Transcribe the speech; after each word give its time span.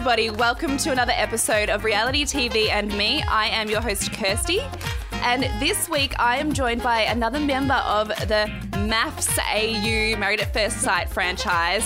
everybody. 0.00 0.30
Welcome 0.30 0.78
to 0.78 0.92
another 0.92 1.12
episode 1.14 1.68
of 1.68 1.84
Reality 1.84 2.24
TV 2.24 2.70
and 2.70 2.88
Me. 2.96 3.20
I 3.20 3.48
am 3.48 3.68
your 3.68 3.82
host, 3.82 4.10
Kirsty. 4.14 4.60
And 5.12 5.42
this 5.60 5.90
week, 5.90 6.18
I 6.18 6.38
am 6.38 6.54
joined 6.54 6.82
by 6.82 7.02
another 7.02 7.38
member 7.38 7.74
of 7.74 8.08
the 8.08 8.50
MAFS 8.88 9.38
AU 9.38 10.18
Married 10.18 10.40
at 10.40 10.54
First 10.54 10.78
Sight 10.78 11.10
franchise. 11.10 11.84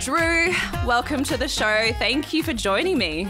Drew, 0.00 0.52
welcome 0.84 1.24
to 1.24 1.38
the 1.38 1.48
show. 1.48 1.92
Thank 1.98 2.34
you 2.34 2.42
for 2.42 2.52
joining 2.52 2.98
me. 2.98 3.26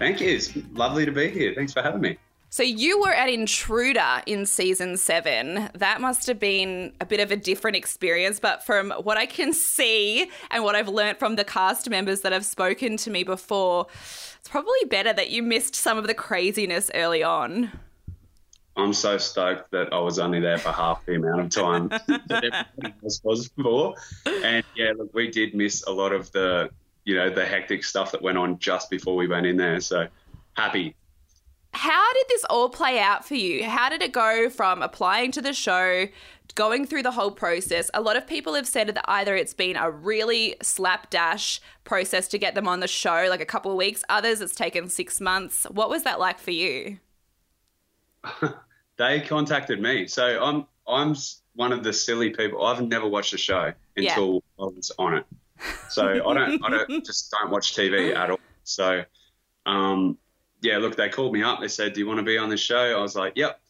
Thank 0.00 0.20
you. 0.20 0.30
It's 0.30 0.52
lovely 0.72 1.06
to 1.06 1.12
be 1.12 1.28
here. 1.28 1.54
Thanks 1.54 1.72
for 1.72 1.82
having 1.82 2.00
me. 2.00 2.18
So 2.54 2.62
you 2.62 3.00
were 3.00 3.12
an 3.12 3.28
intruder 3.30 4.22
in 4.26 4.46
season 4.46 4.96
seven. 4.96 5.68
That 5.74 6.00
must 6.00 6.28
have 6.28 6.38
been 6.38 6.92
a 7.00 7.04
bit 7.04 7.18
of 7.18 7.32
a 7.32 7.36
different 7.36 7.76
experience, 7.76 8.38
but 8.38 8.62
from 8.62 8.92
what 8.92 9.16
I 9.16 9.26
can 9.26 9.52
see 9.52 10.30
and 10.52 10.62
what 10.62 10.76
I've 10.76 10.86
learnt 10.86 11.18
from 11.18 11.34
the 11.34 11.42
cast 11.42 11.90
members 11.90 12.20
that 12.20 12.30
have 12.30 12.44
spoken 12.44 12.96
to 12.98 13.10
me 13.10 13.24
before, 13.24 13.88
it's 14.38 14.48
probably 14.48 14.84
better 14.88 15.12
that 15.12 15.30
you 15.30 15.42
missed 15.42 15.74
some 15.74 15.98
of 15.98 16.06
the 16.06 16.14
craziness 16.14 16.92
early 16.94 17.24
on. 17.24 17.72
I'm 18.76 18.92
so 18.92 19.18
stoked 19.18 19.72
that 19.72 19.92
I 19.92 19.98
was 19.98 20.20
only 20.20 20.38
there 20.38 20.58
for 20.58 20.70
half 20.70 21.04
the 21.06 21.16
amount 21.16 21.40
of 21.40 21.50
time 21.50 21.88
that 22.06 22.22
everybody 22.30 22.94
else 23.02 23.20
was 23.24 23.50
for. 23.60 23.96
And 24.26 24.64
yeah, 24.76 24.92
look, 24.96 25.12
we 25.12 25.28
did 25.28 25.56
miss 25.56 25.82
a 25.88 25.90
lot 25.90 26.12
of 26.12 26.30
the, 26.30 26.70
you 27.04 27.16
know, 27.16 27.30
the 27.30 27.44
hectic 27.44 27.82
stuff 27.82 28.12
that 28.12 28.22
went 28.22 28.38
on 28.38 28.60
just 28.60 28.90
before 28.90 29.16
we 29.16 29.26
went 29.26 29.44
in 29.44 29.56
there. 29.56 29.80
So 29.80 30.06
happy 30.56 30.94
how 31.74 32.12
did 32.12 32.26
this 32.28 32.44
all 32.48 32.68
play 32.68 33.00
out 33.00 33.24
for 33.26 33.34
you? 33.34 33.64
How 33.64 33.88
did 33.88 34.00
it 34.00 34.12
go 34.12 34.48
from 34.48 34.80
applying 34.82 35.32
to 35.32 35.42
the 35.42 35.52
show, 35.52 36.06
going 36.54 36.86
through 36.86 37.02
the 37.02 37.10
whole 37.10 37.32
process? 37.32 37.90
A 37.94 38.00
lot 38.00 38.16
of 38.16 38.26
people 38.26 38.54
have 38.54 38.66
said 38.66 38.88
that 38.88 39.04
either 39.08 39.34
it's 39.34 39.54
been 39.54 39.76
a 39.76 39.90
really 39.90 40.56
slapdash 40.62 41.60
process 41.82 42.28
to 42.28 42.38
get 42.38 42.54
them 42.54 42.68
on 42.68 42.80
the 42.80 42.88
show, 42.88 43.26
like 43.28 43.40
a 43.40 43.46
couple 43.46 43.70
of 43.70 43.76
weeks, 43.76 44.04
others 44.08 44.40
it's 44.40 44.54
taken 44.54 44.88
six 44.88 45.20
months. 45.20 45.66
What 45.70 45.90
was 45.90 46.04
that 46.04 46.20
like 46.20 46.38
for 46.38 46.52
you? 46.52 46.98
they 48.96 49.20
contacted 49.20 49.80
me. 49.80 50.06
So 50.06 50.42
I'm 50.42 50.66
I'm 50.86 51.16
one 51.54 51.72
of 51.72 51.82
the 51.82 51.92
silly 51.92 52.30
people. 52.30 52.64
I've 52.64 52.82
never 52.82 53.08
watched 53.08 53.32
a 53.32 53.38
show 53.38 53.72
until 53.96 54.34
yeah. 54.34 54.64
I 54.64 54.66
was 54.68 54.92
on 54.98 55.14
it. 55.14 55.26
So 55.88 56.08
I 56.08 56.34
don't 56.34 56.64
I 56.64 56.70
don't 56.70 57.04
just 57.04 57.30
don't 57.32 57.50
watch 57.50 57.74
TV 57.74 58.14
at 58.14 58.30
all. 58.30 58.40
So 58.62 59.02
um, 59.66 60.18
yeah, 60.64 60.78
look, 60.78 60.96
they 60.96 61.10
called 61.10 61.34
me 61.34 61.42
up. 61.42 61.60
They 61.60 61.68
said, 61.68 61.92
"Do 61.92 62.00
you 62.00 62.06
want 62.06 62.18
to 62.18 62.24
be 62.24 62.38
on 62.38 62.48
the 62.48 62.56
show?" 62.56 62.98
I 62.98 63.00
was 63.00 63.14
like, 63.14 63.34
"Yep." 63.36 63.60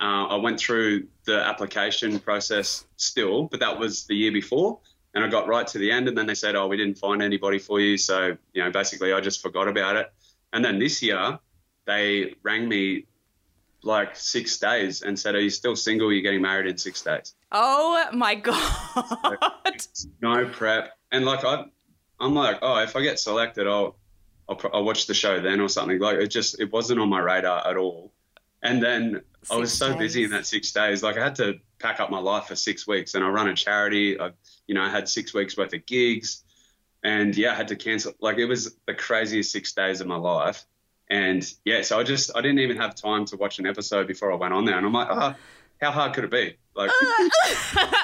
Uh, 0.00 0.26
I 0.26 0.36
went 0.36 0.58
through 0.58 1.06
the 1.24 1.36
application 1.36 2.18
process 2.18 2.86
still, 2.96 3.44
but 3.44 3.60
that 3.60 3.78
was 3.78 4.06
the 4.06 4.16
year 4.16 4.32
before, 4.32 4.80
and 5.14 5.22
I 5.22 5.28
got 5.28 5.46
right 5.46 5.66
to 5.68 5.78
the 5.78 5.92
end, 5.92 6.08
and 6.08 6.18
then 6.18 6.26
they 6.26 6.34
said, 6.34 6.56
"Oh, 6.56 6.66
we 6.66 6.76
didn't 6.76 6.98
find 6.98 7.22
anybody 7.22 7.58
for 7.58 7.78
you," 7.80 7.96
so 7.96 8.36
you 8.52 8.64
know, 8.64 8.70
basically, 8.70 9.12
I 9.12 9.20
just 9.20 9.40
forgot 9.40 9.68
about 9.68 9.94
it. 9.96 10.12
And 10.52 10.64
then 10.64 10.80
this 10.80 11.00
year, 11.02 11.38
they 11.86 12.34
rang 12.42 12.68
me 12.68 13.06
like 13.82 14.16
six 14.16 14.58
days 14.58 15.02
and 15.02 15.16
said, 15.16 15.36
"Are 15.36 15.40
you 15.40 15.50
still 15.50 15.76
single? 15.76 16.12
You're 16.12 16.22
getting 16.22 16.42
married 16.42 16.66
in 16.66 16.76
six 16.76 17.00
days." 17.00 17.36
Oh 17.52 18.08
my 18.12 18.34
god! 18.34 19.38
no 20.20 20.46
prep, 20.46 20.98
and 21.12 21.24
like 21.24 21.44
I, 21.44 21.66
I'm 22.18 22.34
like, 22.34 22.58
oh, 22.60 22.82
if 22.82 22.96
I 22.96 23.02
get 23.02 23.20
selected, 23.20 23.68
I'll 23.68 23.99
I'll, 24.50 24.60
I'll 24.74 24.84
watch 24.84 25.06
the 25.06 25.14
show 25.14 25.40
then 25.40 25.60
or 25.60 25.68
something. 25.68 25.98
Like 25.98 26.18
it 26.18 26.28
just 26.28 26.60
it 26.60 26.72
wasn't 26.72 27.00
on 27.00 27.08
my 27.08 27.20
radar 27.20 27.66
at 27.66 27.76
all. 27.76 28.12
And 28.62 28.82
then 28.82 29.22
six 29.42 29.50
I 29.50 29.56
was 29.56 29.72
so 29.72 29.88
days. 29.90 29.98
busy 29.98 30.24
in 30.24 30.30
that 30.30 30.44
six 30.46 30.72
days. 30.72 31.02
Like 31.02 31.16
I 31.16 31.24
had 31.24 31.36
to 31.36 31.58
pack 31.78 32.00
up 32.00 32.10
my 32.10 32.18
life 32.18 32.46
for 32.46 32.56
six 32.56 32.86
weeks, 32.86 33.14
and 33.14 33.24
I 33.24 33.28
run 33.28 33.48
a 33.48 33.54
charity. 33.54 34.20
I, 34.20 34.32
you 34.66 34.74
know, 34.74 34.82
I 34.82 34.90
had 34.90 35.08
six 35.08 35.32
weeks 35.32 35.56
worth 35.56 35.72
of 35.72 35.86
gigs, 35.86 36.44
and 37.02 37.34
yeah, 37.36 37.52
I 37.52 37.54
had 37.54 37.68
to 37.68 37.76
cancel. 37.76 38.12
Like 38.20 38.38
it 38.38 38.46
was 38.46 38.76
the 38.86 38.94
craziest 38.94 39.52
six 39.52 39.72
days 39.72 40.00
of 40.00 40.06
my 40.06 40.16
life. 40.16 40.66
And 41.08 41.50
yeah, 41.64 41.82
so 41.82 41.98
I 41.98 42.02
just 42.02 42.36
I 42.36 42.40
didn't 42.40 42.58
even 42.58 42.76
have 42.76 42.94
time 42.94 43.24
to 43.26 43.36
watch 43.36 43.58
an 43.58 43.66
episode 43.66 44.06
before 44.06 44.32
I 44.32 44.36
went 44.36 44.52
on 44.52 44.64
there, 44.64 44.76
and 44.76 44.86
I'm 44.86 44.92
like, 44.92 45.08
oh, 45.10 45.34
how 45.80 45.90
hard 45.90 46.12
could 46.12 46.24
it 46.24 46.30
be? 46.30 46.56
Like, 46.86 46.90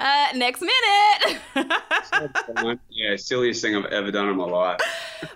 uh, 0.00 0.26
next 0.34 0.60
minute. 0.60 1.40
yeah, 2.90 3.16
silliest 3.16 3.62
thing 3.62 3.76
I've 3.76 3.86
ever 3.86 4.10
done 4.10 4.28
in 4.28 4.36
my 4.36 4.44
life. 4.44 4.80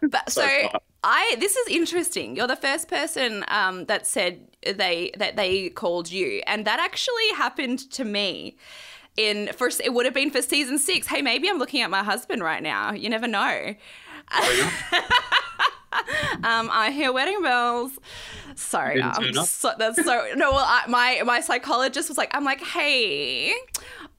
But 0.02 0.30
so, 0.30 0.42
so 0.42 0.78
I 1.02 1.36
this 1.38 1.56
is 1.56 1.68
interesting. 1.68 2.36
You're 2.36 2.46
the 2.46 2.56
first 2.56 2.88
person 2.88 3.44
um, 3.48 3.86
that 3.86 4.06
said 4.06 4.48
they 4.62 5.12
that 5.18 5.36
they 5.36 5.70
called 5.70 6.10
you, 6.10 6.42
and 6.46 6.66
that 6.66 6.80
actually 6.80 7.28
happened 7.36 7.90
to 7.92 8.04
me. 8.04 8.56
In 9.16 9.50
first, 9.52 9.80
it 9.80 9.94
would 9.94 10.06
have 10.06 10.14
been 10.14 10.30
for 10.30 10.42
season 10.42 10.78
six. 10.78 11.06
Hey, 11.06 11.22
maybe 11.22 11.48
I'm 11.48 11.58
looking 11.58 11.82
at 11.82 11.90
my 11.90 12.02
husband 12.02 12.42
right 12.42 12.62
now. 12.62 12.92
You 12.92 13.08
never 13.08 13.28
know. 13.28 13.74
um, 16.44 16.68
I 16.72 16.90
hear 16.90 17.12
wedding 17.12 17.42
bells. 17.42 17.92
Sorry, 18.56 19.00
so, 19.44 19.72
that's 19.78 20.04
so 20.04 20.28
no. 20.36 20.52
Well, 20.52 20.64
I, 20.66 20.84
my 20.88 21.22
my 21.24 21.40
psychologist 21.40 22.08
was 22.08 22.18
like, 22.18 22.34
I'm 22.34 22.44
like, 22.44 22.62
hey, 22.62 23.52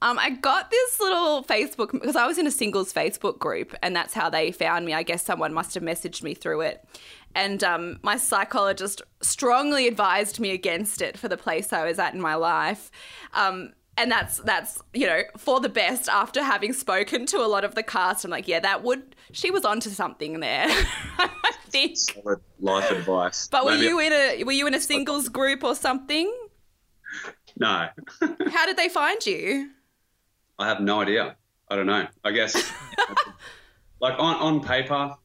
um, 0.01 0.19
I 0.19 0.31
got 0.31 0.71
this 0.71 0.99
little 0.99 1.43
Facebook 1.43 1.91
because 1.91 2.15
I 2.15 2.27
was 2.27 2.37
in 2.37 2.45
a 2.47 2.51
singles 2.51 2.91
Facebook 2.91 3.39
group, 3.39 3.75
and 3.81 3.95
that's 3.95 4.13
how 4.13 4.29
they 4.29 4.51
found 4.51 4.85
me. 4.85 4.93
I 4.93 5.03
guess 5.03 5.23
someone 5.23 5.53
must 5.53 5.73
have 5.75 5.83
messaged 5.83 6.21
me 6.21 6.33
through 6.33 6.61
it, 6.61 6.85
and 7.33 7.63
um, 7.63 7.99
my 8.03 8.17
psychologist 8.17 9.01
strongly 9.21 9.87
advised 9.87 10.39
me 10.39 10.51
against 10.51 11.01
it 11.01 11.17
for 11.17 11.27
the 11.27 11.37
place 11.37 11.71
I 11.71 11.85
was 11.85 11.99
at 11.99 12.13
in 12.13 12.21
my 12.21 12.35
life. 12.35 12.91
Um, 13.33 13.73
and 13.97 14.11
that's 14.11 14.39
that's 14.39 14.81
you 14.93 15.07
know 15.07 15.21
for 15.37 15.59
the 15.59 15.69
best 15.69 16.09
after 16.09 16.43
having 16.43 16.73
spoken 16.73 17.25
to 17.25 17.37
a 17.37 17.47
lot 17.47 17.63
of 17.63 17.75
the 17.75 17.83
cast 17.83 18.25
i'm 18.25 18.31
like 18.31 18.47
yeah 18.47 18.59
that 18.59 18.83
would 18.83 19.15
she 19.31 19.51
was 19.51 19.63
onto 19.63 19.89
something 19.89 20.39
there 20.39 20.67
i 21.17 21.29
think. 21.75 21.97
Solid 21.97 22.39
life 22.59 22.91
advice. 22.91 23.47
But 23.47 23.65
were 23.65 23.71
Maybe 23.71 23.87
you 23.87 23.99
in 23.99 24.13
a 24.13 24.43
were 24.43 24.51
you 24.51 24.67
in 24.67 24.73
a 24.73 24.79
singles 24.79 25.29
group 25.29 25.63
or 25.63 25.75
something? 25.75 26.33
No. 27.57 27.87
How 28.51 28.65
did 28.65 28.77
they 28.77 28.89
find 28.89 29.23
you? 29.25 29.71
I 30.57 30.67
have 30.67 30.79
no 30.79 31.01
idea. 31.01 31.35
I 31.69 31.75
don't 31.75 31.87
know. 31.87 32.07
I 32.23 32.31
guess 32.31 32.71
like 34.01 34.19
on 34.19 34.35
on 34.35 34.61
paper 34.61 35.15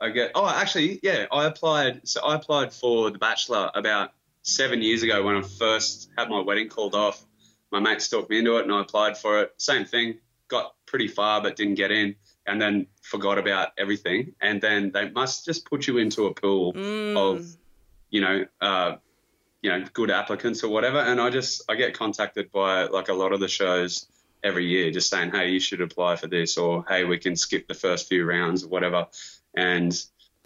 i 0.00 0.08
get 0.08 0.30
oh 0.34 0.48
actually 0.48 0.98
yeah 1.02 1.26
i 1.32 1.44
applied 1.44 2.00
so 2.08 2.24
i 2.24 2.34
applied 2.36 2.72
for 2.72 3.10
the 3.10 3.18
bachelor 3.18 3.70
about 3.74 4.12
seven 4.42 4.80
years 4.80 5.02
ago 5.02 5.22
when 5.22 5.36
i 5.36 5.42
first 5.42 6.08
had 6.16 6.30
my 6.30 6.40
wedding 6.40 6.68
called 6.68 6.94
off 6.94 7.26
my 7.70 7.80
mates 7.80 8.08
talked 8.08 8.30
me 8.30 8.38
into 8.38 8.56
it 8.56 8.64
and 8.64 8.72
I 8.72 8.80
applied 8.80 9.16
for 9.16 9.40
it. 9.40 9.54
Same 9.58 9.84
thing, 9.84 10.18
got 10.48 10.74
pretty 10.86 11.08
far 11.08 11.40
but 11.42 11.56
didn't 11.56 11.74
get 11.74 11.90
in 11.90 12.16
and 12.46 12.60
then 12.60 12.86
forgot 13.02 13.38
about 13.38 13.68
everything. 13.78 14.32
And 14.40 14.60
then 14.60 14.90
they 14.92 15.10
must 15.10 15.44
just 15.44 15.64
put 15.68 15.86
you 15.86 15.98
into 15.98 16.26
a 16.26 16.34
pool 16.34 16.72
mm. 16.72 17.16
of, 17.16 17.46
you 18.10 18.20
know, 18.20 18.44
uh, 18.60 18.96
you 19.62 19.70
know, 19.70 19.84
good 19.92 20.10
applicants 20.10 20.64
or 20.64 20.68
whatever. 20.68 20.98
And 20.98 21.20
I 21.20 21.30
just, 21.30 21.62
I 21.68 21.74
get 21.74 21.96
contacted 21.96 22.50
by 22.50 22.84
like 22.84 23.08
a 23.08 23.14
lot 23.14 23.32
of 23.32 23.40
the 23.40 23.48
shows 23.48 24.06
every 24.42 24.64
year 24.66 24.90
just 24.90 25.10
saying, 25.10 25.30
hey, 25.30 25.50
you 25.50 25.60
should 25.60 25.80
apply 25.80 26.16
for 26.16 26.26
this 26.26 26.56
or 26.56 26.84
hey, 26.88 27.04
we 27.04 27.18
can 27.18 27.36
skip 27.36 27.68
the 27.68 27.74
first 27.74 28.08
few 28.08 28.24
rounds 28.24 28.64
or 28.64 28.68
whatever. 28.68 29.06
And 29.54 29.96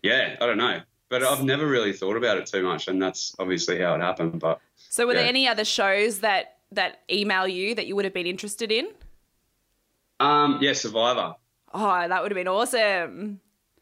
yeah, 0.03 0.37
I 0.41 0.47
don't 0.47 0.59
know. 0.59 0.81
But 1.09 1.23
I've 1.23 1.45
never 1.45 1.67
really 1.67 1.93
thought 1.93 2.17
about 2.17 2.39
it 2.39 2.47
too 2.47 2.63
much, 2.63 2.89
and 2.89 3.01
that's 3.01 3.37
obviously 3.39 3.79
how 3.79 3.95
it 3.95 4.01
happened. 4.01 4.41
But 4.41 4.59
so, 4.89 5.07
were 5.07 5.13
yeah. 5.13 5.21
there 5.21 5.29
any 5.29 5.47
other 5.47 5.65
shows 5.65 6.21
that 6.21 6.54
that 6.73 7.03
email 7.11 7.47
you 7.47 7.75
that 7.75 7.87
you 7.87 7.97
would 7.97 8.05
have 8.05 8.15
been 8.15 8.27
interested 8.27 8.73
in? 8.73 8.89
Um, 10.21 10.59
yeah, 10.61 10.73
Survivor. 10.73 11.35
Oh, 11.73 12.09
that 12.09 12.23
would 12.23 12.31
have 12.31 12.37
been 12.37 12.49
awesome. 12.49 13.41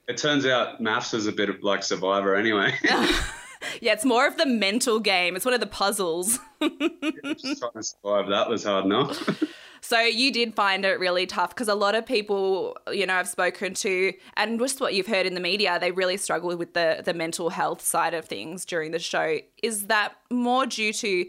It 0.09 0.17
turns 0.17 0.47
out 0.47 0.81
MAFS 0.81 1.15
is 1.15 1.27
a 1.27 1.33
bit 1.33 1.49
of 1.49 1.63
like 1.63 1.83
Survivor 1.83 2.35
anyway. 2.35 2.75
yeah, 3.81 3.93
it's 3.93 4.05
more 4.05 4.27
of 4.27 4.37
the 4.37 4.47
mental 4.47 4.99
game. 4.99 5.37
It's 5.37 5.45
one 5.45 5.55
of 5.55 5.61
the 5.61 5.67
puzzles. 5.67 6.39
yeah, 6.61 6.69
trying 6.71 7.35
to 7.35 7.83
survive 7.83 8.29
that 8.29 8.47
was 8.49 8.65
hard 8.65 8.85
enough. 8.85 9.45
So 9.85 9.99
you 10.01 10.33
did 10.33 10.55
find 10.55 10.85
it 10.85 11.01
really 11.01 11.27
tough 11.27 11.51
because 11.51 11.67
a 11.67 11.75
lot 11.75 11.97
of 11.97 12.07
people, 12.07 12.77
you 12.93 13.05
know, 13.05 13.15
I've 13.15 13.29
spoken 13.29 13.75
to, 13.75 14.13
and 14.37 14.61
just 14.61 14.81
what 14.81 14.95
you've 14.95 15.09
heard 15.09 15.27
in 15.27 15.35
the 15.35 15.41
media, 15.41 15.77
they 15.81 15.91
really 15.91 16.17
struggle 16.17 16.57
with 16.57 16.73
the 16.75 17.03
the 17.05 17.13
mental 17.13 17.51
health 17.51 17.81
side 17.83 18.15
of 18.15 18.27
things 18.27 18.65
during 18.65 18.93
the 18.93 19.01
show. 19.01 19.39
Is 19.61 19.89
that 19.89 20.15
more 20.31 20.67
due 20.67 20.93
to 20.93 21.27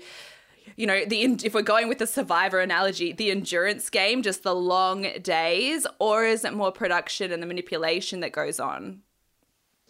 you 0.75 0.87
know, 0.87 1.05
the 1.05 1.23
if 1.43 1.53
we're 1.53 1.61
going 1.61 1.87
with 1.87 1.99
the 1.99 2.07
survivor 2.07 2.59
analogy, 2.59 3.13
the 3.13 3.31
endurance 3.31 3.89
game, 3.89 4.21
just 4.21 4.43
the 4.43 4.55
long 4.55 5.07
days, 5.21 5.85
or 5.99 6.25
is 6.25 6.43
it 6.43 6.53
more 6.53 6.71
production 6.71 7.31
and 7.31 7.41
the 7.41 7.47
manipulation 7.47 8.19
that 8.21 8.31
goes 8.31 8.59
on? 8.59 9.01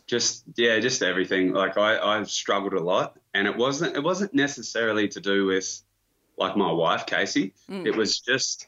Just 0.06 0.44
yeah, 0.56 0.80
just 0.80 1.02
everything. 1.02 1.54
Like 1.54 1.78
I, 1.78 1.98
I've 1.98 2.30
struggled 2.30 2.74
a 2.74 2.84
lot, 2.84 3.18
and 3.34 3.48
it 3.48 3.56
wasn't 3.56 3.96
it 3.96 4.04
wasn't 4.04 4.34
necessarily 4.34 5.08
to 5.10 5.22
do 5.22 5.46
with 5.46 5.82
like 6.38 6.58
my 6.58 6.72
wife 6.72 7.06
Casey. 7.06 7.54
Mm. 7.70 7.88
It 7.88 7.96
was 7.96 8.20
just 8.20 8.68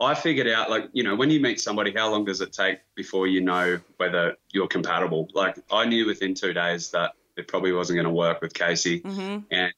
I 0.00 0.14
figured 0.14 0.48
out 0.48 0.70
like 0.70 0.88
you 0.92 1.04
know 1.04 1.14
when 1.14 1.30
you 1.30 1.40
meet 1.40 1.60
somebody, 1.60 1.92
how 1.94 2.10
long 2.10 2.24
does 2.24 2.40
it 2.40 2.52
take 2.52 2.78
before 2.94 3.26
you 3.26 3.40
know 3.40 3.78
whether 3.98 4.36
you're 4.50 4.66
compatible? 4.66 5.28
Like 5.34 5.56
I 5.70 5.84
knew 5.84 6.06
within 6.06 6.34
two 6.34 6.52
days 6.52 6.90
that 6.90 7.12
it 7.36 7.48
probably 7.48 7.72
wasn't 7.72 7.96
going 7.96 8.06
to 8.06 8.12
work 8.12 8.40
with 8.40 8.52
Casey, 8.52 9.00
mm-hmm. 9.00 9.38
and 9.50 9.72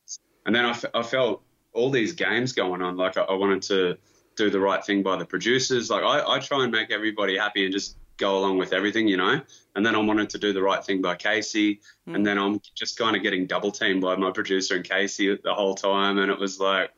and 0.46 0.54
then 0.54 0.64
I, 0.64 0.70
f- 0.70 0.84
I 0.94 1.02
felt 1.02 1.42
all 1.74 1.90
these 1.90 2.12
games 2.12 2.52
going 2.52 2.82
on. 2.82 2.96
Like 2.96 3.16
I, 3.16 3.22
I, 3.22 3.34
wanted 3.34 3.62
to 3.62 3.98
do 4.36 4.50
the 4.50 4.60
right 4.60 4.84
thing 4.84 5.02
by 5.02 5.16
the 5.16 5.24
producers. 5.24 5.90
Like 5.90 6.02
I, 6.02 6.36
I 6.36 6.38
try 6.38 6.62
and 6.62 6.72
make 6.72 6.90
everybody 6.90 7.36
happy 7.36 7.64
and 7.64 7.72
just 7.72 7.96
go 8.16 8.38
along 8.38 8.58
with 8.58 8.72
everything, 8.72 9.08
you 9.08 9.16
know. 9.16 9.40
And 9.74 9.84
then 9.84 9.94
I 9.94 9.98
wanted 9.98 10.30
to 10.30 10.38
do 10.38 10.52
the 10.52 10.62
right 10.62 10.84
thing 10.84 11.02
by 11.02 11.16
Casey, 11.16 11.80
mm. 12.08 12.14
and 12.14 12.26
then 12.26 12.38
I'm 12.38 12.60
just 12.74 12.96
kind 12.96 13.16
of 13.16 13.22
getting 13.22 13.46
double 13.46 13.72
teamed 13.72 14.02
by 14.02 14.16
my 14.16 14.30
producer 14.30 14.76
and 14.76 14.84
Casey 14.84 15.36
the 15.36 15.54
whole 15.54 15.74
time, 15.74 16.18
and 16.18 16.30
it 16.30 16.38
was 16.38 16.60
like, 16.60 16.90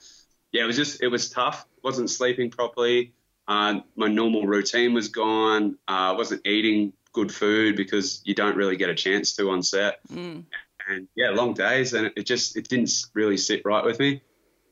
yeah, 0.52 0.62
it 0.62 0.66
was 0.66 0.76
just 0.76 1.02
it 1.02 1.08
was 1.08 1.30
tough. 1.30 1.66
wasn't 1.82 2.10
sleeping 2.10 2.50
properly. 2.50 3.12
Uh, 3.48 3.80
my 3.94 4.08
normal 4.08 4.46
routine 4.46 4.92
was 4.92 5.08
gone. 5.08 5.78
I 5.86 6.10
uh, 6.10 6.14
wasn't 6.14 6.46
eating 6.46 6.92
good 7.12 7.32
food 7.32 7.76
because 7.76 8.20
you 8.24 8.34
don't 8.34 8.56
really 8.56 8.76
get 8.76 8.90
a 8.90 8.94
chance 8.94 9.34
to 9.36 9.50
on 9.50 9.62
set. 9.62 10.00
Mm. 10.08 10.44
And 10.88 11.08
yeah, 11.16 11.30
long 11.30 11.54
days, 11.54 11.94
and 11.94 12.12
it 12.16 12.26
just 12.26 12.56
it 12.56 12.68
didn't 12.68 12.92
really 13.14 13.36
sit 13.36 13.62
right 13.64 13.84
with 13.84 13.98
me. 13.98 14.20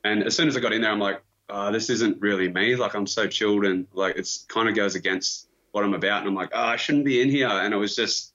And 0.05 0.23
as 0.23 0.37
soon 0.37 0.49
as 0.49 0.57
I 0.57 0.61
got 0.61 0.73
in 0.73 0.83
there, 0.83 0.91
I'm 0.91 1.01
like, 1.01 1.23
oh, 1.49 1.73
this 1.73 1.91
isn't 1.91 2.21
really 2.21 2.49
me. 2.53 2.77
Like 2.77 2.95
I'm 2.95 3.07
so 3.07 3.27
chilled 3.27 3.65
and 3.65 3.87
like 3.93 4.17
it's 4.17 4.45
kind 4.49 4.69
of 4.69 4.75
goes 4.75 4.95
against 4.95 5.49
what 5.73 5.85
I'm 5.85 5.95
about. 5.95 6.21
And 6.21 6.29
I'm 6.29 6.35
like, 6.35 6.51
oh, 6.53 6.63
I 6.63 6.77
shouldn't 6.77 7.05
be 7.05 7.21
in 7.21 7.31
here. 7.31 7.49
And 7.49 7.73
it 7.75 7.77
was 7.77 7.97
just, 7.97 8.33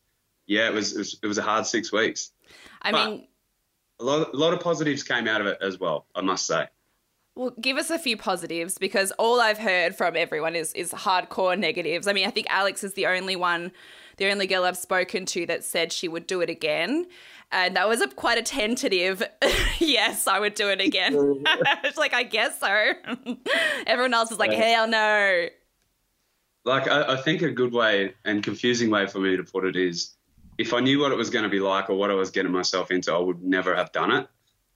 yeah, 0.48 0.68
it 0.68 0.74
was 0.74 0.94
it 0.94 0.98
was, 0.98 1.20
it 1.24 1.28
was 1.28 1.38
a 1.38 1.44
hard 1.44 1.66
six 1.66 1.92
weeks. 1.92 2.32
I 2.82 2.92
but 2.92 3.10
mean, 3.10 3.28
a 4.00 4.04
lot, 4.04 4.34
a 4.34 4.38
lot 4.38 4.54
of 4.54 4.62
positives 4.62 5.04
came 5.04 5.28
out 5.28 5.42
of 5.42 5.48
it 5.48 5.60
as 5.62 5.80
well. 5.80 6.06
I 6.16 6.22
must 6.22 6.46
say. 6.46 6.68
Well, 7.36 7.54
give 7.62 7.78
us 7.78 7.90
a 7.90 7.98
few 7.98 8.18
positives 8.18 8.78
because 8.78 9.12
all 9.14 9.40
I've 9.40 9.58
heard 9.58 9.96
from 9.96 10.16
everyone 10.16 10.56
is 10.56 10.74
is 10.74 10.92
hardcore 10.92 11.58
negatives. 11.58 12.08
I 12.08 12.14
mean, 12.14 12.28
I 12.28 12.32
think 12.32 12.48
Alex 12.50 12.84
is 12.84 12.94
the 12.94 13.08
only 13.08 13.36
one, 13.36 13.72
the 14.18 14.30
only 14.30 14.48
girl 14.48 14.66
I've 14.66 14.78
spoken 14.78 15.26
to 15.28 15.46
that 15.46 15.64
said 15.64 15.92
she 15.92 16.08
would 16.08 16.28
do 16.28 16.42
it 16.42 16.50
again. 16.50 17.08
And 17.52 17.76
that 17.76 17.88
was 17.88 18.02
a 18.02 18.08
quite 18.08 18.38
a 18.38 18.42
tentative 18.42 19.24
yes, 19.80 20.28
I 20.28 20.40
would 20.40 20.54
do 20.54 20.70
it 20.70 20.82
again. 20.82 21.44
it's 21.84 21.98
like 21.98 22.14
I 22.14 22.24
guess 22.24 22.60
so. 22.60 22.68
Everyone 23.88 24.14
else 24.14 24.32
is 24.32 24.40
like, 24.40 24.52
hell 24.52 24.88
no. 24.88 25.48
Like 26.66 26.88
I, 26.88 27.14
I 27.14 27.18
think 27.22 27.42
a 27.42 27.52
good 27.52 27.72
way 27.72 28.16
and 28.26 28.44
confusing 28.44 28.90
way 28.90 29.08
for 29.08 29.20
me 29.20 29.38
to 29.38 29.44
put 29.44 29.66
it 29.66 29.76
is 29.76 30.16
if 30.58 30.74
I 30.74 30.82
knew 30.82 31.00
what 31.00 31.14
it 31.14 31.16
was 31.16 31.30
going 31.30 31.44
to 31.44 31.50
be 31.50 31.62
like 31.62 31.90
or 31.90 31.96
what 31.96 32.12
I 32.12 32.16
was 32.16 32.32
getting 32.32 32.52
myself 32.52 32.92
into, 32.92 33.14
I 33.14 33.18
would 33.18 33.42
never 33.42 33.74
have 33.76 33.94
done 33.94 34.12
it. 34.12 34.28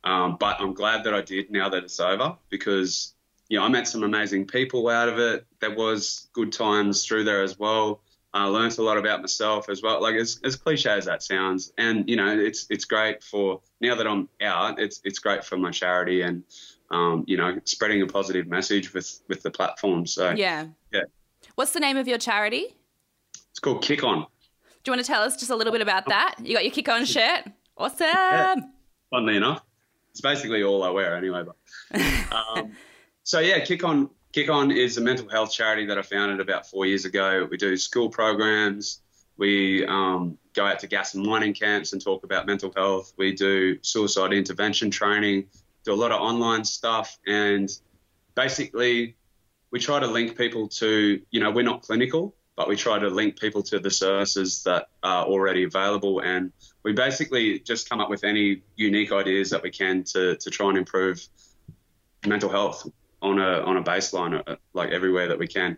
Um, 0.04 0.38
but 0.40 0.60
I'm 0.60 0.74
glad 0.74 1.04
that 1.06 1.14
I 1.14 1.22
did 1.22 1.50
now 1.52 1.70
that 1.70 1.84
it's 1.84 2.00
over 2.00 2.36
because 2.50 3.14
you 3.50 3.58
know 3.58 3.66
I 3.66 3.70
met 3.70 3.88
some 3.88 4.04
amazing 4.04 4.48
people 4.48 4.90
out 4.90 5.08
of 5.08 5.18
it. 5.18 5.46
There 5.60 5.74
was 5.74 6.28
good 6.34 6.52
times 6.52 7.06
through 7.06 7.24
there 7.24 7.42
as 7.42 7.58
well. 7.58 8.02
I 8.34 8.46
learned 8.46 8.78
a 8.80 8.82
lot 8.82 8.98
about 8.98 9.22
myself 9.22 9.70
as 9.70 9.84
well. 9.84 10.02
Like 10.02 10.16
as, 10.16 10.40
as 10.44 10.56
cliche 10.56 10.90
as 10.90 11.06
that 11.06 11.22
sounds, 11.22 11.72
and 11.78 12.10
you 12.10 12.16
know 12.16 12.38
it's 12.38 12.66
it's 12.70 12.86
great 12.86 13.24
for 13.24 13.62
now 13.80 13.96
that 13.96 14.08
I'm 14.08 14.28
out. 14.42 14.80
It's 14.80 15.02
it's 15.04 15.20
great 15.20 15.44
for 15.46 15.58
my 15.58 15.72
charity 15.72 16.24
and 16.24 16.44
um, 16.92 17.24
you 17.28 17.38
know 17.38 17.60
spreading 17.66 18.02
a 18.02 18.08
positive 18.08 18.48
message 18.48 18.94
with 18.94 19.22
with 19.30 19.42
the 19.42 19.52
platform. 19.52 20.06
So 20.06 20.32
yeah, 20.32 20.68
yeah. 20.92 21.04
What's 21.56 21.72
the 21.72 21.80
name 21.80 21.96
of 21.98 22.08
your 22.08 22.18
charity? 22.18 22.76
It's 23.52 23.60
called 23.60 23.84
Kick 23.84 24.04
On. 24.04 24.20
Do 24.20 24.92
you 24.92 24.96
want 24.98 25.06
to 25.06 25.08
tell 25.08 25.22
us 25.22 25.38
just 25.38 25.52
a 25.52 25.56
little 25.56 25.72
bit 25.72 25.82
about 25.82 26.08
that? 26.08 26.36
You 26.42 26.56
got 26.56 26.66
your 26.66 26.74
Kick 26.74 26.90
On 26.90 27.06
shirt. 27.06 27.46
Awesome. 27.78 28.08
Yeah. 28.08 28.56
Funnily 29.12 29.38
enough 29.38 29.62
it's 30.14 30.22
basically 30.22 30.64
all 30.64 30.84
I 30.84 30.92
wear 30.92 31.18
anyway. 31.18 31.44
But 31.44 32.02
um, 32.32 32.74
so 33.24 33.40
yeah, 33.40 33.60
Kick 33.60 33.84
On 33.84 34.10
Kick 34.32 34.50
On 34.50 34.72
is 34.72 34.98
a 34.98 35.02
mental 35.02 35.28
health 35.28 35.52
charity 35.52 35.88
that 35.88 35.98
I 35.98 36.04
founded 36.04 36.40
about 36.40 36.68
four 36.68 36.86
years 36.86 37.06
ago. 37.06 37.48
We 37.50 37.58
do 37.58 37.76
school 37.76 38.10
programs. 38.10 39.02
We 39.38 39.86
um, 39.88 40.38
go 40.54 40.66
out 40.66 40.80
to 40.80 40.88
gas 40.88 41.16
and 41.16 41.26
mining 41.26 41.54
camps 41.54 41.94
and 41.94 42.02
talk 42.02 42.24
about 42.24 42.46
mental 42.46 42.72
health. 42.76 43.14
We 43.18 43.34
do 43.34 43.80
suicide 43.82 44.34
intervention 44.34 44.92
training. 44.92 45.48
Do 45.84 45.94
a 45.94 45.96
lot 45.96 46.12
of 46.12 46.22
online 46.22 46.64
stuff, 46.64 47.18
and 47.26 47.70
basically, 48.36 49.18
we 49.72 49.80
try 49.80 50.00
to 50.00 50.08
link 50.08 50.38
people 50.38 50.68
to. 50.70 51.20
You 51.32 51.40
know, 51.40 51.50
we're 51.50 51.64
not 51.64 51.82
clinical, 51.82 52.36
but 52.56 52.70
we 52.70 52.76
try 52.76 53.00
to 53.00 53.10
link 53.10 53.40
people 53.40 53.64
to 53.64 53.80
the 53.80 53.90
services 53.90 54.64
that 54.64 54.90
are 55.02 55.26
already 55.26 55.64
available. 55.64 56.20
And 56.20 56.54
we 56.84 56.94
basically 56.94 57.60
just 57.60 57.90
come 57.90 58.00
up 58.00 58.10
with 58.10 58.24
any 58.24 58.62
unique 58.76 59.12
ideas 59.12 59.50
that 59.50 59.64
we 59.64 59.72
can 59.72 60.04
to, 60.04 60.36
to 60.36 60.50
try 60.50 60.70
and 60.70 60.78
improve 60.78 61.26
mental 62.26 62.50
health 62.50 62.88
on 63.22 63.40
a, 63.40 63.62
on 63.62 63.78
a 63.78 63.84
baseline, 63.84 64.42
uh, 64.48 64.56
like 64.74 64.92
everywhere 64.92 65.28
that 65.28 65.40
we 65.40 65.48
can. 65.48 65.78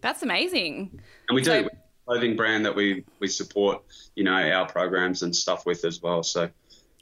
That's 0.00 0.22
amazing. 0.22 1.00
And 1.28 1.36
we 1.36 1.44
so- 1.44 1.62
do 1.62 1.68
clothing 2.06 2.34
brand 2.34 2.64
that 2.64 2.74
we, 2.74 3.04
we 3.20 3.28
support, 3.28 3.82
you 4.16 4.24
know, 4.24 4.32
our 4.32 4.66
programs 4.66 5.22
and 5.22 5.34
stuff 5.34 5.66
with 5.66 5.84
as 5.84 6.02
well. 6.02 6.22
So 6.22 6.50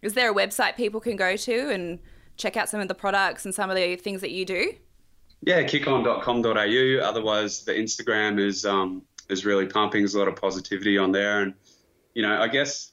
is 0.02 0.14
there 0.14 0.30
a 0.30 0.34
website 0.34 0.76
people 0.76 1.00
can 1.00 1.16
go 1.16 1.36
to 1.36 1.70
and 1.70 1.98
check 2.36 2.56
out 2.56 2.68
some 2.68 2.80
of 2.80 2.88
the 2.88 2.94
products 2.94 3.44
and 3.44 3.54
some 3.54 3.70
of 3.70 3.76
the 3.76 3.96
things 3.96 4.20
that 4.20 4.30
you 4.30 4.44
do? 4.44 4.72
Yeah, 5.42 5.62
kickon.com.au. 5.62 7.06
Otherwise, 7.08 7.64
the 7.64 7.72
Instagram 7.72 8.40
is 8.40 8.64
um, 8.64 9.02
is 9.28 9.44
really 9.44 9.66
pumping. 9.66 10.02
There's 10.02 10.14
a 10.14 10.18
lot 10.18 10.28
of 10.28 10.36
positivity 10.36 10.98
on 10.98 11.12
there, 11.12 11.42
and 11.42 11.54
you 12.14 12.22
know, 12.22 12.40
I 12.40 12.48
guess 12.48 12.92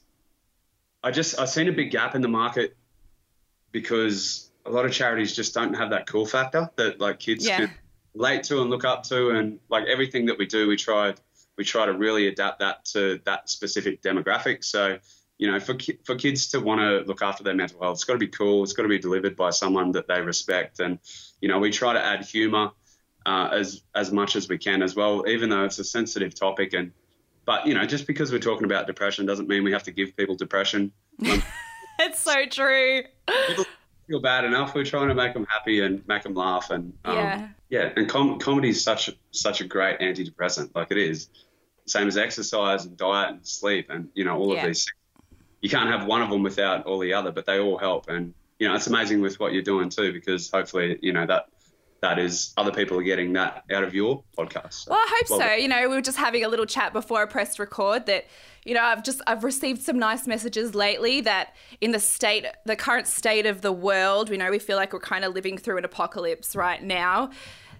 I 1.06 1.12
just 1.12 1.38
I've 1.38 1.48
seen 1.48 1.68
a 1.68 1.72
big 1.72 1.92
gap 1.92 2.16
in 2.16 2.20
the 2.20 2.28
market 2.28 2.76
because 3.70 4.50
a 4.64 4.70
lot 4.70 4.84
of 4.84 4.92
charities 4.92 5.36
just 5.36 5.54
don't 5.54 5.74
have 5.74 5.90
that 5.90 6.08
cool 6.08 6.26
factor 6.26 6.68
that 6.74 7.00
like 7.00 7.20
kids 7.20 7.46
yeah. 7.46 7.58
can 7.58 7.70
relate 8.14 8.42
to 8.44 8.60
and 8.60 8.70
look 8.70 8.84
up 8.84 9.04
to, 9.04 9.30
and 9.30 9.60
like 9.68 9.86
everything 9.86 10.26
that 10.26 10.36
we 10.36 10.46
do, 10.46 10.66
we 10.66 10.74
try 10.74 11.14
we 11.56 11.62
try 11.62 11.86
to 11.86 11.92
really 11.92 12.26
adapt 12.26 12.58
that 12.58 12.84
to 12.86 13.20
that 13.24 13.48
specific 13.48 14.02
demographic. 14.02 14.64
So 14.64 14.98
you 15.38 15.48
know, 15.48 15.60
for 15.60 15.76
for 16.02 16.16
kids 16.16 16.48
to 16.48 16.58
want 16.58 16.80
to 16.80 17.06
look 17.06 17.22
after 17.22 17.44
their 17.44 17.54
mental 17.54 17.80
health, 17.80 17.98
it's 17.98 18.04
got 18.04 18.14
to 18.14 18.18
be 18.18 18.26
cool. 18.26 18.64
It's 18.64 18.72
got 18.72 18.82
to 18.82 18.88
be 18.88 18.98
delivered 18.98 19.36
by 19.36 19.50
someone 19.50 19.92
that 19.92 20.08
they 20.08 20.20
respect, 20.20 20.80
and 20.80 20.98
you 21.40 21.48
know, 21.48 21.60
we 21.60 21.70
try 21.70 21.92
to 21.92 22.04
add 22.04 22.24
humour 22.24 22.72
uh, 23.24 23.50
as 23.52 23.84
as 23.94 24.10
much 24.10 24.34
as 24.34 24.48
we 24.48 24.58
can 24.58 24.82
as 24.82 24.96
well, 24.96 25.22
even 25.28 25.50
though 25.50 25.62
it's 25.62 25.78
a 25.78 25.84
sensitive 25.84 26.34
topic. 26.34 26.72
And 26.72 26.90
but 27.46 27.66
you 27.66 27.74
know, 27.74 27.86
just 27.86 28.06
because 28.06 28.32
we're 28.32 28.38
talking 28.38 28.64
about 28.64 28.86
depression 28.86 29.24
doesn't 29.24 29.48
mean 29.48 29.64
we 29.64 29.72
have 29.72 29.84
to 29.84 29.92
give 29.92 30.14
people 30.16 30.34
depression. 30.34 30.92
Um, 31.30 31.42
it's 32.00 32.18
so 32.18 32.44
true. 32.46 33.02
People 33.46 33.64
feel 34.08 34.20
bad 34.20 34.44
enough. 34.44 34.74
We're 34.74 34.84
trying 34.84 35.08
to 35.08 35.14
make 35.14 35.32
them 35.32 35.46
happy 35.48 35.80
and 35.80 36.06
make 36.08 36.22
them 36.24 36.34
laugh. 36.34 36.70
And 36.70 36.92
um, 37.04 37.16
yeah, 37.16 37.48
yeah. 37.70 37.92
And 37.96 38.08
com- 38.08 38.38
comedy 38.38 38.70
is 38.70 38.82
such 38.82 39.10
such 39.30 39.60
a 39.60 39.64
great 39.64 40.00
antidepressant. 40.00 40.74
Like 40.74 40.88
it 40.90 40.98
is, 40.98 41.30
same 41.86 42.08
as 42.08 42.16
exercise 42.16 42.84
and 42.84 42.96
diet 42.96 43.30
and 43.30 43.46
sleep 43.46 43.90
and 43.90 44.08
you 44.14 44.24
know 44.24 44.36
all 44.36 44.52
yeah. 44.52 44.62
of 44.62 44.66
these. 44.66 44.86
You 45.62 45.70
can't 45.70 45.88
have 45.88 46.06
one 46.06 46.22
of 46.22 46.30
them 46.30 46.42
without 46.42 46.84
all 46.84 46.98
the 46.98 47.14
other, 47.14 47.32
but 47.32 47.46
they 47.46 47.58
all 47.58 47.78
help. 47.78 48.08
And 48.08 48.34
you 48.58 48.68
know, 48.68 48.74
it's 48.74 48.88
amazing 48.88 49.20
with 49.20 49.38
what 49.38 49.52
you're 49.52 49.62
doing 49.62 49.88
too, 49.88 50.12
because 50.12 50.50
hopefully, 50.50 50.98
you 51.00 51.12
know, 51.12 51.26
that 51.26 51.46
that 52.02 52.18
is 52.18 52.52
other 52.56 52.70
people 52.70 52.98
are 52.98 53.02
getting 53.02 53.32
that 53.32 53.64
out 53.70 53.82
of 53.82 53.94
your 53.94 54.22
podcast. 54.36 54.84
So, 54.84 54.90
well, 54.90 55.00
I 55.00 55.16
hope 55.18 55.40
so. 55.40 55.46
It. 55.46 55.62
You 55.62 55.68
know, 55.68 55.88
we 55.88 55.94
were 55.94 56.02
just 56.02 56.18
having 56.18 56.44
a 56.44 56.48
little 56.48 56.66
chat 56.66 56.92
before 56.92 57.22
I 57.22 57.26
pressed 57.26 57.58
record 57.58 58.06
that, 58.06 58.26
you 58.64 58.74
know, 58.74 58.82
I've 58.82 59.02
just 59.02 59.20
I've 59.26 59.44
received 59.44 59.82
some 59.82 59.98
nice 59.98 60.26
messages 60.26 60.74
lately 60.74 61.20
that 61.22 61.54
in 61.80 61.92
the 61.92 62.00
state 62.00 62.46
the 62.64 62.76
current 62.76 63.06
state 63.06 63.46
of 63.46 63.62
the 63.62 63.72
world, 63.72 64.30
you 64.30 64.38
know, 64.38 64.50
we 64.50 64.58
feel 64.58 64.76
like 64.76 64.92
we're 64.92 65.00
kind 65.00 65.24
of 65.24 65.34
living 65.34 65.58
through 65.58 65.78
an 65.78 65.84
apocalypse 65.84 66.54
right 66.54 66.82
now. 66.82 67.30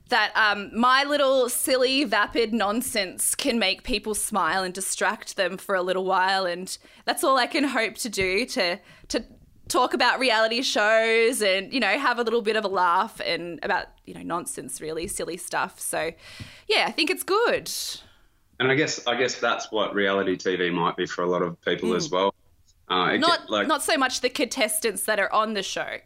That 0.09 0.31
um, 0.37 0.71
my 0.73 1.03
little 1.03 1.49
silly, 1.49 2.05
vapid 2.05 2.53
nonsense 2.53 3.35
can 3.35 3.59
make 3.59 3.83
people 3.83 4.15
smile 4.15 4.63
and 4.63 4.73
distract 4.73 5.37
them 5.37 5.57
for 5.57 5.75
a 5.75 5.83
little 5.83 6.05
while, 6.05 6.47
and 6.47 6.77
that's 7.05 7.25
all 7.25 7.37
I 7.37 7.49
can 7.49 7.65
hope 7.65 7.95
to 7.97 8.09
do 8.09 8.47
to 8.47 8.79
to 9.09 9.25
talk 9.69 9.95
about 9.95 10.19
reality 10.19 10.63
shows 10.63 11.43
and 11.43 11.73
you 11.73 11.81
know 11.81 11.99
have 11.99 12.19
a 12.19 12.23
little 12.23 12.43
bit 12.43 12.57
of 12.57 12.65
a 12.65 12.69
laugh 12.69 13.21
and 13.25 13.59
about 13.63 13.87
you 14.05 14.15
know 14.15 14.23
nonsense 14.23 14.81
really 14.81 15.07
silly 15.09 15.37
stuff 15.37 15.81
so 15.81 16.13
yeah 16.69 16.85
i 16.87 16.93
think 16.93 17.11
it's 17.11 17.25
good 17.25 17.71
and 18.61 18.71
i 18.71 18.75
guess 18.75 19.05
i 19.07 19.17
guess 19.17 19.37
that's 19.37 19.73
what 19.73 19.95
reality 19.95 20.37
tv 20.37 20.73
might 20.73 20.97
be 20.97 21.07
for 21.07 21.23
a 21.23 21.27
lot 21.27 21.43
of 21.43 21.61
people 21.63 21.91
mm. 21.91 21.97
as 21.97 22.11
well 22.11 22.35
uh, 22.89 23.17
not 23.17 23.41
get, 23.41 23.51
like, 23.51 23.67
not 23.67 23.83
so 23.83 23.97
much 23.97 24.21
the 24.21 24.31
contestants 24.31 25.05
that 25.05 25.19
are 25.19 25.33
on 25.33 25.55
the 25.55 25.63
show 25.63 25.97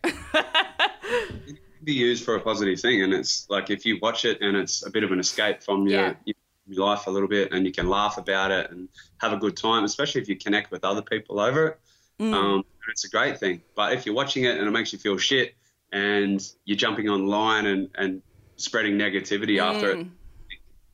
be 1.84 1.92
used 1.92 2.24
for 2.24 2.36
a 2.36 2.40
positive 2.40 2.80
thing 2.80 3.02
and 3.02 3.12
it's 3.12 3.48
like 3.50 3.68
if 3.68 3.84
you 3.84 3.98
watch 4.00 4.24
it 4.24 4.40
and 4.40 4.56
it's 4.56 4.86
a 4.86 4.90
bit 4.90 5.02
of 5.02 5.12
an 5.12 5.20
escape 5.20 5.62
from 5.62 5.86
your, 5.86 6.00
yeah. 6.24 6.32
your 6.66 6.86
life 6.86 7.06
a 7.06 7.10
little 7.10 7.28
bit 7.28 7.52
and 7.52 7.66
you 7.66 7.72
can 7.72 7.88
laugh 7.88 8.16
about 8.16 8.50
it 8.50 8.70
and 8.70 8.88
have 9.18 9.34
a 9.34 9.36
good 9.36 9.56
time 9.56 9.84
especially 9.84 10.22
if 10.22 10.28
you 10.28 10.36
connect 10.36 10.70
with 10.70 10.82
other 10.82 11.02
people 11.02 11.38
over 11.38 11.66
it 11.66 11.80
mm. 12.18 12.32
um, 12.32 12.64
it's 12.90 13.04
a 13.04 13.08
great 13.08 13.38
thing. 13.38 13.62
But 13.74 13.92
if 13.92 14.06
you're 14.06 14.14
watching 14.14 14.44
it 14.44 14.58
and 14.58 14.66
it 14.66 14.70
makes 14.70 14.92
you 14.92 14.98
feel 14.98 15.16
shit 15.16 15.54
and 15.92 16.46
you're 16.64 16.76
jumping 16.76 17.08
online 17.08 17.66
and, 17.66 17.88
and 17.96 18.22
spreading 18.56 18.98
negativity 18.98 19.56
mm. 19.56 19.62
after 19.62 19.92
it, 19.92 20.06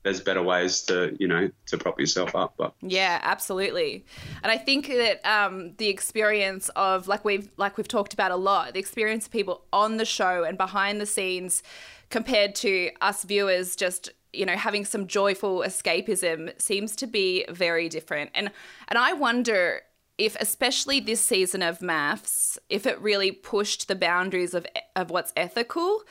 there's 0.06 0.20
better 0.20 0.42
ways 0.42 0.82
to 0.82 1.16
you 1.18 1.26
know 1.26 1.50
to 1.66 1.76
prop 1.76 1.98
yourself 1.98 2.36
up 2.36 2.54
but 2.56 2.72
yeah 2.80 3.18
absolutely 3.24 4.04
and 4.44 4.52
i 4.52 4.56
think 4.56 4.86
that 4.86 5.20
um, 5.28 5.74
the 5.78 5.88
experience 5.88 6.68
of 6.76 7.08
like 7.08 7.24
we've 7.24 7.50
like 7.56 7.76
we've 7.76 7.88
talked 7.88 8.14
about 8.14 8.30
a 8.30 8.36
lot 8.36 8.72
the 8.74 8.78
experience 8.78 9.26
of 9.26 9.32
people 9.32 9.64
on 9.72 9.96
the 9.96 10.04
show 10.04 10.44
and 10.44 10.56
behind 10.56 11.00
the 11.00 11.06
scenes 11.06 11.60
compared 12.08 12.54
to 12.54 12.88
us 13.00 13.24
viewers 13.24 13.74
just 13.74 14.10
you 14.32 14.46
know 14.46 14.54
having 14.54 14.84
some 14.84 15.08
joyful 15.08 15.64
escapism 15.66 16.52
seems 16.60 16.94
to 16.94 17.08
be 17.08 17.44
very 17.50 17.88
different 17.88 18.30
and 18.32 18.52
and 18.86 18.98
i 19.00 19.12
wonder 19.12 19.80
if 20.18 20.36
especially 20.40 21.00
this 21.00 21.20
season 21.20 21.62
of 21.62 21.80
MAFS, 21.80 22.58
if 22.68 22.86
it 22.86 23.00
really 23.00 23.32
pushed 23.32 23.88
the 23.88 23.94
boundaries 23.94 24.54
of 24.54 24.66
of 24.94 25.10
what's 25.10 25.32
ethical, 25.36 26.02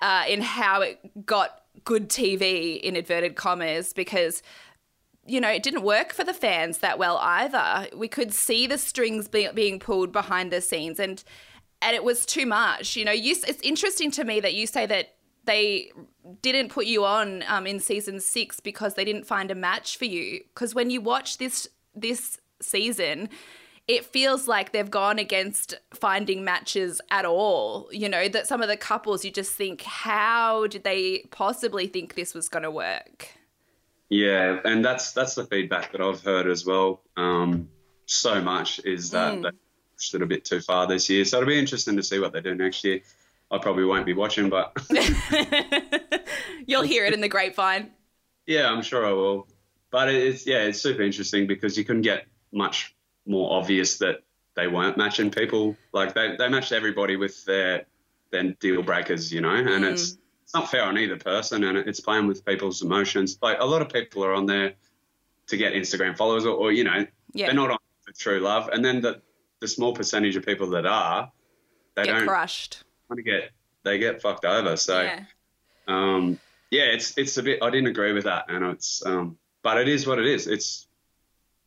uh, 0.00 0.24
in 0.28 0.42
how 0.42 0.82
it 0.82 1.26
got 1.26 1.62
good 1.84 2.08
TV 2.08 2.80
in 2.80 2.96
inverted 2.96 3.36
commas, 3.36 3.92
because 3.92 4.42
you 5.28 5.40
know, 5.40 5.50
it 5.50 5.62
didn't 5.62 5.82
work 5.82 6.12
for 6.12 6.24
the 6.24 6.34
fans 6.34 6.78
that 6.78 6.98
well 6.98 7.18
either. 7.18 7.88
We 7.96 8.08
could 8.08 8.32
see 8.32 8.66
the 8.66 8.78
strings 8.78 9.26
be- 9.28 9.48
being 9.52 9.80
pulled 9.80 10.12
behind 10.12 10.52
the 10.52 10.60
scenes, 10.60 11.00
and 11.00 11.22
and 11.82 11.94
it 11.94 12.04
was 12.04 12.24
too 12.24 12.46
much. 12.46 12.96
You 12.96 13.04
know, 13.04 13.12
you, 13.12 13.34
it's 13.46 13.60
interesting 13.62 14.10
to 14.12 14.24
me 14.24 14.40
that 14.40 14.54
you 14.54 14.66
say 14.66 14.86
that 14.86 15.14
they 15.44 15.90
didn't 16.42 16.70
put 16.70 16.86
you 16.86 17.04
on 17.04 17.44
um, 17.48 17.66
in 17.66 17.80
season 17.80 18.20
six 18.20 18.60
because 18.60 18.94
they 18.94 19.04
didn't 19.04 19.26
find 19.26 19.50
a 19.50 19.54
match 19.54 19.96
for 19.96 20.04
you. 20.04 20.40
Because 20.54 20.74
when 20.74 20.90
you 20.90 21.00
watch 21.00 21.38
this 21.38 21.68
this 21.94 22.38
season, 22.60 23.28
it 23.88 24.04
feels 24.04 24.48
like 24.48 24.72
they've 24.72 24.90
gone 24.90 25.18
against 25.18 25.74
finding 25.94 26.44
matches 26.44 27.00
at 27.10 27.24
all. 27.24 27.88
You 27.92 28.08
know, 28.08 28.28
that 28.28 28.46
some 28.46 28.62
of 28.62 28.68
the 28.68 28.76
couples 28.76 29.24
you 29.24 29.30
just 29.30 29.52
think, 29.52 29.82
how 29.82 30.66
did 30.66 30.84
they 30.84 31.24
possibly 31.30 31.86
think 31.86 32.14
this 32.14 32.34
was 32.34 32.48
going 32.48 32.64
to 32.64 32.70
work? 32.70 33.28
Yeah, 34.08 34.60
and 34.64 34.84
that's 34.84 35.12
that's 35.12 35.34
the 35.34 35.44
feedback 35.44 35.92
that 35.92 36.00
I've 36.00 36.22
heard 36.22 36.46
as 36.46 36.64
well. 36.64 37.02
Um, 37.16 37.68
so 38.06 38.40
much 38.40 38.80
is 38.84 39.10
that 39.10 39.34
mm. 39.34 39.42
they 39.42 39.50
pushed 39.96 40.14
it 40.14 40.22
a 40.22 40.26
bit 40.26 40.44
too 40.44 40.60
far 40.60 40.86
this 40.86 41.10
year. 41.10 41.24
So 41.24 41.38
it'll 41.38 41.48
be 41.48 41.58
interesting 41.58 41.96
to 41.96 42.02
see 42.02 42.18
what 42.18 42.32
they 42.32 42.40
do 42.40 42.54
next 42.54 42.84
year. 42.84 43.00
I 43.50 43.58
probably 43.58 43.84
won't 43.84 44.06
be 44.06 44.12
watching, 44.12 44.48
but 44.48 44.76
you'll 46.66 46.82
hear 46.82 47.04
it 47.04 47.14
in 47.14 47.20
the 47.20 47.28
grapevine. 47.28 47.90
Yeah, 48.46 48.70
I'm 48.70 48.82
sure 48.82 49.06
I 49.06 49.12
will. 49.12 49.48
But 49.90 50.08
it's 50.08 50.46
yeah, 50.46 50.64
it's 50.64 50.80
super 50.80 51.02
interesting 51.02 51.46
because 51.46 51.78
you 51.78 51.84
couldn't 51.84 52.02
get 52.02 52.26
much 52.56 52.94
more 53.26 53.58
obvious 53.58 53.98
that 53.98 54.22
they 54.54 54.66
weren't 54.66 54.96
matching 54.96 55.30
people. 55.30 55.76
Like 55.92 56.14
they 56.14 56.36
they 56.36 56.48
matched 56.48 56.72
everybody 56.72 57.16
with 57.16 57.44
their 57.44 57.86
their 58.30 58.52
deal 58.54 58.82
breakers, 58.82 59.32
you 59.32 59.40
know, 59.40 59.54
and 59.54 59.68
mm. 59.68 59.92
it's 59.92 60.18
it's 60.42 60.54
not 60.54 60.70
fair 60.70 60.84
on 60.84 60.96
either 60.98 61.16
person, 61.16 61.64
and 61.64 61.76
it's 61.76 62.00
playing 62.00 62.26
with 62.26 62.44
people's 62.44 62.82
emotions. 62.82 63.38
Like 63.42 63.58
a 63.60 63.64
lot 63.64 63.82
of 63.82 63.88
people 63.88 64.24
are 64.24 64.32
on 64.32 64.46
there 64.46 64.74
to 65.48 65.56
get 65.56 65.74
Instagram 65.74 66.16
followers, 66.16 66.44
or, 66.44 66.56
or 66.56 66.72
you 66.72 66.84
know, 66.84 67.06
yeah. 67.32 67.46
they're 67.46 67.54
not 67.54 67.70
on 67.70 67.78
for 68.02 68.12
true 68.12 68.40
love. 68.40 68.68
And 68.68 68.84
then 68.84 69.00
the 69.00 69.20
the 69.60 69.68
small 69.68 69.92
percentage 69.92 70.36
of 70.36 70.44
people 70.44 70.70
that 70.70 70.86
are, 70.86 71.30
they 71.94 72.04
get 72.04 72.12
don't 72.12 72.26
crushed. 72.26 72.84
Want 73.08 73.18
to 73.18 73.22
get 73.22 73.50
they 73.84 73.98
get 73.98 74.20
fucked 74.20 74.44
over. 74.44 74.76
So, 74.76 75.02
yeah. 75.02 75.24
um, 75.88 76.38
yeah, 76.70 76.84
it's 76.84 77.16
it's 77.18 77.36
a 77.36 77.42
bit. 77.42 77.62
I 77.62 77.70
didn't 77.70 77.88
agree 77.88 78.12
with 78.12 78.24
that, 78.24 78.46
and 78.48 78.64
it's 78.64 79.04
um, 79.04 79.38
but 79.62 79.78
it 79.78 79.88
is 79.88 80.06
what 80.06 80.18
it 80.18 80.26
is. 80.26 80.46
It's 80.46 80.85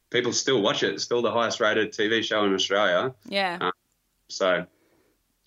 people 0.10 0.34
still 0.34 0.62
watch 0.62 0.84
it. 0.84 0.94
It's 0.94 1.04
still 1.04 1.22
the 1.22 1.32
highest 1.32 1.60
rated 1.60 1.92
TV 1.92 2.24
show 2.24 2.46
in 2.46 2.54
Australia. 2.54 3.14
Yeah. 3.26 3.58
Um, 3.62 3.72
so 4.28 4.66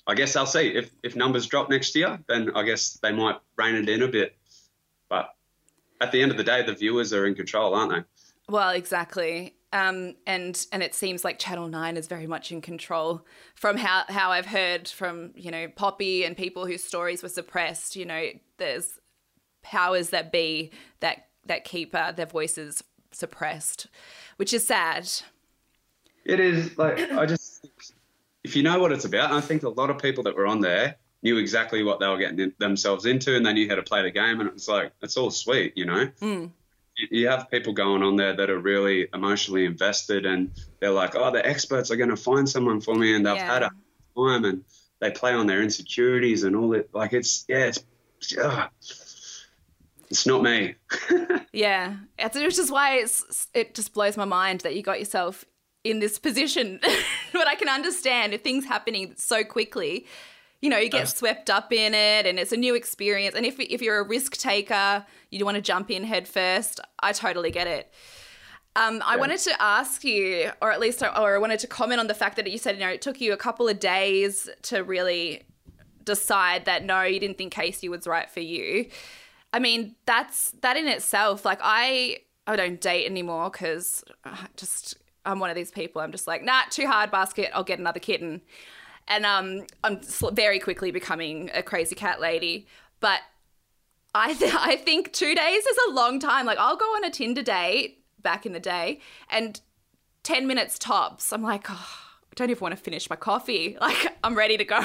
I 0.06 0.14
guess 0.14 0.36
I'll 0.36 0.46
see 0.46 0.68
if 0.68 0.90
if 1.02 1.16
numbers 1.16 1.46
drop 1.46 1.70
next 1.70 1.94
year, 1.94 2.18
then 2.28 2.50
I 2.54 2.62
guess 2.64 2.98
they 3.02 3.12
might 3.12 3.36
rein 3.56 3.76
it 3.76 3.88
in 3.88 4.02
a 4.02 4.08
bit. 4.08 4.36
But 5.08 5.34
at 6.00 6.12
the 6.12 6.22
end 6.22 6.30
of 6.30 6.36
the 6.36 6.44
day, 6.44 6.64
the 6.64 6.74
viewers 6.74 7.12
are 7.12 7.26
in 7.26 7.34
control, 7.34 7.74
aren't 7.74 7.92
they? 7.92 8.02
Well, 8.48 8.70
exactly. 8.70 9.56
Um, 9.72 10.16
and 10.26 10.66
and 10.72 10.82
it 10.82 10.94
seems 10.94 11.24
like 11.24 11.38
Channel 11.38 11.68
Nine 11.68 11.96
is 11.96 12.06
very 12.06 12.26
much 12.26 12.52
in 12.52 12.60
control. 12.60 13.24
From 13.54 13.76
how 13.76 14.04
how 14.08 14.30
I've 14.30 14.46
heard 14.46 14.88
from 14.88 15.32
you 15.34 15.50
know 15.50 15.68
Poppy 15.68 16.24
and 16.24 16.36
people 16.36 16.66
whose 16.66 16.82
stories 16.82 17.22
were 17.22 17.28
suppressed. 17.28 17.96
You 17.96 18.04
know, 18.04 18.26
there's 18.58 18.98
powers 19.62 20.10
that 20.10 20.32
be 20.32 20.72
that 21.00 21.28
that 21.46 21.64
keep 21.64 21.94
uh, 21.94 22.12
their 22.12 22.26
voices 22.26 22.82
suppressed, 23.14 23.86
which 24.36 24.52
is 24.52 24.66
sad. 24.66 25.10
It 26.24 26.40
is 26.40 26.76
like 26.78 26.98
I 27.12 27.26
just 27.26 27.66
if 28.44 28.56
you 28.56 28.62
know 28.62 28.80
what 28.80 28.92
it's 28.92 29.04
about, 29.04 29.32
I 29.32 29.40
think 29.40 29.62
a 29.62 29.68
lot 29.68 29.90
of 29.90 29.98
people 29.98 30.24
that 30.24 30.36
were 30.36 30.46
on 30.46 30.60
there 30.60 30.96
knew 31.22 31.36
exactly 31.38 31.82
what 31.82 32.00
they 32.00 32.08
were 32.08 32.18
getting 32.18 32.52
themselves 32.58 33.06
into, 33.06 33.36
and 33.36 33.46
they 33.46 33.52
knew 33.52 33.68
how 33.68 33.76
to 33.76 33.82
play 33.82 34.02
the 34.02 34.10
game, 34.10 34.40
and 34.40 34.48
it 34.48 34.54
was 34.54 34.68
like 34.68 34.92
it's 35.02 35.16
all 35.16 35.30
sweet, 35.30 35.72
you 35.76 35.84
know. 35.84 36.08
Mm. 36.20 36.50
You 37.10 37.28
have 37.28 37.50
people 37.50 37.72
going 37.72 38.02
on 38.02 38.16
there 38.16 38.34
that 38.34 38.50
are 38.50 38.58
really 38.58 39.08
emotionally 39.14 39.64
invested, 39.64 40.26
and 40.26 40.50
they're 40.80 40.90
like, 40.90 41.14
"Oh, 41.14 41.30
the 41.30 41.44
experts 41.46 41.90
are 41.90 41.96
going 41.96 42.10
to 42.10 42.16
find 42.16 42.48
someone 42.48 42.80
for 42.80 42.94
me," 42.94 43.14
and 43.14 43.24
they've 43.24 43.36
yeah. 43.36 43.52
had 43.52 43.62
a 43.62 43.70
time, 44.16 44.44
and 44.44 44.64
they 45.00 45.10
play 45.10 45.32
on 45.32 45.46
their 45.46 45.62
insecurities 45.62 46.44
and 46.44 46.54
all 46.54 46.70
that. 46.70 46.94
Like 46.94 47.12
it's 47.12 47.44
yeah, 47.48 47.66
it's 47.66 48.36
uh, 48.36 48.66
it's 50.12 50.26
not 50.26 50.42
me. 50.42 50.74
yeah, 51.54 51.96
it's, 52.18 52.36
which 52.36 52.58
is 52.58 52.70
why 52.70 53.02
it 53.54 53.74
just 53.74 53.94
blows 53.94 54.18
my 54.18 54.26
mind 54.26 54.60
that 54.60 54.76
you 54.76 54.82
got 54.82 54.98
yourself 54.98 55.46
in 55.84 56.00
this 56.00 56.18
position. 56.18 56.78
but 57.32 57.48
I 57.48 57.54
can 57.54 57.70
understand 57.70 58.34
if 58.34 58.42
things 58.42 58.66
happening 58.66 59.14
so 59.16 59.42
quickly, 59.42 60.06
you 60.60 60.68
know, 60.68 60.76
you 60.76 60.90
get 60.90 61.04
uh, 61.04 61.06
swept 61.06 61.48
up 61.48 61.72
in 61.72 61.94
it 61.94 62.26
and 62.26 62.38
it's 62.38 62.52
a 62.52 62.58
new 62.58 62.74
experience. 62.74 63.34
And 63.34 63.46
if, 63.46 63.58
if 63.58 63.80
you're 63.80 64.00
a 64.00 64.06
risk 64.06 64.36
taker, 64.36 65.06
you 65.30 65.42
want 65.46 65.54
to 65.54 65.62
jump 65.62 65.90
in 65.90 66.04
head 66.04 66.28
first, 66.28 66.78
I 67.00 67.12
totally 67.12 67.50
get 67.50 67.66
it. 67.66 67.90
Um, 68.76 69.02
I 69.06 69.14
yeah. 69.14 69.20
wanted 69.20 69.38
to 69.40 69.62
ask 69.62 70.04
you, 70.04 70.50
or 70.60 70.72
at 70.72 70.78
least, 70.78 71.02
or 71.02 71.34
I 71.34 71.38
wanted 71.38 71.60
to 71.60 71.66
comment 71.66 72.00
on 72.00 72.06
the 72.06 72.14
fact 72.14 72.36
that 72.36 72.50
you 72.50 72.58
said, 72.58 72.74
you 72.74 72.82
know, 72.82 72.90
it 72.90 73.00
took 73.00 73.18
you 73.18 73.32
a 73.32 73.38
couple 73.38 73.66
of 73.66 73.80
days 73.80 74.50
to 74.64 74.84
really 74.84 75.44
decide 76.04 76.66
that 76.66 76.84
no, 76.84 77.00
you 77.00 77.18
didn't 77.18 77.38
think 77.38 77.54
Casey 77.54 77.88
was 77.88 78.06
right 78.06 78.30
for 78.30 78.40
you. 78.40 78.88
I 79.52 79.58
mean, 79.58 79.96
that's 80.06 80.52
that 80.62 80.76
in 80.76 80.88
itself. 80.88 81.44
Like, 81.44 81.60
I 81.62 82.20
I 82.46 82.56
don't 82.56 82.80
date 82.80 83.06
anymore 83.06 83.50
because 83.50 84.04
just 84.56 84.96
I'm 85.24 85.38
one 85.38 85.50
of 85.50 85.56
these 85.56 85.70
people. 85.70 86.00
I'm 86.00 86.12
just 86.12 86.26
like, 86.26 86.42
nah, 86.42 86.62
too 86.70 86.86
hard 86.86 87.10
basket. 87.10 87.50
I'll 87.54 87.64
get 87.64 87.78
another 87.78 88.00
kitten. 88.00 88.42
And 89.08 89.26
um, 89.26 89.66
I'm 89.84 90.00
very 90.32 90.58
quickly 90.58 90.90
becoming 90.90 91.50
a 91.54 91.62
crazy 91.62 91.94
cat 91.94 92.20
lady. 92.20 92.66
But 93.00 93.20
I, 94.14 94.34
th- 94.34 94.54
I 94.58 94.76
think 94.76 95.12
two 95.12 95.34
days 95.34 95.66
is 95.66 95.78
a 95.88 95.92
long 95.92 96.18
time. 96.18 96.46
Like, 96.46 96.58
I'll 96.58 96.76
go 96.76 96.86
on 96.86 97.04
a 97.04 97.10
Tinder 97.10 97.42
date 97.42 98.04
back 98.20 98.46
in 98.46 98.52
the 98.52 98.60
day 98.60 99.00
and 99.30 99.60
10 100.22 100.46
minutes 100.46 100.78
tops. 100.78 101.32
I'm 101.32 101.42
like, 101.42 101.66
oh, 101.68 101.98
I 102.32 102.34
don't 102.34 102.48
even 102.48 102.62
want 102.62 102.74
to 102.74 102.82
finish 102.82 103.10
my 103.10 103.16
coffee. 103.16 103.76
Like, 103.82 104.16
I'm 104.24 104.34
ready 104.34 104.56
to 104.56 104.64
go. 104.64 104.80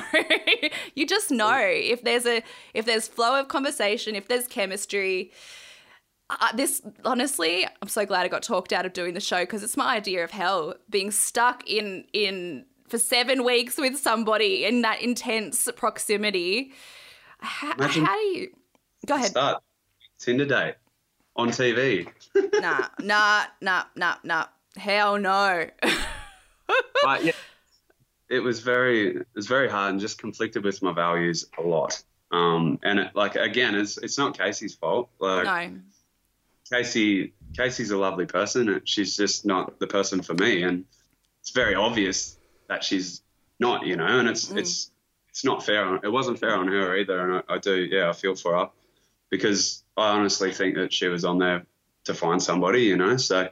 you 0.96 1.06
just 1.06 1.32
know 1.32 1.60
if 1.60 2.04
there's 2.04 2.26
a 2.26 2.44
if 2.74 2.86
there's 2.86 3.08
flow 3.08 3.40
of 3.40 3.48
conversation, 3.48 4.16
if 4.16 4.28
there's 4.28 4.48
chemistry, 4.48 5.32
uh, 6.30 6.56
this 6.56 6.82
honestly, 7.06 7.66
I'm 7.82 7.88
so 7.88 8.06
glad 8.06 8.26
I 8.26 8.28
got 8.28 8.44
talked 8.44 8.74
out 8.74 8.86
of 8.86 8.94
doing 8.94 9.14
the 9.14 9.20
show 9.20 9.42
because 9.42 9.64
it's 9.64 9.78
my 9.78 9.96
idea 9.96 10.24
of 10.24 10.32
hell 10.32 10.74
being 10.90 11.12
stuck 11.12 11.68
in 11.70 12.06
in 12.12 12.66
for 12.90 12.98
seven 12.98 13.44
weeks 13.44 13.78
with 13.78 13.98
somebody 13.98 14.66
in 14.66 14.82
that 14.82 15.02
intense 15.02 15.70
proximity. 15.76 16.74
How, 17.40 17.74
how 17.78 17.88
do 17.88 18.00
you 18.00 18.50
go 19.06 19.16
ahead? 19.16 19.30
Start 19.30 19.64
Tinder 20.20 20.46
date 20.46 20.76
on 21.36 21.50
TV. 21.50 22.10
nah, 22.60 22.88
nah, 23.00 23.46
nah, 23.62 23.84
nah, 23.96 24.16
nah. 24.24 24.46
Hell 24.76 25.18
no. 25.20 25.68
but 27.08 27.24
yeah, 27.24 27.32
it 28.30 28.42
was 28.42 28.60
very 28.60 29.16
it 29.16 29.28
was 29.34 29.48
very 29.48 29.70
hard 29.70 29.92
and 29.92 30.00
just 30.02 30.18
conflicted 30.18 30.64
with 30.66 30.82
my 30.82 30.92
values 30.92 31.46
a 31.58 31.62
lot. 31.62 32.04
Um, 32.32 32.80
and 32.84 33.00
it, 33.00 33.16
like 33.16 33.36
again, 33.36 33.76
it's 33.76 33.98
it's 33.98 34.18
not 34.18 34.38
Casey's 34.38 34.76
fault. 34.76 35.10
Like, 35.20 35.46
no 35.46 35.80
Casey 36.70 37.34
Casey's 37.56 37.92
a 37.92 37.98
lovely 37.98 38.26
person. 38.26 38.68
And 38.68 38.82
She's 38.84 39.16
just 39.16 39.46
not 39.46 39.80
the 39.80 39.88
person 39.88 40.22
for 40.22 40.34
me, 40.34 40.64
and 40.64 40.84
it's 41.40 41.52
very 41.52 41.76
obvious 41.76 42.38
that 42.68 42.84
she's 42.84 43.22
not. 43.58 43.86
You 43.86 43.96
know, 43.96 44.20
and 44.20 44.28
it's 44.28 44.50
mm. 44.50 44.58
it's 44.58 44.92
it's 45.30 45.46
not 45.46 45.66
fair. 45.66 45.86
On, 45.86 46.02
it 46.04 46.12
wasn't 46.12 46.40
fair 46.40 46.58
on 46.58 46.68
her 46.68 46.98
either, 46.98 47.20
and 47.22 47.44
I, 47.48 47.54
I 47.54 47.58
do. 47.58 47.76
Yeah, 47.90 48.10
I 48.10 48.14
feel 48.14 48.36
for 48.36 48.58
her 48.58 48.70
because 49.30 49.82
I 49.96 50.10
honestly 50.10 50.52
think 50.52 50.76
that 50.76 50.92
she 50.92 51.08
was 51.08 51.24
on 51.24 51.38
there 51.38 51.66
to 52.04 52.14
find 52.14 52.44
somebody. 52.44 52.82
You 52.82 52.98
know, 52.98 53.16
so 53.16 53.48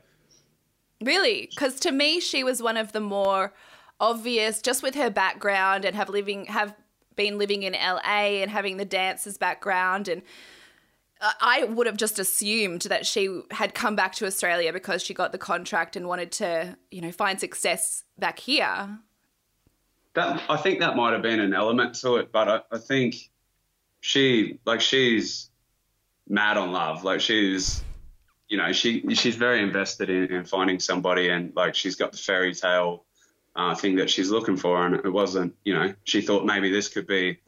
really, 1.02 1.48
because 1.50 1.80
to 1.82 1.92
me, 1.92 2.20
she 2.20 2.44
was 2.44 2.62
one 2.62 2.78
of 2.78 2.92
the 2.92 3.00
more 3.00 3.54
obvious, 4.00 4.62
just 4.62 4.84
with 4.84 4.96
her 4.96 5.10
background 5.10 5.86
and 5.86 5.96
have 5.96 6.10
living 6.10 6.46
have 6.46 6.76
been 7.16 7.38
living 7.38 7.64
in 7.64 7.74
LA 7.74 8.42
and 8.42 8.52
having 8.52 8.78
the 8.78 8.86
dancers 8.86 9.38
background 9.38 10.10
and 10.10 10.22
uh, 11.22 11.32
I 11.40 11.64
would 11.64 11.88
have 11.88 11.98
just 11.98 12.20
assumed 12.20 12.82
that 12.84 13.06
she 13.06 13.42
had 13.52 13.74
come 13.74 13.96
back 13.96 14.14
to 14.16 14.26
Australia 14.26 14.74
because 14.74 15.02
she 15.02 15.14
got 15.14 15.32
the 15.32 15.38
contract 15.38 15.96
and 15.96 16.08
wanted 16.08 16.32
to, 16.34 16.78
you 16.92 17.02
know, 17.02 17.12
find 17.12 17.40
success 17.40 18.04
back 18.20 18.40
here. 18.40 19.00
That 20.14 20.42
I 20.50 20.58
think 20.58 20.80
that 20.80 20.96
might 20.96 21.14
have 21.14 21.22
been 21.22 21.40
an 21.40 21.54
element 21.54 21.96
to 21.96 22.18
it, 22.18 22.32
but 22.32 22.50
I, 22.50 22.62
I 22.72 22.78
think 22.78 23.16
she 24.02 24.60
like 24.66 24.82
she's 24.82 25.50
mad 26.28 26.58
on 26.58 26.72
love. 26.72 27.04
Like 27.04 27.22
she's, 27.22 27.84
you 28.48 28.58
know, 28.58 28.72
she 28.72 29.16
she's 29.16 29.36
very 29.36 29.62
invested 29.62 30.10
in, 30.10 30.32
in 30.32 30.46
finding 30.46 30.80
somebody, 30.80 31.30
and 31.30 31.54
like 31.56 31.76
she's 31.76 31.96
got 31.96 32.12
the 32.12 32.18
fairy 32.18 32.54
tale 32.54 33.06
uh, 33.56 33.76
thing 33.76 33.96
that 33.98 34.10
she's 34.10 34.30
looking 34.30 34.58
for, 34.58 34.86
and 34.86 34.96
it 34.96 35.10
wasn't, 35.12 35.56
you 35.64 35.74
know, 35.74 35.94
she 36.04 36.22
thought 36.22 36.46
maybe 36.46 36.72
this 36.72 36.88
could 36.88 37.08
be 37.08 37.40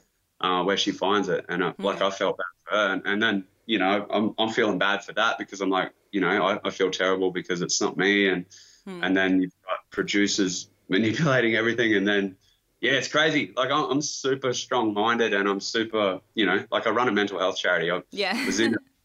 uh, 0.41 0.63
where 0.63 0.77
she 0.77 0.91
finds 0.91 1.29
it, 1.29 1.45
and 1.49 1.63
uh, 1.63 1.73
mm. 1.73 1.83
like 1.83 2.01
I 2.01 2.09
felt 2.09 2.37
bad 2.37 2.45
for 2.63 2.75
her, 2.75 2.93
and, 2.93 3.01
and 3.05 3.21
then 3.21 3.45
you 3.67 3.77
know, 3.77 4.07
I'm, 4.09 4.33
I'm 4.39 4.49
feeling 4.49 4.79
bad 4.79 5.03
for 5.03 5.13
that 5.13 5.37
because 5.37 5.61
I'm 5.61 5.69
like, 5.69 5.91
you 6.11 6.21
know, 6.21 6.29
I, 6.29 6.59
I 6.63 6.71
feel 6.71 6.89
terrible 6.89 7.31
because 7.31 7.61
it's 7.61 7.79
not 7.79 7.97
me. 7.97 8.29
And, 8.29 8.45
hmm. 8.85 9.03
and 9.03 9.15
then 9.15 9.41
you've 9.41 9.53
got 9.65 9.79
producers 9.91 10.69
manipulating 10.89 11.55
everything. 11.55 11.93
And 11.93 12.07
then, 12.07 12.37
yeah, 12.79 12.93
it's 12.93 13.09
crazy. 13.09 13.53
Like 13.55 13.69
I'm, 13.69 13.91
I'm 13.91 14.01
super 14.01 14.53
strong 14.53 14.93
minded 14.93 15.33
and 15.33 15.47
I'm 15.47 15.59
super, 15.59 16.21
you 16.33 16.45
know, 16.45 16.63
like 16.71 16.87
I 16.87 16.91
run 16.91 17.09
a 17.09 17.11
mental 17.11 17.39
health 17.39 17.57
charity. 17.57 17.91
I 17.91 18.01
yeah. 18.11 18.45
was 18.45 18.59
in 18.61 18.77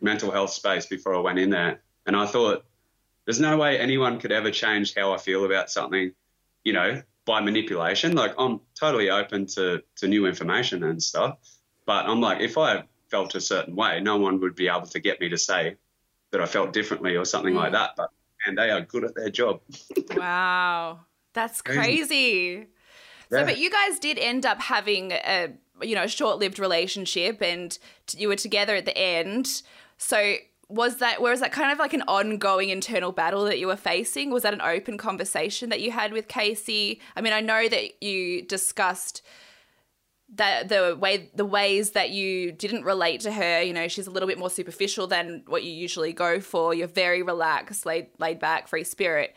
mental 0.00 0.30
health 0.30 0.50
space 0.50 0.86
before 0.86 1.14
I 1.14 1.20
went 1.20 1.38
in 1.38 1.50
there. 1.50 1.80
And 2.06 2.16
I 2.16 2.26
thought, 2.26 2.64
there's 3.24 3.40
no 3.40 3.56
way 3.56 3.78
anyone 3.78 4.20
could 4.20 4.32
ever 4.32 4.50
change 4.50 4.94
how 4.94 5.12
I 5.12 5.18
feel 5.18 5.44
about 5.44 5.70
something, 5.70 6.12
you 6.62 6.72
know, 6.72 7.02
by 7.24 7.40
manipulation. 7.40 8.14
Like 8.14 8.34
I'm 8.38 8.60
totally 8.78 9.10
open 9.10 9.46
to, 9.46 9.82
to 9.96 10.08
new 10.08 10.26
information 10.26 10.84
and 10.84 11.02
stuff. 11.02 11.38
But 11.86 12.06
I'm 12.06 12.20
like, 12.20 12.40
if 12.40 12.56
I 12.56 12.84
felt 13.10 13.34
a 13.34 13.40
certain 13.40 13.74
way, 13.74 14.00
no 14.00 14.16
one 14.16 14.40
would 14.40 14.54
be 14.54 14.68
able 14.68 14.86
to 14.86 15.00
get 15.00 15.20
me 15.20 15.28
to 15.28 15.38
say 15.38 15.76
that 16.30 16.40
I 16.40 16.46
felt 16.46 16.72
differently 16.72 17.16
or 17.16 17.24
something 17.24 17.54
mm. 17.54 17.58
like 17.58 17.72
that. 17.72 17.90
But 17.96 18.10
and 18.46 18.56
they 18.56 18.70
are 18.70 18.80
good 18.80 19.04
at 19.04 19.14
their 19.14 19.30
job. 19.30 19.60
wow. 20.16 21.00
That's 21.32 21.60
crazy. 21.62 22.66
Yeah. 23.30 23.40
So, 23.40 23.44
but 23.44 23.58
you 23.58 23.70
guys 23.70 23.98
did 23.98 24.18
end 24.18 24.46
up 24.46 24.60
having 24.60 25.12
a 25.12 25.52
you 25.82 25.94
know 25.94 26.06
short-lived 26.06 26.58
relationship, 26.58 27.42
and 27.42 27.78
you 28.10 28.28
were 28.28 28.36
together 28.36 28.74
at 28.76 28.84
the 28.84 28.96
end. 28.96 29.62
So, 29.98 30.36
was 30.68 30.96
that 30.98 31.20
was 31.20 31.40
that 31.40 31.52
kind 31.52 31.72
of 31.72 31.78
like 31.78 31.94
an 31.94 32.02
ongoing 32.08 32.70
internal 32.70 33.12
battle 33.12 33.44
that 33.44 33.58
you 33.58 33.66
were 33.66 33.76
facing? 33.76 34.30
Was 34.30 34.42
that 34.42 34.54
an 34.54 34.60
open 34.60 34.98
conversation 34.98 35.70
that 35.70 35.80
you 35.80 35.90
had 35.90 36.12
with 36.12 36.28
Casey? 36.28 37.00
I 37.14 37.20
mean, 37.20 37.32
I 37.32 37.40
know 37.40 37.68
that 37.68 38.02
you 38.02 38.42
discussed 38.42 39.22
that 40.34 40.68
the 40.68 40.96
way 40.98 41.30
the 41.34 41.44
ways 41.44 41.92
that 41.92 42.10
you 42.10 42.50
didn't 42.50 42.84
relate 42.84 43.20
to 43.20 43.30
her 43.30 43.62
you 43.62 43.72
know 43.72 43.86
she's 43.86 44.08
a 44.08 44.10
little 44.10 44.26
bit 44.26 44.38
more 44.38 44.50
superficial 44.50 45.06
than 45.06 45.44
what 45.46 45.62
you 45.62 45.70
usually 45.70 46.12
go 46.12 46.40
for 46.40 46.74
you're 46.74 46.88
very 46.88 47.22
relaxed 47.22 47.86
laid 47.86 48.08
laid 48.18 48.40
back 48.40 48.66
free 48.66 48.82
spirit 48.82 49.36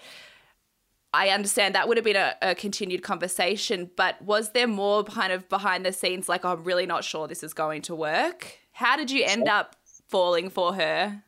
I 1.13 1.29
understand 1.29 1.75
that 1.75 1.87
would 1.87 1.97
have 1.97 2.03
been 2.03 2.15
a, 2.15 2.35
a, 2.41 2.55
continued 2.55 3.01
conversation, 3.01 3.89
but 3.95 4.21
was 4.21 4.51
there 4.51 4.67
more 4.67 5.03
kind 5.03 5.33
of 5.33 5.49
behind 5.49 5.85
the 5.85 5.91
scenes, 5.91 6.29
like, 6.29 6.45
I'm 6.45 6.63
really 6.63 6.85
not 6.85 7.03
sure 7.03 7.27
this 7.27 7.41
is 7.41 7.53
going 7.53 7.81
to 7.83 7.95
work? 7.95 8.59
How 8.73 8.95
did 8.95 9.09
you 9.09 9.23
end 9.25 9.47
up 9.47 9.75
falling 10.07 10.49
for 10.49 10.75
her? 10.75 11.23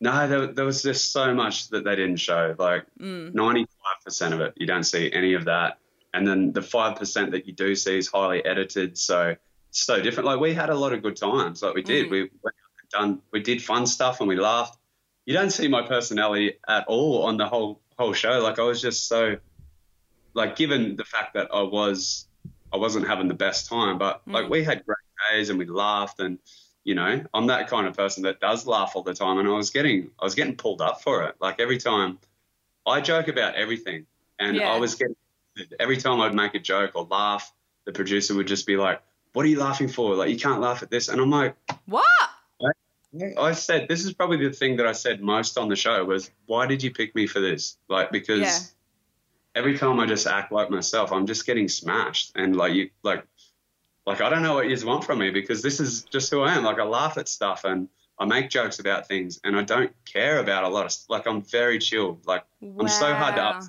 No, 0.00 0.28
there, 0.28 0.46
there 0.48 0.64
was 0.64 0.82
just 0.82 1.12
so 1.12 1.34
much 1.34 1.68
that 1.68 1.84
they 1.84 1.96
didn't 1.96 2.18
show. 2.18 2.54
Like 2.58 2.84
mm. 3.00 3.32
95% 3.32 4.32
of 4.32 4.40
it, 4.40 4.54
you 4.56 4.66
don't 4.66 4.84
see 4.84 5.10
any 5.12 5.34
of 5.34 5.46
that. 5.46 5.78
And 6.14 6.26
then 6.26 6.52
the 6.52 6.60
5% 6.60 7.30
that 7.32 7.46
you 7.46 7.52
do 7.52 7.74
see 7.74 7.98
is 7.98 8.08
highly 8.08 8.44
edited. 8.44 8.96
So 8.96 9.34
so 9.70 10.00
different. 10.00 10.26
Like 10.26 10.40
we 10.40 10.54
had 10.54 10.70
a 10.70 10.74
lot 10.74 10.92
of 10.92 11.02
good 11.02 11.16
times. 11.16 11.62
Like 11.62 11.74
we 11.74 11.82
did. 11.82 12.06
Mm. 12.06 12.10
We 12.10 12.30
done, 12.90 13.20
we 13.32 13.40
did 13.40 13.62
fun 13.62 13.86
stuff 13.86 14.20
and 14.20 14.28
we 14.28 14.36
laughed. 14.36 14.78
You 15.26 15.34
don't 15.34 15.50
see 15.50 15.68
my 15.68 15.82
personality 15.82 16.54
at 16.66 16.86
all 16.86 17.24
on 17.24 17.36
the 17.36 17.46
whole 17.46 17.80
whole 17.98 18.12
show. 18.12 18.40
Like 18.40 18.58
I 18.58 18.62
was 18.62 18.80
just 18.80 19.08
so 19.08 19.36
like 20.34 20.56
given 20.56 20.96
the 20.96 21.04
fact 21.04 21.34
that 21.34 21.48
I 21.52 21.62
was 21.62 22.26
I 22.72 22.76
wasn't 22.76 23.06
having 23.08 23.28
the 23.28 23.34
best 23.34 23.68
time, 23.68 23.98
but 23.98 24.26
mm. 24.26 24.32
like 24.32 24.48
we 24.48 24.64
had 24.64 24.84
great 24.84 24.96
days 25.32 25.50
and 25.50 25.58
we 25.58 25.66
laughed 25.66 26.20
and 26.20 26.38
you 26.84 26.94
know 26.94 27.24
I'm 27.34 27.46
that 27.48 27.68
kind 27.68 27.86
of 27.86 27.96
person 27.96 28.22
that 28.22 28.40
does 28.40 28.66
laugh 28.66 28.92
all 28.94 29.02
the 29.02 29.14
time 29.14 29.38
and 29.38 29.48
I 29.48 29.52
was 29.52 29.70
getting 29.70 30.10
I 30.20 30.24
was 30.24 30.34
getting 30.34 30.56
pulled 30.56 30.80
up 30.80 31.02
for 31.02 31.24
it. 31.24 31.34
Like 31.40 31.60
every 31.60 31.78
time 31.78 32.18
I 32.86 33.00
joke 33.00 33.28
about 33.28 33.54
everything 33.56 34.06
and 34.38 34.56
yeah. 34.56 34.72
I 34.72 34.78
was 34.78 34.94
getting 34.94 35.16
every 35.80 35.96
time 35.96 36.20
I'd 36.20 36.34
make 36.34 36.54
a 36.54 36.60
joke 36.60 36.92
or 36.94 37.04
laugh, 37.04 37.52
the 37.84 37.92
producer 37.92 38.34
would 38.34 38.46
just 38.46 38.66
be 38.66 38.76
like, 38.76 39.02
"What 39.32 39.44
are 39.44 39.48
you 39.48 39.58
laughing 39.58 39.88
for? 39.88 40.14
Like 40.14 40.30
you 40.30 40.38
can't 40.38 40.60
laugh 40.60 40.82
at 40.82 40.90
this." 40.90 41.08
And 41.08 41.20
I'm 41.20 41.30
like, 41.30 41.56
"What?" 41.86 42.04
I 43.38 43.52
said 43.52 43.88
this 43.88 44.04
is 44.04 44.12
probably 44.12 44.36
the 44.36 44.52
thing 44.52 44.76
that 44.76 44.86
I 44.86 44.92
said 44.92 45.22
most 45.22 45.56
on 45.56 45.68
the 45.68 45.76
show 45.76 46.04
was 46.04 46.30
why 46.46 46.66
did 46.66 46.82
you 46.82 46.90
pick 46.90 47.14
me 47.14 47.26
for 47.26 47.40
this? 47.40 47.78
Like 47.88 48.12
because 48.12 48.40
yeah. 48.40 48.58
every 49.54 49.78
time 49.78 49.98
I 49.98 50.06
just 50.06 50.26
act 50.26 50.52
like 50.52 50.70
myself, 50.70 51.10
I'm 51.10 51.26
just 51.26 51.46
getting 51.46 51.68
smashed 51.68 52.32
and 52.36 52.54
like 52.54 52.74
you 52.74 52.90
like 53.02 53.24
like 54.06 54.20
I 54.20 54.28
don't 54.28 54.42
know 54.42 54.54
what 54.54 54.68
you 54.68 54.86
want 54.86 55.04
from 55.04 55.18
me 55.18 55.30
because 55.30 55.62
this 55.62 55.80
is 55.80 56.02
just 56.02 56.30
who 56.30 56.42
I 56.42 56.54
am. 56.54 56.64
Like 56.64 56.78
I 56.78 56.84
laugh 56.84 57.16
at 57.16 57.28
stuff 57.28 57.64
and 57.64 57.88
I 58.18 58.26
make 58.26 58.50
jokes 58.50 58.78
about 58.78 59.08
things 59.08 59.40
and 59.42 59.56
I 59.56 59.62
don't 59.62 59.92
care 60.04 60.38
about 60.38 60.64
a 60.64 60.68
lot 60.68 60.84
of 60.86 60.94
like 61.08 61.26
I'm 61.26 61.42
very 61.42 61.78
chill. 61.78 62.20
Like 62.26 62.44
wow. 62.60 62.82
I'm 62.82 62.88
so 62.88 63.14
hard 63.14 63.36
to 63.36 63.42
up. 63.42 63.62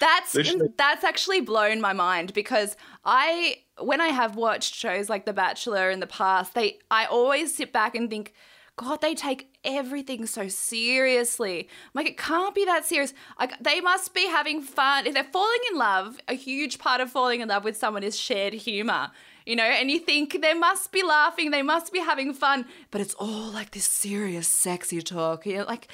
That's 0.00 0.36
that's 0.76 1.04
actually 1.04 1.40
blown 1.40 1.80
my 1.80 1.92
mind 1.92 2.32
because 2.34 2.76
I 3.04 3.58
when 3.80 4.00
I 4.00 4.08
have 4.08 4.36
watched 4.36 4.74
shows 4.74 5.08
like 5.08 5.26
The 5.26 5.32
Bachelor 5.32 5.90
in 5.90 6.00
the 6.00 6.06
past, 6.06 6.54
they 6.54 6.78
I 6.90 7.06
always 7.06 7.54
sit 7.54 7.72
back 7.72 7.94
and 7.94 8.08
think, 8.08 8.32
God, 8.76 9.00
they 9.00 9.14
take 9.14 9.48
everything 9.64 10.26
so 10.26 10.48
seriously. 10.48 11.60
I'm 11.60 11.90
like, 11.94 12.08
it 12.08 12.18
can't 12.18 12.54
be 12.54 12.64
that 12.66 12.84
serious. 12.84 13.14
Like, 13.40 13.58
they 13.58 13.80
must 13.80 14.12
be 14.12 14.26
having 14.26 14.60
fun. 14.60 15.06
If 15.06 15.14
they're 15.14 15.24
falling 15.24 15.60
in 15.72 15.78
love, 15.78 16.18
a 16.28 16.34
huge 16.34 16.78
part 16.78 17.00
of 17.00 17.10
falling 17.10 17.40
in 17.40 17.48
love 17.48 17.64
with 17.64 17.76
someone 17.76 18.02
is 18.02 18.18
shared 18.18 18.52
humor, 18.52 19.10
you 19.46 19.56
know? 19.56 19.64
And 19.64 19.90
you 19.90 19.98
think 19.98 20.42
they 20.42 20.52
must 20.52 20.92
be 20.92 21.02
laughing, 21.02 21.50
they 21.50 21.62
must 21.62 21.90
be 21.90 22.00
having 22.00 22.34
fun, 22.34 22.66
but 22.90 23.00
it's 23.00 23.14
all 23.14 23.50
like 23.50 23.70
this 23.70 23.86
serious, 23.86 24.46
sexy 24.46 25.00
talk. 25.00 25.46
You 25.46 25.58
know, 25.58 25.64
like, 25.64 25.88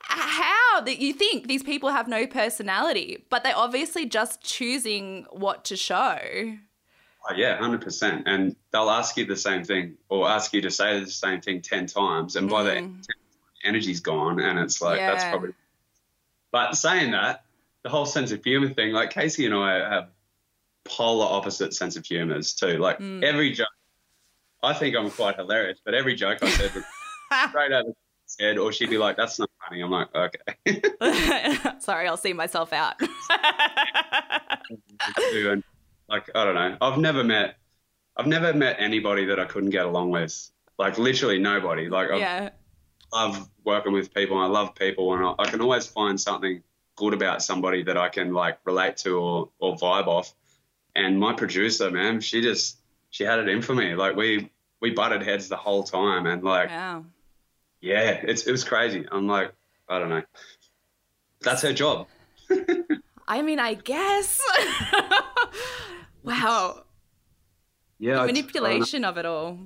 how 0.00 0.80
that 0.80 0.98
you 0.98 1.12
think 1.12 1.46
these 1.46 1.62
people 1.62 1.90
have 1.90 2.08
no 2.08 2.26
personality, 2.26 3.24
but 3.30 3.42
they're 3.42 3.56
obviously 3.56 4.06
just 4.06 4.42
choosing 4.42 5.26
what 5.30 5.64
to 5.66 5.76
show. 5.76 6.18
Oh, 7.28 7.34
yeah, 7.34 7.56
hundred 7.56 7.82
percent. 7.82 8.24
And 8.26 8.56
they'll 8.72 8.90
ask 8.90 9.16
you 9.16 9.26
the 9.26 9.36
same 9.36 9.64
thing, 9.64 9.96
or 10.08 10.28
ask 10.28 10.52
you 10.52 10.62
to 10.62 10.70
say 10.70 11.00
the 11.00 11.10
same 11.10 11.40
thing 11.40 11.60
ten 11.60 11.86
times, 11.86 12.36
and 12.36 12.48
by 12.48 12.64
mm. 12.64 13.02
the 13.06 13.14
energy's 13.64 14.00
gone, 14.00 14.40
and 14.40 14.58
it's 14.58 14.80
like 14.80 14.98
yeah. 14.98 15.10
that's 15.12 15.24
probably. 15.24 15.52
But 16.50 16.74
saying 16.74 17.10
that, 17.10 17.44
the 17.82 17.90
whole 17.90 18.06
sense 18.06 18.32
of 18.32 18.42
humor 18.42 18.70
thing, 18.70 18.92
like 18.92 19.10
Casey 19.10 19.44
and 19.44 19.54
I 19.54 19.78
have 19.88 20.08
polar 20.84 21.26
opposite 21.26 21.74
sense 21.74 21.96
of 21.96 22.06
humors 22.06 22.54
too. 22.54 22.78
Like 22.78 22.98
mm. 22.98 23.22
every 23.22 23.52
joke, 23.52 23.68
I 24.62 24.72
think 24.72 24.96
I'm 24.96 25.10
quite 25.10 25.36
hilarious, 25.36 25.78
but 25.84 25.94
every 25.94 26.14
joke 26.14 26.42
I 26.42 26.50
said 26.50 26.74
was 26.74 26.84
straight 27.50 27.72
out 27.72 27.86
of 27.86 27.94
head, 28.38 28.58
or 28.58 28.72
she'd 28.72 28.90
be 28.90 28.98
like, 28.98 29.16
"That's 29.16 29.38
not 29.38 29.50
funny." 29.62 29.80
I'm 29.82 29.90
like, 29.90 30.08
"Okay." 30.14 30.82
Sorry, 31.78 32.08
I'll 32.08 32.16
see 32.16 32.32
myself 32.32 32.72
out. 32.72 33.00
and, 35.34 35.62
like 36.08 36.30
I 36.34 36.44
don't 36.44 36.54
know. 36.54 36.76
I've 36.80 36.98
never 36.98 37.22
met, 37.24 37.56
I've 38.16 38.26
never 38.26 38.52
met 38.52 38.76
anybody 38.78 39.26
that 39.26 39.38
I 39.38 39.44
couldn't 39.44 39.70
get 39.70 39.86
along 39.86 40.10
with. 40.10 40.50
Like 40.78 40.98
literally 40.98 41.38
nobody. 41.38 41.88
Like 41.88 42.08
yeah. 42.14 42.50
I 43.12 43.26
love 43.26 43.48
working 43.64 43.92
with 43.92 44.12
people. 44.14 44.38
I 44.38 44.46
love 44.46 44.74
people, 44.74 45.14
and 45.14 45.24
I, 45.24 45.34
I 45.38 45.50
can 45.50 45.60
always 45.60 45.86
find 45.86 46.20
something 46.20 46.62
good 46.96 47.14
about 47.14 47.42
somebody 47.42 47.82
that 47.84 47.96
I 47.96 48.08
can 48.08 48.32
like 48.32 48.58
relate 48.64 48.96
to 48.98 49.18
or 49.18 49.50
or 49.58 49.76
vibe 49.76 50.06
off. 50.06 50.34
And 50.94 51.18
my 51.18 51.32
producer, 51.32 51.90
man, 51.90 52.20
she 52.20 52.40
just 52.42 52.78
she 53.10 53.24
had 53.24 53.38
it 53.38 53.48
in 53.48 53.62
for 53.62 53.74
me. 53.74 53.94
Like 53.94 54.16
we 54.16 54.50
we 54.80 54.90
butted 54.90 55.22
heads 55.22 55.48
the 55.48 55.56
whole 55.56 55.82
time, 55.82 56.26
and 56.26 56.42
like. 56.42 56.70
Wow 56.70 57.04
yeah, 57.80 58.20
it's 58.22 58.46
it 58.46 58.52
was 58.52 58.64
crazy. 58.64 59.06
I'm 59.10 59.26
like, 59.26 59.52
I 59.88 59.98
don't 59.98 60.08
know. 60.08 60.22
That's 61.42 61.62
her 61.62 61.72
job. 61.72 62.08
I 63.28 63.42
mean, 63.42 63.58
I 63.58 63.74
guess. 63.74 64.40
wow. 66.22 66.82
Yeah, 67.98 68.20
the 68.20 68.26
manipulation 68.26 69.04
of 69.04 69.18
it 69.18 69.26
all. 69.26 69.58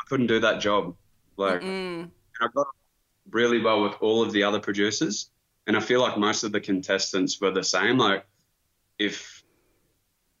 I 0.00 0.04
couldn't 0.08 0.26
do 0.26 0.40
that 0.40 0.60
job. 0.60 0.94
Like, 1.36 1.62
I 2.40 2.48
got 2.54 2.66
really 3.30 3.60
well 3.60 3.82
with 3.82 3.94
all 4.00 4.22
of 4.22 4.32
the 4.32 4.44
other 4.44 4.60
producers, 4.60 5.30
and 5.66 5.76
I 5.76 5.80
feel 5.80 6.00
like 6.00 6.18
most 6.18 6.44
of 6.44 6.52
the 6.52 6.60
contestants 6.60 7.40
were 7.40 7.50
the 7.50 7.64
same. 7.64 7.98
Like, 7.98 8.24
if 8.98 9.42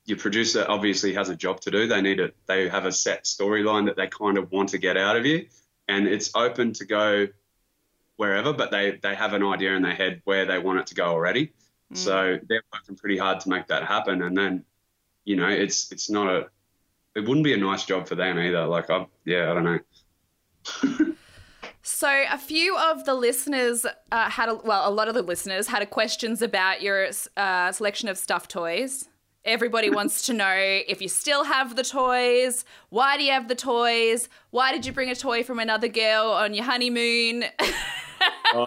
your 0.04 0.18
producer 0.18 0.64
obviously 0.68 1.14
has 1.14 1.28
a 1.30 1.36
job 1.36 1.60
to 1.60 1.70
do, 1.70 1.86
they 1.86 2.02
need 2.02 2.20
it. 2.20 2.36
They 2.46 2.68
have 2.68 2.84
a 2.84 2.92
set 2.92 3.24
storyline 3.24 3.86
that 3.86 3.96
they 3.96 4.08
kind 4.08 4.36
of 4.36 4.50
want 4.50 4.70
to 4.70 4.78
get 4.78 4.96
out 4.96 5.16
of 5.16 5.24
you 5.24 5.46
and 5.92 6.08
it's 6.08 6.30
open 6.34 6.72
to 6.74 6.84
go 6.84 7.28
wherever, 8.16 8.52
but 8.52 8.70
they 8.70 8.98
they 9.02 9.14
have 9.14 9.34
an 9.34 9.42
idea 9.42 9.74
in 9.74 9.82
their 9.82 9.94
head 9.94 10.22
where 10.24 10.46
they 10.46 10.58
want 10.58 10.78
it 10.78 10.86
to 10.88 10.94
go 10.94 11.06
already. 11.06 11.52
Mm. 11.92 11.96
So 11.96 12.38
they're 12.48 12.62
working 12.72 12.96
pretty 12.96 13.18
hard 13.18 13.40
to 13.40 13.48
make 13.48 13.66
that 13.68 13.84
happen, 13.84 14.22
and 14.22 14.36
then 14.36 14.64
you 15.24 15.36
know 15.36 15.48
it's 15.48 15.92
it's 15.92 16.08
not 16.08 16.28
a 16.28 16.46
it 17.14 17.20
wouldn't 17.20 17.44
be 17.44 17.52
a 17.52 17.58
nice 17.58 17.84
job 17.84 18.08
for 18.08 18.14
them 18.14 18.38
either. 18.38 18.66
Like 18.66 18.90
I 18.90 19.06
yeah 19.24 19.50
I 19.50 19.54
don't 19.54 19.64
know. 19.64 19.80
So, 21.84 22.08
a 22.30 22.38
few 22.38 22.78
of 22.78 23.04
the 23.06 23.14
listeners 23.14 23.84
uh, 24.12 24.30
had, 24.30 24.48
a, 24.48 24.54
well, 24.54 24.88
a 24.88 24.94
lot 24.94 25.08
of 25.08 25.14
the 25.14 25.22
listeners 25.22 25.66
had 25.66 25.88
questions 25.90 26.40
about 26.40 26.80
your 26.80 27.08
uh, 27.36 27.72
selection 27.72 28.08
of 28.08 28.16
stuffed 28.16 28.52
toys. 28.52 29.08
Everybody 29.44 29.90
wants 29.90 30.26
to 30.26 30.32
know 30.32 30.54
if 30.54 31.02
you 31.02 31.08
still 31.08 31.42
have 31.42 31.74
the 31.74 31.82
toys. 31.82 32.64
Why 32.90 33.16
do 33.16 33.24
you 33.24 33.32
have 33.32 33.48
the 33.48 33.56
toys? 33.56 34.28
Why 34.50 34.70
did 34.70 34.86
you 34.86 34.92
bring 34.92 35.10
a 35.10 35.16
toy 35.16 35.42
from 35.42 35.58
another 35.58 35.88
girl 35.88 36.30
on 36.30 36.54
your 36.54 36.64
honeymoon? 36.64 37.44
oh, 38.54 38.66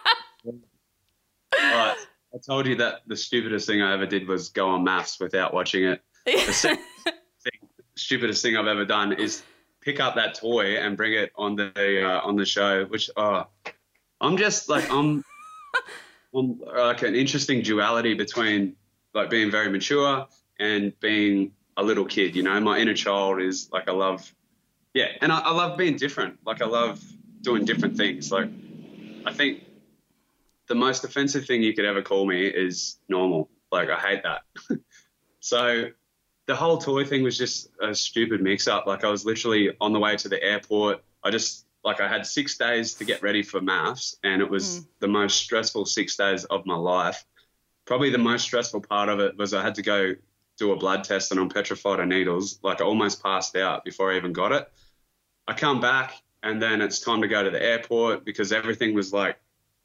right. 1.54 1.96
I 2.34 2.38
told 2.46 2.68
you 2.68 2.76
that 2.76 3.04
the 3.08 3.16
stupidest 3.16 3.68
thing 3.68 3.82
I 3.82 3.94
ever 3.94 4.06
did 4.06 4.28
was 4.28 4.50
go 4.50 4.68
on 4.68 4.84
MAFS 4.84 5.22
without 5.22 5.54
watching 5.54 5.86
it. 5.86 6.02
The 6.26 7.52
thing, 7.52 7.70
stupidest 7.96 8.42
thing 8.42 8.58
I've 8.58 8.66
ever 8.66 8.84
done 8.84 9.14
is 9.14 9.44
pick 9.80 10.00
up 10.00 10.16
that 10.16 10.34
toy 10.34 10.78
and 10.78 10.98
bring 10.98 11.14
it 11.14 11.32
on 11.36 11.56
the 11.56 12.04
uh, 12.04 12.22
on 12.22 12.36
the 12.36 12.46
show. 12.46 12.86
Which 12.86 13.12
oh, 13.16 13.46
I'm 14.20 14.36
just 14.36 14.68
like 14.68 14.90
I'm, 14.92 15.24
I'm 16.36 16.60
like 16.76 17.04
an 17.04 17.14
interesting 17.14 17.62
duality 17.62 18.16
between 18.16 18.76
like 19.14 19.30
being 19.30 19.52
very 19.52 19.70
mature 19.70 20.28
and 20.60 20.98
being 21.00 21.52
a 21.78 21.84
little 21.84 22.06
kid. 22.06 22.36
You 22.36 22.44
know, 22.44 22.60
my 22.60 22.80
inner 22.80 22.94
child 22.94 23.41
is 23.41 23.70
like 23.72 23.88
I 23.88 23.91
love, 23.91 24.34
yeah, 24.94 25.08
and 25.22 25.32
I, 25.32 25.39
I 25.39 25.52
love 25.52 25.78
being 25.78 25.98
different. 25.98 26.39
Like 26.46 26.62
I 26.62 26.65
love 26.65 27.04
doing 27.41 27.65
different 27.65 27.98
things. 27.98 28.32
Like 28.32 28.50
I 29.26 29.34
think 29.34 29.63
the 30.68 30.76
most 30.76 31.04
offensive 31.04 31.46
thing 31.46 31.62
you 31.62 31.74
could 31.74 31.86
ever 31.86 32.02
call 32.02 32.26
me 32.26 32.46
is 32.46 32.98
normal. 33.10 33.50
Like 33.72 33.89
I 33.89 34.00
hate 34.00 34.24
that. 34.24 34.41
so 35.39 35.89
the 36.48 36.56
whole 36.56 36.78
toy 36.78 37.04
thing 37.04 37.24
was 37.24 37.38
just 37.38 37.70
a 37.82 37.94
stupid 37.94 38.41
mix 38.41 38.68
up. 38.68 38.86
Like 38.86 39.04
I 39.04 39.10
was 39.10 39.26
literally 39.26 39.76
on 39.82 39.94
the 39.94 40.00
way 40.00 40.15
to 40.15 40.30
the 40.30 40.41
airport. 40.41 41.04
I 41.24 41.32
just 41.32 41.65
like 41.84 42.00
I 42.00 42.08
had 42.08 42.26
six 42.26 42.58
days 42.58 42.94
to 42.96 43.06
get 43.06 43.22
ready 43.22 43.44
for 43.44 43.62
MAFS, 43.62 44.15
and 44.24 44.41
it 44.41 44.50
was 44.50 44.80
mm. 44.80 44.88
the 45.00 45.08
most 45.08 45.38
stressful 45.38 45.86
six 45.86 46.15
days 46.15 46.46
of 46.46 46.65
my 46.65 46.76
life. 46.76 47.26
Probably 47.86 48.10
the 48.10 48.18
most 48.18 48.44
stressful 48.44 48.82
part 48.82 49.10
of 49.10 49.20
it 49.20 49.38
was 49.38 49.54
I 49.54 49.62
had 49.62 49.76
to 49.76 49.84
go 49.84 50.15
do 50.58 50.72
a 50.72 50.76
blood 50.76 51.04
test 51.04 51.32
and 51.32 51.39
I'm 51.39 51.50
petrified 51.50 52.00
of 52.00 52.08
needles. 52.08 52.60
Like 52.63 52.82
I 52.82 52.86
almost 52.86 53.22
passed 53.22 53.56
out 53.56 53.84
before 53.84 54.12
I 54.12 54.18
even 54.18 54.34
got 54.34 54.52
it. 54.52 54.70
I 55.48 55.54
come 55.54 55.80
back 55.80 56.13
and 56.44 56.62
then 56.62 56.82
it's 56.82 57.00
time 57.00 57.22
to 57.22 57.28
go 57.28 57.44
to 57.44 57.50
the 57.50 57.62
airport 57.62 58.26
because 58.26 58.52
everything 58.52 58.94
was 58.94 59.13
like, 59.13 59.38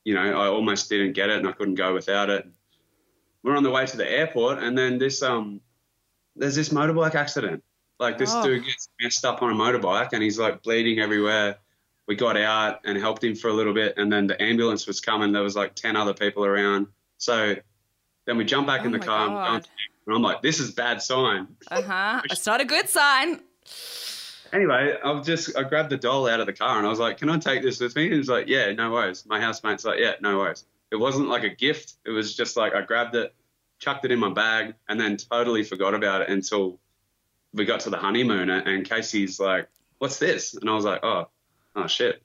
you 0.05 0.15
know, 0.15 0.23
I 0.23 0.47
almost 0.47 0.89
didn't 0.89 1.13
get 1.13 1.31
it 1.31 1.39
and 1.39 1.49
I 1.49 1.53
couldn't 1.53 1.75
go 1.75 1.93
without 1.93 2.31
it. 2.31 2.47
We're 3.43 3.57
on 3.57 3.63
the 3.63 3.71
way 3.71 3.87
to 3.87 3.97
the 3.97 4.11
airport 4.11 4.63
and 4.63 4.77
then 4.77 4.99
this 4.99 5.23
um 5.23 5.61
there's 6.37 6.55
this 6.55 6.69
motorbike 6.71 7.15
accident. 7.15 7.63
Like 7.99 8.17
this 8.17 8.33
oh. 8.33 8.43
dude 8.43 8.65
gets 8.65 8.89
messed 9.01 9.25
up 9.25 9.43
on 9.43 9.51
a 9.51 9.55
motorbike 9.55 10.11
and 10.13 10.23
he's 10.23 10.39
like 10.39 10.63
bleeding 10.63 11.01
everywhere. 11.01 11.57
We 12.07 12.17
got 12.17 12.37
out 12.37 12.81
and 12.85 12.97
helped 12.97 13.23
him 13.23 13.35
for 13.35 13.49
a 13.49 13.53
little 13.53 13.75
bit 13.75 13.95
and 13.97 14.13
then 14.13 14.27
the 14.27 14.41
ambulance 14.41 14.87
was 14.87 15.01
coming. 15.01 15.33
There 15.33 15.43
was 15.43 15.57
like 15.57 15.75
10 15.75 15.97
other 15.97 16.15
people 16.15 16.45
around. 16.45 16.87
So 17.19 17.57
then 18.27 18.37
we 18.37 18.45
jump 18.45 18.67
back 18.67 18.83
oh 18.83 18.85
in 18.85 18.93
the 18.93 18.99
car 18.99 19.61
and, 20.11 20.17
I'm 20.17 20.23
like, 20.23 20.43
this 20.43 20.59
is 20.59 20.73
bad 20.73 21.01
sign. 21.03 21.49
Uh 21.71 21.83
huh. 21.83 22.23
it's 22.31 22.47
not 22.47 22.61
a 22.61 22.65
good 22.65 22.89
sign. 22.89 23.41
Anyway, 24.53 24.97
I 25.05 25.21
just 25.21 25.57
I 25.57 25.63
grabbed 25.63 25.91
the 25.91 25.97
doll 25.97 26.29
out 26.29 26.41
of 26.41 26.47
the 26.47 26.53
car 26.53 26.79
and 26.79 26.87
I 26.87 26.91
was 26.91 26.99
like, 26.99 27.19
"Can 27.19 27.29
I 27.31 27.39
take 27.39 27.63
this 27.63 27.79
with 27.79 27.95
me?" 27.95 28.07
And 28.07 28.15
he's 28.15 28.29
like, 28.29 28.49
"Yeah, 28.49 28.73
no 28.73 28.91
worries." 28.91 29.25
My 29.25 29.41
housemate's 29.41 29.85
like, 29.85 30.01
"Yeah, 30.01 30.15
no 30.21 30.39
worries." 30.39 30.65
It 30.91 30.97
wasn't 30.97 31.29
like 31.29 31.45
a 31.45 31.51
gift. 31.51 31.95
It 32.05 32.11
was 32.11 32.35
just 32.35 32.57
like 32.57 32.75
I 32.75 32.83
grabbed 32.83 33.15
it, 33.15 33.33
chucked 33.79 34.05
it 34.05 34.11
in 34.11 34.19
my 34.19 34.33
bag, 34.33 34.75
and 34.89 35.01
then 35.01 35.17
totally 35.17 35.63
forgot 35.63 35.95
about 35.95 36.23
it 36.23 36.31
until 36.31 36.81
we 37.53 37.65
got 37.65 37.81
to 37.81 37.91
the 37.91 37.97
honeymoon. 37.97 38.51
And 38.51 38.85
Casey's 38.85 39.39
like, 39.39 39.69
"What's 39.99 40.19
this?" 40.19 40.55
And 40.55 40.69
I 40.69 40.75
was 40.75 40.85
like, 40.85 41.05
"Oh, 41.05 41.29
oh 41.77 41.87
shit, 41.87 42.21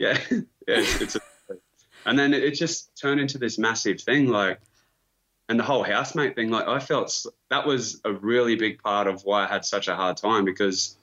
yeah, 0.00 0.18
yeah, 0.30 0.40
it's." 0.66 1.00
it's 1.00 1.16
a, 1.16 1.20
and 2.06 2.18
then 2.18 2.32
it 2.32 2.52
just 2.52 2.96
turned 2.96 3.20
into 3.20 3.38
this 3.38 3.58
massive 3.58 4.00
thing. 4.00 4.28
Like 4.28 4.60
and 5.48 5.58
the 5.58 5.64
whole 5.64 5.82
housemate 5.82 6.34
thing, 6.34 6.50
like 6.50 6.68
I 6.68 6.78
felt 6.78 7.24
that 7.48 7.66
was 7.66 8.00
a 8.04 8.12
really 8.12 8.56
big 8.56 8.82
part 8.82 9.06
of 9.06 9.22
why 9.22 9.44
I 9.44 9.46
had 9.46 9.64
such 9.64 9.88
a 9.88 9.96
hard 9.96 10.16
time 10.18 10.44
because 10.44 10.98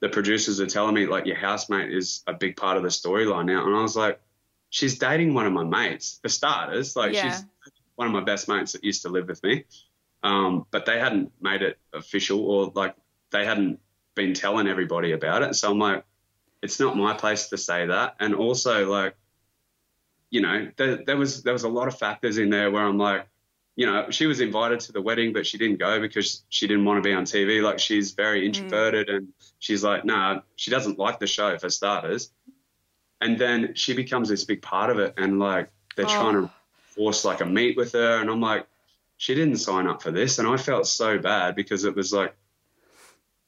the 0.00 0.08
producers 0.08 0.60
are 0.60 0.66
telling 0.66 0.94
me 0.94 1.06
like 1.06 1.26
your 1.26 1.36
housemate 1.36 1.92
is 1.92 2.22
a 2.26 2.32
big 2.32 2.56
part 2.56 2.78
of 2.78 2.82
the 2.82 2.88
storyline 2.88 3.46
now, 3.46 3.66
and 3.66 3.76
I 3.76 3.82
was 3.82 3.96
like, 3.96 4.20
she's 4.70 4.98
dating 4.98 5.34
one 5.34 5.46
of 5.46 5.52
my 5.52 5.64
mates 5.64 6.18
for 6.22 6.30
starters, 6.30 6.96
like 6.96 7.12
yeah. 7.12 7.30
she's 7.30 7.44
one 7.96 8.06
of 8.06 8.12
my 8.12 8.24
best 8.24 8.48
mates 8.48 8.72
that 8.72 8.82
used 8.82 9.02
to 9.02 9.10
live 9.10 9.28
with 9.28 9.42
me, 9.42 9.64
um, 10.22 10.64
but 10.70 10.86
they 10.86 10.98
hadn't 10.98 11.30
made 11.42 11.60
it 11.60 11.78
official 11.92 12.40
or 12.50 12.72
like 12.74 12.96
they 13.30 13.44
hadn't 13.44 13.78
been 14.14 14.32
telling 14.32 14.66
everybody 14.66 15.12
about 15.12 15.42
it, 15.42 15.54
so 15.54 15.70
I'm 15.70 15.78
like, 15.78 16.04
it's 16.62 16.80
not 16.80 16.96
my 16.96 17.12
place 17.12 17.48
to 17.48 17.58
say 17.58 17.86
that, 17.86 18.16
and 18.18 18.34
also 18.34 18.90
like, 18.90 19.14
you 20.30 20.40
know, 20.40 20.70
there, 20.78 21.04
there 21.04 21.16
was 21.18 21.42
there 21.42 21.52
was 21.52 21.64
a 21.64 21.68
lot 21.68 21.86
of 21.86 21.98
factors 21.98 22.38
in 22.38 22.48
there 22.48 22.70
where 22.70 22.84
I'm 22.84 22.96
like 22.96 23.26
you 23.76 23.86
know, 23.86 24.10
she 24.10 24.26
was 24.26 24.40
invited 24.40 24.80
to 24.80 24.92
the 24.92 25.00
wedding, 25.00 25.32
but 25.32 25.46
she 25.46 25.58
didn't 25.58 25.78
go 25.78 26.00
because 26.00 26.44
she 26.48 26.66
didn't 26.66 26.84
want 26.84 27.02
to 27.02 27.08
be 27.08 27.14
on 27.14 27.24
TV. 27.24 27.62
Like 27.62 27.78
she's 27.78 28.12
very 28.12 28.42
mm. 28.42 28.46
introverted 28.46 29.08
mm. 29.08 29.16
and 29.16 29.28
she's 29.58 29.84
like, 29.84 30.04
nah, 30.04 30.40
she 30.56 30.70
doesn't 30.70 30.98
like 30.98 31.18
the 31.18 31.26
show 31.26 31.56
for 31.58 31.70
starters. 31.70 32.30
And 33.20 33.38
then 33.38 33.74
she 33.74 33.94
becomes 33.94 34.28
this 34.28 34.44
big 34.44 34.62
part 34.62 34.90
of 34.90 34.98
it. 34.98 35.14
And 35.16 35.38
like, 35.38 35.70
they're 35.96 36.06
oh. 36.06 36.08
trying 36.08 36.34
to 36.34 36.50
force 36.88 37.24
like 37.24 37.40
a 37.40 37.46
meet 37.46 37.76
with 37.76 37.92
her. 37.92 38.20
And 38.20 38.30
I'm 38.30 38.40
like, 38.40 38.66
she 39.16 39.34
didn't 39.34 39.56
sign 39.56 39.86
up 39.86 40.02
for 40.02 40.10
this. 40.10 40.38
And 40.38 40.48
I 40.48 40.56
felt 40.56 40.86
so 40.86 41.18
bad 41.18 41.54
because 41.54 41.84
it 41.84 41.94
was 41.94 42.12
like, 42.12 42.34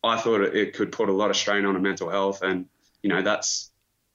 I 0.04 0.18
thought 0.18 0.40
it 0.40 0.74
could 0.74 0.92
put 0.92 1.08
a 1.08 1.12
lot 1.12 1.30
of 1.30 1.36
strain 1.36 1.64
on 1.64 1.74
her 1.74 1.80
mental 1.80 2.10
health. 2.10 2.42
And, 2.42 2.66
you 3.02 3.08
know, 3.08 3.22
that's, 3.22 3.70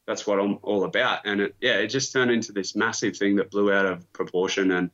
that's 0.05 0.27
what 0.27 0.39
I'm 0.39 0.59
all 0.61 0.83
about. 0.83 1.25
And 1.25 1.41
it, 1.41 1.55
yeah, 1.61 1.77
it 1.77 1.87
just 1.87 2.13
turned 2.13 2.31
into 2.31 2.51
this 2.51 2.75
massive 2.75 3.17
thing 3.17 3.37
that 3.37 3.51
blew 3.51 3.71
out 3.71 3.85
of 3.85 4.11
proportion. 4.13 4.71
And, 4.71 4.91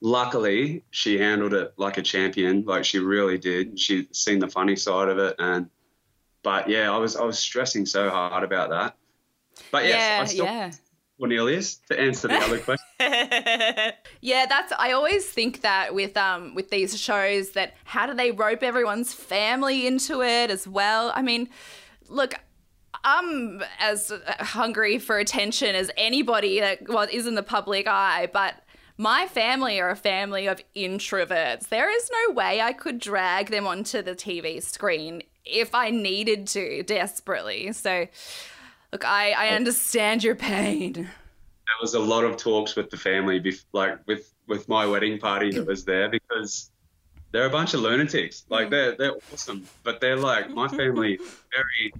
luckily 0.00 0.84
she 0.90 1.18
handled 1.18 1.54
it 1.54 1.72
like 1.76 1.96
a 1.96 2.02
champion 2.02 2.64
like 2.66 2.84
she 2.84 2.98
really 2.98 3.38
did 3.38 3.78
she'd 3.78 4.14
seen 4.14 4.38
the 4.38 4.48
funny 4.48 4.76
side 4.76 5.08
of 5.08 5.18
it 5.18 5.34
and 5.38 5.70
but 6.42 6.68
yeah 6.68 6.92
i 6.92 6.98
was 6.98 7.16
i 7.16 7.24
was 7.24 7.38
stressing 7.38 7.86
so 7.86 8.10
hard 8.10 8.44
about 8.44 8.70
that 8.70 8.94
but 9.72 9.84
yes 9.84 9.94
yeah, 9.94 10.22
I 10.22 10.24
still 10.26 10.44
yeah. 10.44 10.70
Cornelius 11.18 11.76
to 11.88 11.98
answer 11.98 12.28
the 12.28 12.36
other 12.36 12.58
question. 12.58 12.84
yeah, 14.20 14.46
that's 14.46 14.72
I 14.78 14.92
always 14.92 15.26
think 15.26 15.62
that 15.62 15.94
with 15.94 16.16
um 16.16 16.54
with 16.54 16.70
these 16.70 16.98
shows 17.00 17.52
that 17.52 17.74
how 17.84 18.06
do 18.06 18.14
they 18.14 18.32
rope 18.32 18.62
everyone's 18.62 19.12
family 19.12 19.86
into 19.86 20.22
it 20.22 20.50
as 20.50 20.68
well? 20.68 21.12
I 21.14 21.22
mean, 21.22 21.48
look, 22.08 22.34
I'm 23.04 23.62
as 23.78 24.12
hungry 24.40 24.98
for 24.98 25.18
attention 25.18 25.74
as 25.74 25.90
anybody 25.96 26.60
that 26.60 26.88
well, 26.88 27.08
is 27.10 27.26
in 27.26 27.34
the 27.34 27.42
public 27.42 27.86
eye, 27.86 28.28
but 28.32 28.54
my 28.98 29.26
family 29.26 29.80
are 29.80 29.90
a 29.90 29.96
family 29.96 30.46
of 30.46 30.60
introverts. 30.74 31.68
There 31.68 31.94
is 31.94 32.10
no 32.10 32.34
way 32.34 32.60
I 32.60 32.72
could 32.72 32.98
drag 32.98 33.50
them 33.50 33.66
onto 33.66 34.02
the 34.02 34.14
TV 34.14 34.62
screen 34.62 35.22
if 35.44 35.74
I 35.74 35.90
needed 35.90 36.46
to 36.48 36.82
desperately. 36.82 37.72
So, 37.72 38.06
look, 38.92 39.04
I, 39.04 39.32
I 39.32 39.48
understand 39.48 40.24
your 40.24 40.34
pain. 40.34 40.92
There 40.94 41.80
was 41.80 41.94
a 41.94 42.00
lot 42.00 42.24
of 42.24 42.36
talks 42.36 42.76
with 42.76 42.90
the 42.90 42.96
family, 42.96 43.42
like 43.72 43.98
with 44.06 44.32
with 44.46 44.68
my 44.68 44.86
wedding 44.86 45.18
party 45.18 45.50
that 45.52 45.66
was 45.66 45.84
there, 45.84 46.08
because 46.08 46.70
they're 47.32 47.46
a 47.46 47.50
bunch 47.50 47.74
of 47.74 47.80
lunatics. 47.80 48.46
Like 48.48 48.70
they're 48.70 48.96
they're 48.96 49.14
awesome, 49.32 49.64
but 49.82 50.00
they're 50.00 50.16
like 50.16 50.48
my 50.50 50.68
family. 50.68 51.18
Very, 51.52 51.92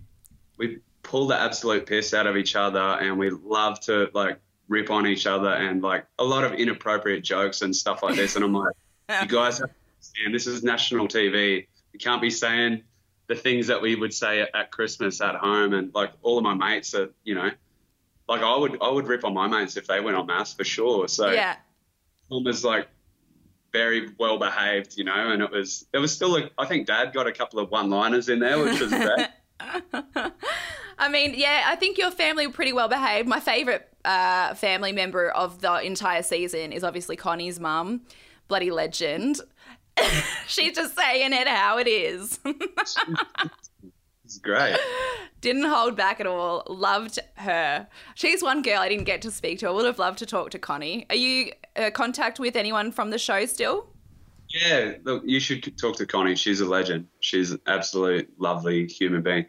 we 0.57 0.79
pull 1.03 1.27
the 1.27 1.39
absolute 1.39 1.85
piss 1.85 2.15
out 2.15 2.27
of 2.27 2.37
each 2.37 2.57
other, 2.57 2.79
and 2.79 3.19
we 3.19 3.31
love 3.31 3.81
to 3.81 4.09
like 4.15 4.39
rip 4.69 4.91
on 4.91 5.07
each 5.07 5.27
other 5.27 5.51
and 5.51 5.83
like 5.83 6.07
a 6.19 6.25
lot 6.25 6.45
of 6.45 6.55
inappropriate 6.55 7.23
jokes 7.23 7.63
and 7.63 7.75
stuff 7.75 8.03
like 8.03 8.17
this. 8.17 8.37
And 8.37 8.45
I'm 8.45 8.53
like, 8.53 8.75
you 9.23 9.29
guys 9.29 9.59
have 9.59 9.69
to 9.69 9.75
understand 9.95 10.35
this 10.35 10.47
is 10.47 10.63
national 10.63 11.09
TV. 11.09 11.67
You 11.93 11.99
can't 11.99 12.21
be 12.21 12.31
saying 12.31 12.83
the 13.29 13.35
things 13.35 13.67
that 13.69 13.81
we 13.81 13.95
would 13.95 14.13
say 14.13 14.41
at, 14.43 14.55
at 14.55 14.71
Christmas 14.71 15.21
at 15.21 15.37
home. 15.37 15.73
And 15.73 15.95
like 15.95 16.13
all 16.23 16.39
of 16.39 16.45
my 16.45 16.55
mates 16.55 16.95
are, 16.95 17.11
you 17.25 17.35
know, 17.35 17.51
like 18.29 18.43
I 18.43 18.57
would 18.57 18.79
I 18.83 18.91
would 18.91 19.07
rip 19.07 19.25
on 19.25 19.35
my 19.35 19.47
mates 19.47 19.77
if 19.77 19.87
they 19.87 20.01
went 20.01 20.17
on 20.17 20.27
MAFS 20.27 20.57
for 20.57 20.65
sure. 20.65 21.09
So 21.09 21.31
yeah, 21.31 21.57
film 22.29 22.45
was 22.45 22.65
like 22.65 22.89
very 23.73 24.11
well 24.19 24.39
behaved, 24.39 24.97
you 24.97 25.05
know, 25.05 25.31
and 25.31 25.43
it 25.43 25.51
was 25.51 25.87
there 25.93 26.01
was 26.01 26.13
still 26.13 26.37
a, 26.37 26.51
I 26.59 26.67
think 26.67 26.87
Dad 26.87 27.13
got 27.13 27.27
a 27.27 27.33
couple 27.33 27.61
of 27.61 27.71
one 27.71 27.91
liners 27.91 28.29
in 28.29 28.41
there, 28.41 28.59
which 28.59 28.81
was 28.81 28.91
great. 28.91 29.29
I 30.99 31.09
mean, 31.09 31.35
yeah, 31.37 31.65
I 31.67 31.77
think 31.77 31.99
your 31.99 32.11
family 32.11 32.47
were 32.47 32.53
pretty 32.53 32.73
well 32.73 32.89
behaved. 32.89 33.29
My 33.29 33.41
favorite 33.41 33.89
uh, 34.05 34.55
family 34.55 34.93
member 34.93 35.29
of 35.31 35.61
the 35.61 35.81
entire 35.85 36.23
season 36.23 36.73
is 36.73 36.83
obviously 36.83 37.17
Connie's 37.17 37.61
mum, 37.61 38.03
bloody 38.49 38.71
legend. 38.71 39.41
She's 40.47 40.75
just 40.75 40.97
saying 40.97 41.33
it 41.33 41.49
how 41.49 41.79
it 41.79 41.89
is. 41.89 42.39
it's 44.25 44.39
great. 44.39 44.77
Didn't 45.41 45.65
hold 45.65 45.97
back 45.97 46.21
at 46.21 46.27
all. 46.27 46.65
Loved 46.69 47.19
her. 47.35 47.87
She's 48.15 48.43
one 48.43 48.63
girl 48.63 48.81
I 48.81 48.89
didn't 48.89 49.05
get 49.05 49.23
to 49.23 49.31
speak 49.31 49.59
to. 49.61 49.69
I 49.69 49.71
would 49.71 49.85
have 49.85 49.99
loved 49.99 50.19
to 50.21 50.27
talk 50.27 50.51
to 50.51 50.59
Connie. 50.59 51.07
Are 51.11 51.17
you 51.17 51.53
uh, 51.77 51.91
contact 51.91 52.41
with 52.41 52.57
anyone 52.57 52.91
from 52.91 53.11
the 53.11 53.19
show 53.19 53.45
still? 53.47 53.89
Yeah, 54.49 54.95
look, 55.05 55.23
you 55.27 55.41
should 55.41 55.77
talk 55.77 55.97
to 55.97 56.07
Connie. 56.07 56.37
She's 56.37 56.61
a 56.61 56.67
legend. 56.67 57.09
She's 57.21 57.51
an 57.51 57.61
absolute 57.67 58.31
lovely 58.39 58.87
human 58.87 59.23
being. 59.23 59.47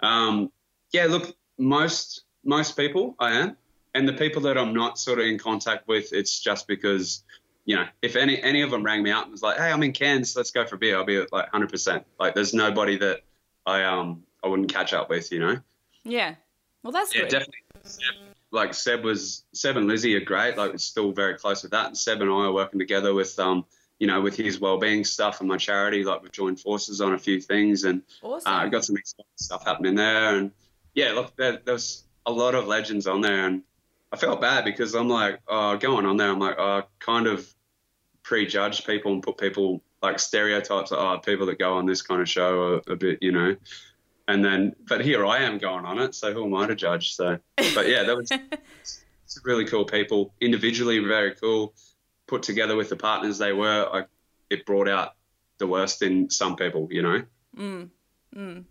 Um, 0.00 0.50
yeah, 0.92 1.06
look, 1.06 1.34
most 1.58 2.22
most 2.44 2.76
people 2.76 3.14
I 3.18 3.32
am, 3.32 3.56
and 3.94 4.08
the 4.08 4.12
people 4.12 4.42
that 4.42 4.56
I'm 4.56 4.72
not 4.72 4.98
sort 4.98 5.18
of 5.18 5.26
in 5.26 5.38
contact 5.38 5.88
with, 5.88 6.12
it's 6.12 6.40
just 6.40 6.66
because 6.66 7.24
you 7.64 7.76
know, 7.76 7.86
if 8.00 8.16
any 8.16 8.42
any 8.42 8.62
of 8.62 8.70
them 8.70 8.82
rang 8.82 9.02
me 9.02 9.10
up 9.10 9.24
and 9.24 9.32
was 9.32 9.42
like, 9.42 9.58
"Hey, 9.58 9.70
I'm 9.70 9.82
in 9.82 9.92
Cairns, 9.92 10.34
let's 10.36 10.50
go 10.50 10.64
for 10.66 10.76
a 10.76 10.78
beer," 10.78 10.96
I'll 10.96 11.04
be 11.04 11.18
like 11.18 11.30
100. 11.30 11.70
percent 11.70 12.06
Like, 12.18 12.34
there's 12.34 12.54
nobody 12.54 12.96
that 12.98 13.20
I 13.66 13.84
um 13.84 14.22
I 14.42 14.48
wouldn't 14.48 14.72
catch 14.72 14.94
up 14.94 15.10
with, 15.10 15.30
you 15.30 15.40
know. 15.40 15.58
Yeah. 16.04 16.34
Well, 16.82 16.92
that's 16.92 17.14
yeah, 17.14 17.22
good. 17.22 17.30
definitely. 17.30 17.54
Seb, 17.82 18.14
like 18.50 18.72
Seb 18.72 19.04
was 19.04 19.44
Seb 19.52 19.76
and 19.76 19.86
Lizzie 19.86 20.14
are 20.16 20.24
great. 20.24 20.56
Like, 20.56 20.72
we're 20.72 20.78
still 20.78 21.12
very 21.12 21.36
close 21.36 21.62
with 21.62 21.72
that. 21.72 21.88
And 21.88 21.98
Seb 21.98 22.22
and 22.22 22.30
I 22.30 22.44
are 22.44 22.52
working 22.52 22.78
together 22.78 23.12
with 23.12 23.38
um 23.38 23.66
you 23.98 24.06
know, 24.06 24.20
with 24.20 24.36
his 24.36 24.60
well-being 24.60 25.04
stuff 25.04 25.40
and 25.40 25.48
my 25.48 25.56
charity, 25.56 26.04
like 26.04 26.22
we've 26.22 26.32
joined 26.32 26.60
forces 26.60 27.00
on 27.00 27.14
a 27.14 27.18
few 27.18 27.40
things 27.40 27.82
and 27.84 28.02
awesome. 28.22 28.52
uh, 28.52 28.66
got 28.68 28.84
some 28.84 28.96
stuff 29.36 29.64
happening 29.66 29.96
there. 29.96 30.36
And 30.36 30.52
yeah, 30.98 31.12
look, 31.12 31.36
there, 31.36 31.60
there's 31.64 32.02
a 32.26 32.32
lot 32.32 32.56
of 32.56 32.66
legends 32.66 33.06
on 33.06 33.20
there, 33.20 33.46
and 33.46 33.62
I 34.10 34.16
felt 34.16 34.40
bad 34.40 34.64
because 34.64 34.96
I'm 34.96 35.08
like, 35.08 35.38
oh, 35.46 35.76
going 35.76 36.06
on 36.06 36.16
there, 36.16 36.28
I'm 36.28 36.40
like, 36.40 36.58
oh, 36.58 36.82
kind 36.98 37.28
of 37.28 37.48
prejudge 38.24 38.84
people 38.84 39.12
and 39.12 39.22
put 39.22 39.38
people 39.38 39.80
like 40.02 40.18
stereotypes. 40.18 40.90
Of, 40.90 40.98
oh, 40.98 41.18
people 41.20 41.46
that 41.46 41.58
go 41.60 41.74
on 41.74 41.86
this 41.86 42.02
kind 42.02 42.20
of 42.20 42.28
show 42.28 42.80
are 42.88 42.92
a 42.92 42.96
bit, 42.96 43.18
you 43.22 43.30
know. 43.30 43.54
And 44.26 44.44
then, 44.44 44.74
but 44.88 45.04
here 45.04 45.24
I 45.24 45.38
am 45.38 45.58
going 45.58 45.84
on 45.84 46.00
it, 46.00 46.16
so 46.16 46.32
who 46.32 46.44
am 46.44 46.54
I 46.54 46.66
to 46.66 46.74
judge? 46.74 47.14
So, 47.14 47.38
but 47.56 47.88
yeah, 47.88 48.02
that 48.02 48.16
was 48.16 48.30
really 49.44 49.66
cool 49.66 49.84
people. 49.84 50.34
Individually, 50.40 50.98
very 50.98 51.36
cool. 51.36 51.74
Put 52.26 52.42
together 52.42 52.74
with 52.74 52.88
the 52.88 52.96
partners 52.96 53.38
they 53.38 53.52
were, 53.52 53.88
I, 53.90 54.04
it 54.50 54.66
brought 54.66 54.88
out 54.88 55.14
the 55.58 55.68
worst 55.68 56.02
in 56.02 56.28
some 56.28 56.56
people, 56.56 56.88
you 56.90 57.02
know? 57.02 57.22
Mm. 57.56 57.90
Mm. 58.36 58.64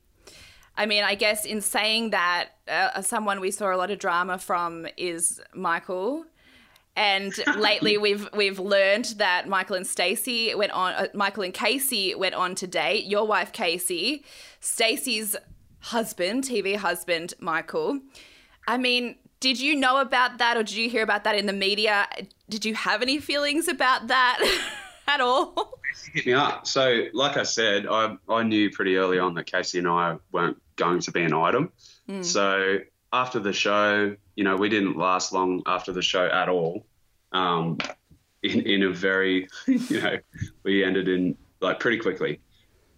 I 0.77 0.85
mean, 0.85 1.03
I 1.03 1.15
guess 1.15 1.43
in 1.43 1.61
saying 1.61 2.11
that, 2.11 2.49
uh, 2.67 3.01
someone 3.01 3.39
we 3.39 3.49
saw 3.51 3.73
a 3.73 3.77
lot 3.77 3.89
of 3.89 3.97
drama 3.97 4.37
from 4.37 4.87
is 4.95 5.41
Michael. 5.53 6.25
And 6.95 7.33
lately, 7.57 7.97
we've 7.97 8.29
we've 8.33 8.59
learned 8.59 9.15
that 9.17 9.47
Michael 9.47 9.75
and 9.75 9.85
Stacey 9.87 10.53
went 10.55 10.71
on. 10.71 10.93
Uh, 10.93 11.07
Michael 11.13 11.43
and 11.43 11.53
Casey 11.53 12.15
went 12.15 12.35
on 12.35 12.55
to 12.55 12.67
date. 12.67 13.05
Your 13.05 13.25
wife 13.25 13.51
Casey, 13.51 14.23
Stacey's 14.59 15.35
husband, 15.79 16.43
TV 16.43 16.75
husband 16.75 17.33
Michael. 17.39 17.99
I 18.67 18.77
mean, 18.77 19.15
did 19.39 19.59
you 19.59 19.75
know 19.75 19.97
about 20.01 20.39
that, 20.39 20.57
or 20.57 20.63
did 20.63 20.75
you 20.75 20.89
hear 20.89 21.03
about 21.03 21.23
that 21.23 21.35
in 21.35 21.45
the 21.45 21.53
media? 21.53 22.07
Did 22.49 22.65
you 22.65 22.75
have 22.75 23.01
any 23.01 23.19
feelings 23.19 23.67
about 23.67 24.07
that 24.07 24.39
at 25.07 25.21
all? 25.21 25.76
Hit 26.13 26.25
me 26.25 26.33
up. 26.33 26.67
So, 26.67 27.05
like 27.13 27.37
I 27.37 27.43
said, 27.43 27.85
I 27.87 28.17
I 28.29 28.43
knew 28.43 28.69
pretty 28.71 28.97
early 28.97 29.19
on 29.19 29.33
that 29.35 29.45
Casey 29.45 29.79
and 29.79 29.87
I 29.87 30.17
weren't 30.31 30.61
going 30.75 30.99
to 31.01 31.11
be 31.11 31.23
an 31.23 31.33
item. 31.33 31.71
Mm. 32.09 32.23
So 32.23 32.79
after 33.11 33.39
the 33.39 33.53
show, 33.53 34.15
you 34.35 34.43
know, 34.43 34.55
we 34.55 34.69
didn't 34.69 34.97
last 34.97 35.33
long 35.33 35.63
after 35.65 35.91
the 35.91 36.01
show 36.01 36.25
at 36.25 36.49
all. 36.49 36.85
Um, 37.31 37.77
in, 38.43 38.61
in 38.61 38.83
a 38.83 38.89
very, 38.89 39.47
you 39.67 40.01
know, 40.01 40.17
we 40.63 40.83
ended 40.83 41.07
in 41.07 41.37
like 41.59 41.79
pretty 41.79 41.97
quickly. 41.97 42.39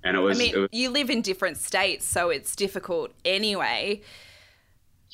And 0.03 0.15
it 0.15 0.19
was, 0.19 0.39
I 0.39 0.43
mean, 0.43 0.61
was, 0.61 0.69
you 0.71 0.89
live 0.91 1.09
in 1.09 1.21
different 1.21 1.57
states, 1.57 2.05
so 2.05 2.29
it's 2.29 2.55
difficult 2.55 3.11
anyway. 3.25 4.01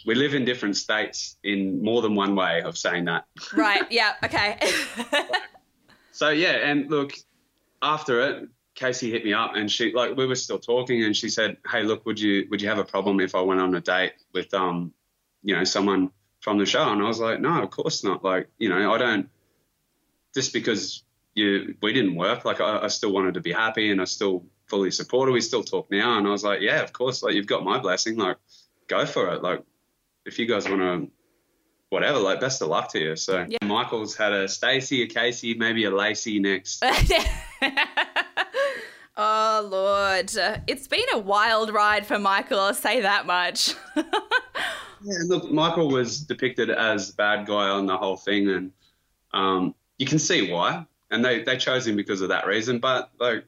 We 0.06 0.14
live 0.14 0.36
in 0.36 0.46
different 0.46 0.78
states 0.78 1.38
in 1.44 1.82
more 1.82 2.02
than 2.04 2.14
one 2.14 2.36
way 2.36 2.62
of 2.62 2.78
saying 2.78 3.06
that. 3.06 3.26
Right. 3.54 3.84
Yeah. 3.92 4.14
Okay. 4.24 4.60
so, 6.12 6.30
yeah. 6.30 6.70
And 6.70 6.92
look, 6.92 7.14
after 7.86 8.22
it, 8.22 8.50
Casey 8.74 9.10
hit 9.10 9.24
me 9.24 9.34
up 9.34 9.56
and 9.56 9.72
she 9.72 9.94
like 9.94 10.18
we 10.18 10.26
were 10.26 10.36
still 10.36 10.60
talking 10.60 11.04
and 11.04 11.16
she 11.16 11.30
said, 11.30 11.58
"Hey, 11.70 11.84
look, 11.84 12.06
would 12.06 12.20
you 12.20 12.46
would 12.50 12.62
you 12.62 12.68
have 12.68 12.78
a 12.78 12.84
problem 12.84 13.20
if 13.22 13.34
I 13.34 13.42
went 13.42 13.62
on 13.62 13.74
a 13.74 13.80
date 13.80 14.14
with 14.34 14.54
um, 14.54 14.94
you 15.44 15.56
know, 15.56 15.64
someone 15.64 16.12
from 16.42 16.58
the 16.58 16.66
show?" 16.66 16.92
And 16.92 17.02
I 17.02 17.08
was 17.08 17.20
like, 17.20 17.40
"No, 17.40 17.64
of 17.64 17.70
course 17.70 18.04
not. 18.04 18.24
Like, 18.24 18.50
you 18.58 18.68
know, 18.68 18.94
I 18.94 18.98
don't 18.98 19.30
just 20.34 20.52
because 20.52 21.04
you 21.36 21.76
we 21.82 21.94
didn't 21.94 22.16
work. 22.16 22.44
Like, 22.44 22.60
I, 22.60 22.84
I 22.84 22.88
still 22.88 23.14
wanted 23.14 23.36
to 23.36 23.42
be 23.42 23.54
happy 23.54 23.92
and 23.92 24.02
I 24.02 24.06
still 24.06 24.46
fully 24.68 24.92
support 24.92 25.30
her. 25.30 25.34
We 25.34 25.42
still 25.42 25.64
talk 25.64 25.90
now." 25.90 26.18
And 26.18 26.28
I 26.28 26.32
was 26.32 26.44
like, 26.44 26.60
"Yeah, 26.60 26.82
of 26.82 26.92
course. 26.92 27.24
Like, 27.24 27.34
you've 27.34 27.48
got 27.48 27.64
my 27.64 27.80
blessing. 27.80 28.18
Like, 28.18 28.38
go 28.88 29.06
for 29.06 29.34
it. 29.34 29.42
Like, 29.42 29.64
if 30.26 30.38
you 30.38 30.48
guys 30.48 30.68
want 30.68 30.82
to." 30.82 31.12
Whatever, 31.90 32.18
like 32.18 32.42
best 32.42 32.62
of 32.64 32.68
luck 32.68 32.92
to 32.92 33.00
you. 33.00 33.16
So 33.16 33.46
yeah. 33.48 33.60
Michael's 33.64 34.16
had 34.16 34.34
a 34.34 34.50
Stacy, 34.50 35.04
a 35.04 35.08
Casey, 35.08 35.54
maybe 35.54 35.86
a 35.86 35.92
Lacey 35.92 36.40
next. 36.40 36.84
Oh, 39.18 39.68
Lord. 39.72 40.32
It's 40.68 40.88
been 40.88 41.06
a 41.14 41.18
wild 41.18 41.74
ride 41.74 42.06
for 42.06 42.20
Michael, 42.20 42.60
I'll 42.60 42.74
say 42.74 43.02
that 43.02 43.26
much. 43.26 43.74
yeah, 43.96 44.04
look, 45.28 45.50
Michael 45.52 45.90
was 45.90 46.20
depicted 46.20 46.70
as 46.70 47.12
bad 47.12 47.46
guy 47.46 47.70
on 47.70 47.86
the 47.86 47.96
whole 47.96 48.18
thing, 48.18 48.50
and 48.50 48.72
um, 49.34 49.74
you 49.98 50.06
can 50.06 50.20
see 50.20 50.52
why. 50.52 50.86
And 51.12 51.24
they, 51.24 51.44
they 51.44 51.56
chose 51.56 51.88
him 51.88 51.96
because 51.96 52.22
of 52.22 52.30
that 52.30 52.46
reason. 52.46 52.80
But, 52.80 53.12
like, 53.18 53.46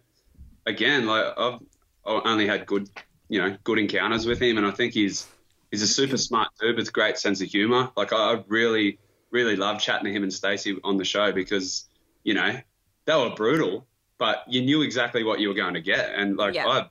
again, 0.66 1.06
like, 1.06 1.34
I've 1.38 1.60
only 2.06 2.48
had 2.48 2.66
good, 2.66 2.90
you 3.28 3.42
know, 3.42 3.58
good 3.66 3.80
encounters 3.80 4.26
with 4.26 4.42
him, 4.42 4.58
and 4.58 4.66
I 4.66 4.72
think 4.72 4.94
he's 4.94 5.28
he's 5.70 5.82
a 5.82 5.88
super 5.88 6.16
smart 6.16 6.48
dude 6.62 6.78
with 6.78 6.94
great 6.94 7.18
sense 7.18 7.42
of 7.42 7.50
humor. 7.50 7.92
Like, 7.98 8.14
I 8.14 8.42
really, 8.48 9.00
really 9.32 9.58
love 9.58 9.82
chatting 9.82 10.06
to 10.06 10.14
him 10.14 10.24
and 10.24 10.32
Stacey 10.32 10.80
on 10.86 10.96
the 10.96 11.04
show 11.04 11.34
because, 11.34 11.90
you 12.24 12.36
know, 12.36 12.58
they 13.04 13.16
were 13.16 13.32
brutal 13.36 13.86
but 14.18 14.44
you 14.48 14.62
knew 14.62 14.82
exactly 14.82 15.24
what 15.24 15.40
you 15.40 15.48
were 15.48 15.54
going 15.54 15.74
to 15.74 15.82
get. 15.82 16.14
And 16.16 16.38
like, 16.38 16.54
yeah. 16.54 16.68
I, 16.68 16.90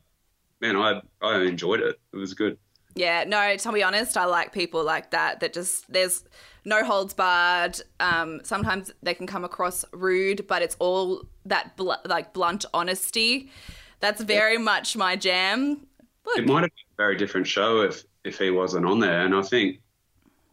man, 0.61 0.77
I, 0.77 1.01
I 1.21 1.43
enjoyed 1.43 1.81
it. 1.81 1.99
It 2.13 2.17
was 2.17 2.35
good. 2.35 2.59
Yeah, 2.95 3.25
no, 3.25 3.57
to 3.57 3.73
be 3.73 3.83
honest, 3.83 4.17
I 4.17 4.25
like 4.25 4.53
people 4.53 4.83
like 4.83 5.11
that, 5.11 5.41
that 5.41 5.53
just, 5.53 5.93
there's 5.93 6.25
no 6.65 6.83
holds 6.83 7.13
barred. 7.13 7.79
Um, 8.01 8.41
sometimes 8.43 8.91
they 9.03 9.13
can 9.13 9.27
come 9.27 9.45
across 9.45 9.85
rude, 9.93 10.47
but 10.47 10.63
it's 10.63 10.77
all 10.79 11.25
that 11.45 11.77
bl- 11.77 11.93
like 12.07 12.33
blunt 12.33 12.65
honesty. 12.73 13.51
That's 14.01 14.23
very 14.23 14.55
yeah. 14.55 14.61
much 14.61 14.97
my 14.97 15.15
jam. 15.17 15.87
Look. 16.25 16.39
It 16.39 16.47
might 16.47 16.63
have 16.63 16.71
been 16.71 16.95
a 16.95 16.97
very 16.97 17.17
different 17.17 17.47
show 17.47 17.83
if, 17.83 18.05
if 18.25 18.39
he 18.39 18.51
wasn't 18.51 18.87
on 18.87 18.99
there. 18.99 19.21
And 19.21 19.35
I 19.35 19.43
think, 19.43 19.81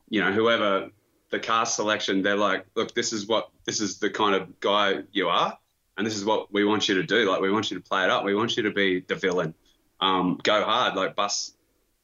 you 0.10 0.20
know, 0.20 0.34
whoever 0.34 0.90
the 1.30 1.40
cast 1.40 1.76
selection, 1.76 2.22
they're 2.22 2.36
like, 2.36 2.66
look, 2.76 2.94
this 2.94 3.14
is 3.14 3.26
what, 3.26 3.50
this 3.66 3.80
is 3.80 4.00
the 4.00 4.10
kind 4.10 4.36
of 4.36 4.60
guy 4.60 5.04
you 5.14 5.30
are 5.30 5.58
and 5.98 6.06
this 6.06 6.16
is 6.16 6.26
what 6.26 6.52
we 6.52 6.66
want 6.66 6.90
you 6.90 6.96
to 6.96 7.04
do. 7.04 7.30
Like 7.30 7.42
we 7.42 7.52
want 7.52 7.72
you 7.72 7.78
to 7.78 7.84
play 7.84 8.04
it 8.04 8.10
up. 8.10 8.24
We 8.24 8.36
want 8.36 8.58
you 8.58 8.64
to 8.64 8.72
be 8.72 9.02
the 9.02 9.16
villain. 9.16 9.54
Um, 10.00 10.40
go 10.44 10.64
hard, 10.64 10.96
like 10.96 11.16
bust, 11.16 11.56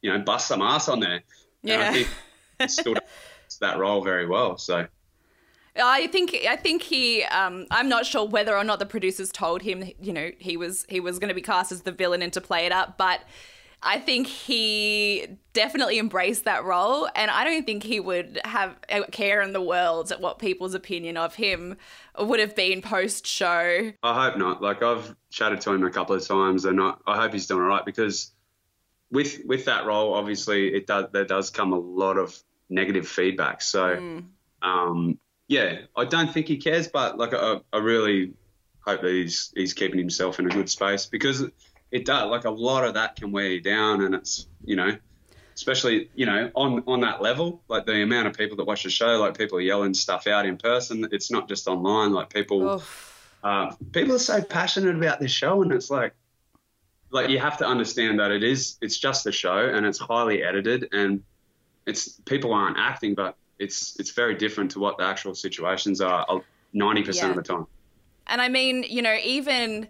you 0.01 0.11
know, 0.11 0.19
bust 0.19 0.47
some 0.47 0.61
ass 0.61 0.87
on 0.87 0.99
there. 0.99 1.21
Yeah, 1.63 1.93
and 1.93 2.07
I 2.59 2.67
that 3.61 3.77
role 3.77 4.03
very 4.03 4.27
well. 4.27 4.57
So. 4.57 4.87
I 5.81 6.07
think 6.07 6.35
I 6.47 6.55
think 6.55 6.81
he. 6.81 7.23
Um, 7.23 7.65
I'm 7.71 7.87
not 7.87 8.05
sure 8.05 8.27
whether 8.27 8.57
or 8.57 8.63
not 8.63 8.79
the 8.79 8.85
producers 8.85 9.31
told 9.31 9.61
him, 9.61 9.83
you 10.01 10.11
know, 10.11 10.31
he 10.37 10.57
was 10.57 10.85
he 10.89 10.99
was 10.99 11.19
going 11.19 11.29
to 11.29 11.35
be 11.35 11.41
cast 11.41 11.71
as 11.71 11.83
the 11.83 11.91
villain 11.91 12.21
and 12.21 12.33
to 12.33 12.41
play 12.41 12.65
it 12.65 12.71
up, 12.71 12.97
but 12.97 13.21
I 13.81 13.99
think 13.99 14.27
he 14.27 15.27
definitely 15.53 15.99
embraced 15.99 16.43
that 16.45 16.65
role, 16.65 17.07
and 17.15 17.31
I 17.31 17.45
don't 17.45 17.65
think 17.65 17.83
he 17.83 17.99
would 17.99 18.41
have 18.43 18.75
a 18.89 19.03
care 19.03 19.41
in 19.41 19.53
the 19.53 19.61
world 19.61 20.11
at 20.11 20.19
what 20.19 20.37
people's 20.37 20.73
opinion 20.73 21.15
of 21.15 21.35
him 21.35 21.77
would 22.17 22.41
have 22.41 22.55
been 22.55 22.81
post 22.81 23.25
show. 23.25 23.91
I 24.03 24.25
hope 24.25 24.37
not. 24.37 24.61
Like 24.61 24.83
I've 24.83 25.15
chatted 25.29 25.61
to 25.61 25.71
him 25.71 25.83
a 25.83 25.91
couple 25.91 26.15
of 26.15 26.27
times, 26.27 26.65
and 26.65 26.81
I, 26.81 26.93
I 27.07 27.21
hope 27.21 27.31
he's 27.31 27.47
doing 27.47 27.61
all 27.61 27.67
right 27.67 27.85
because 27.85 28.31
with 29.11 29.39
with 29.45 29.65
that 29.65 29.85
role, 29.85 30.13
obviously, 30.13 30.73
it 30.73 30.85
does 30.85 31.05
there 31.13 31.25
does 31.25 31.49
come 31.49 31.71
a 31.71 31.79
lot 31.79 32.17
of 32.17 32.37
negative 32.69 33.07
feedback. 33.07 33.61
So, 33.61 33.95
mm. 33.95 34.25
um, 34.61 35.17
yeah, 35.47 35.79
I 35.95 36.05
don't 36.05 36.33
think 36.33 36.47
he 36.47 36.57
cares, 36.57 36.87
but 36.87 37.17
like 37.17 37.33
I, 37.33 37.61
I 37.71 37.77
really 37.77 38.33
hope 38.81 39.01
that 39.01 39.11
he's 39.11 39.53
he's 39.55 39.73
keeping 39.73 39.99
himself 39.99 40.39
in 40.39 40.47
a 40.47 40.49
good 40.49 40.69
space 40.69 41.05
because 41.05 41.45
it 41.91 42.05
does. 42.05 42.29
Like 42.29 42.45
a 42.45 42.49
lot 42.49 42.83
of 42.85 42.93
that 42.95 43.15
can 43.15 43.31
wear 43.31 43.47
you 43.47 43.61
down, 43.61 44.03
and 44.03 44.15
it's 44.15 44.47
you 44.63 44.75
know, 44.75 44.95
especially 45.55 46.09
you 46.15 46.25
know 46.25 46.51
on 46.55 46.83
on 46.87 47.01
that 47.01 47.21
level, 47.21 47.61
like 47.67 47.85
the 47.85 48.01
amount 48.01 48.27
of 48.27 48.37
people 48.37 48.57
that 48.57 48.65
watch 48.65 48.83
the 48.83 48.89
show, 48.89 49.17
like 49.19 49.37
people 49.37 49.59
yelling 49.59 49.93
stuff 49.93 50.27
out 50.27 50.45
in 50.45 50.57
person. 50.57 51.07
It's 51.11 51.31
not 51.31 51.47
just 51.47 51.67
online. 51.67 52.11
Like 52.11 52.29
people, 52.29 52.83
uh, 53.43 53.71
people 53.91 54.15
are 54.15 54.19
so 54.19 54.41
passionate 54.41 54.95
about 54.95 55.19
this 55.19 55.31
show, 55.31 55.61
and 55.61 55.71
it's 55.71 55.89
like, 55.89 56.13
like 57.11 57.29
you 57.29 57.39
have 57.39 57.57
to 57.57 57.65
understand 57.65 58.19
that 58.19 58.31
it 58.31 58.43
is. 58.43 58.77
It's 58.81 58.97
just 58.97 59.25
a 59.25 59.31
show, 59.31 59.57
and 59.57 59.85
it's 59.85 59.99
highly 59.99 60.43
edited, 60.43 60.89
and 60.93 61.23
it's 61.85 62.19
people 62.21 62.53
aren't 62.53 62.77
acting, 62.77 63.15
but 63.15 63.35
it's 63.57 63.99
it's 63.99 64.11
very 64.11 64.35
different 64.35 64.71
to 64.71 64.79
what 64.79 64.97
the 64.97 65.03
actual 65.03 65.33
situations 65.33 66.01
are 66.01 66.25
uh, 66.29 66.39
ninety 66.73 67.01
yeah. 67.01 67.07
percent 67.07 67.31
of 67.31 67.35
the 67.35 67.43
time. 67.43 67.65
And 68.27 68.41
I 68.41 68.47
mean, 68.47 68.83
you 68.83 69.01
know, 69.01 69.17
even 69.23 69.87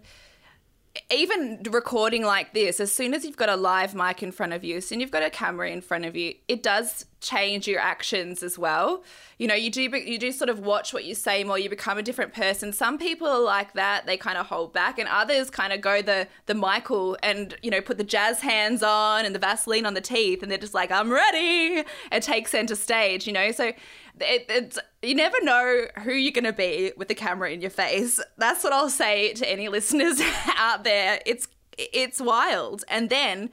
even 1.10 1.62
recording 1.70 2.24
like 2.24 2.52
this, 2.52 2.80
as 2.80 2.92
soon 2.92 3.14
as 3.14 3.24
you've 3.24 3.36
got 3.36 3.48
a 3.48 3.56
live 3.56 3.94
mic 3.94 4.22
in 4.22 4.32
front 4.32 4.52
of 4.52 4.64
you, 4.64 4.80
and 4.90 5.00
you've 5.00 5.10
got 5.10 5.22
a 5.22 5.30
camera 5.30 5.70
in 5.70 5.80
front 5.80 6.04
of 6.04 6.16
you, 6.16 6.34
it 6.48 6.62
does 6.62 7.06
change 7.20 7.68
your 7.68 7.80
actions 7.80 8.42
as 8.42 8.58
well. 8.58 9.02
You 9.38 9.46
know, 9.46 9.54
you 9.54 9.70
do 9.70 9.82
you 9.82 10.18
do 10.18 10.32
sort 10.32 10.50
of 10.50 10.60
watch 10.60 10.92
what 10.92 11.04
you 11.04 11.14
say 11.14 11.44
more. 11.44 11.58
You 11.58 11.70
become 11.70 11.98
a 11.98 12.02
different 12.02 12.34
person. 12.34 12.72
Some 12.72 12.98
people 12.98 13.26
are 13.26 13.40
like 13.40 13.74
that; 13.74 14.06
they 14.06 14.16
kind 14.16 14.38
of 14.38 14.46
hold 14.46 14.72
back, 14.72 14.98
and 14.98 15.08
others 15.08 15.50
kind 15.50 15.72
of 15.72 15.80
go 15.80 16.02
the 16.02 16.28
the 16.46 16.54
Michael 16.54 17.16
and 17.22 17.56
you 17.62 17.70
know 17.70 17.80
put 17.80 17.98
the 17.98 18.04
jazz 18.04 18.40
hands 18.40 18.82
on 18.82 19.24
and 19.24 19.34
the 19.34 19.38
Vaseline 19.38 19.86
on 19.86 19.94
the 19.94 20.00
teeth, 20.00 20.42
and 20.42 20.50
they're 20.50 20.58
just 20.58 20.74
like, 20.74 20.90
"I'm 20.90 21.10
ready," 21.10 21.84
and 22.10 22.22
take 22.22 22.48
center 22.48 22.74
stage. 22.74 23.26
You 23.26 23.32
know, 23.32 23.52
so 23.52 23.72
it, 24.20 24.46
it's 24.48 24.78
you 25.02 25.14
never 25.14 25.40
know 25.42 25.86
who 26.02 26.12
you're 26.12 26.32
going 26.32 26.44
to 26.44 26.52
be 26.52 26.92
with 26.96 27.08
the 27.08 27.14
camera 27.14 27.50
in 27.50 27.60
your 27.60 27.70
face. 27.70 28.20
That's 28.36 28.64
what 28.64 28.72
I'll 28.72 28.90
say 28.90 29.32
to 29.34 29.50
any 29.50 29.68
listeners 29.76 30.20
out 30.56 30.84
there. 30.84 31.20
It's 31.26 31.48
it's 31.78 32.20
wild. 32.20 32.84
And 32.88 33.10
then 33.10 33.50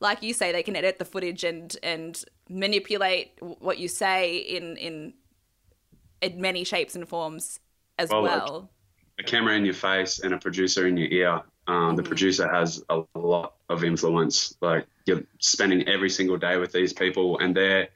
like 0.00 0.22
you 0.22 0.34
say 0.34 0.52
they 0.52 0.62
can 0.62 0.76
edit 0.76 0.98
the 0.98 1.04
footage 1.04 1.44
and 1.44 1.76
and 1.82 2.24
manipulate 2.48 3.32
what 3.40 3.78
you 3.78 3.88
say 3.88 4.36
in 4.36 4.76
in 4.76 5.14
in 6.20 6.40
many 6.40 6.64
shapes 6.64 6.94
and 6.94 7.08
forms 7.08 7.60
as 7.98 8.10
well. 8.10 8.22
well. 8.22 8.70
A 9.18 9.22
camera 9.22 9.54
in 9.54 9.64
your 9.64 9.74
face 9.74 10.18
and 10.18 10.34
a 10.34 10.38
producer 10.38 10.86
in 10.86 10.96
your 10.96 11.08
ear. 11.08 11.42
Um. 11.66 11.96
The 11.96 12.02
producer 12.02 12.52
has 12.52 12.82
a 12.88 13.02
lot 13.14 13.54
of 13.68 13.82
influence. 13.84 14.56
Like 14.60 14.86
you're 15.06 15.22
spending 15.40 15.88
every 15.88 16.10
single 16.10 16.36
day 16.36 16.58
with 16.58 16.72
these 16.72 16.92
people, 16.92 17.38
and 17.38 17.56
they're 17.56 17.88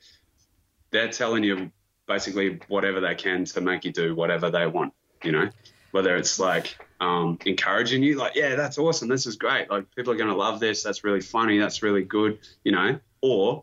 they're 0.91 1.09
telling 1.09 1.45
you 1.45 1.71
basically 2.11 2.59
whatever 2.69 3.01
they 3.01 3.15
can 3.15 3.45
to 3.45 3.61
make 3.61 3.85
you 3.85 3.93
do 3.93 4.15
whatever 4.17 4.51
they 4.51 4.67
want, 4.67 4.93
you 5.23 5.31
know, 5.31 5.49
whether 5.93 6.17
it's 6.17 6.41
like 6.41 6.77
um, 7.01 7.39
encouraging 7.47 8.03
you, 8.03 8.17
like, 8.17 8.35
yeah, 8.35 8.57
that's 8.57 8.79
awesome. 8.79 9.09
This 9.09 9.27
is 9.27 9.37
great. 9.37 9.71
Like, 9.71 9.87
people 9.95 10.13
are 10.13 10.17
going 10.17 10.29
to 10.29 10.37
love 10.37 10.59
this. 10.59 10.83
That's 10.83 11.05
really 11.05 11.21
funny. 11.21 11.59
That's 11.59 11.83
really 11.83 12.03
good, 12.03 12.41
you 12.65 12.73
know, 12.73 12.99
or 13.23 13.63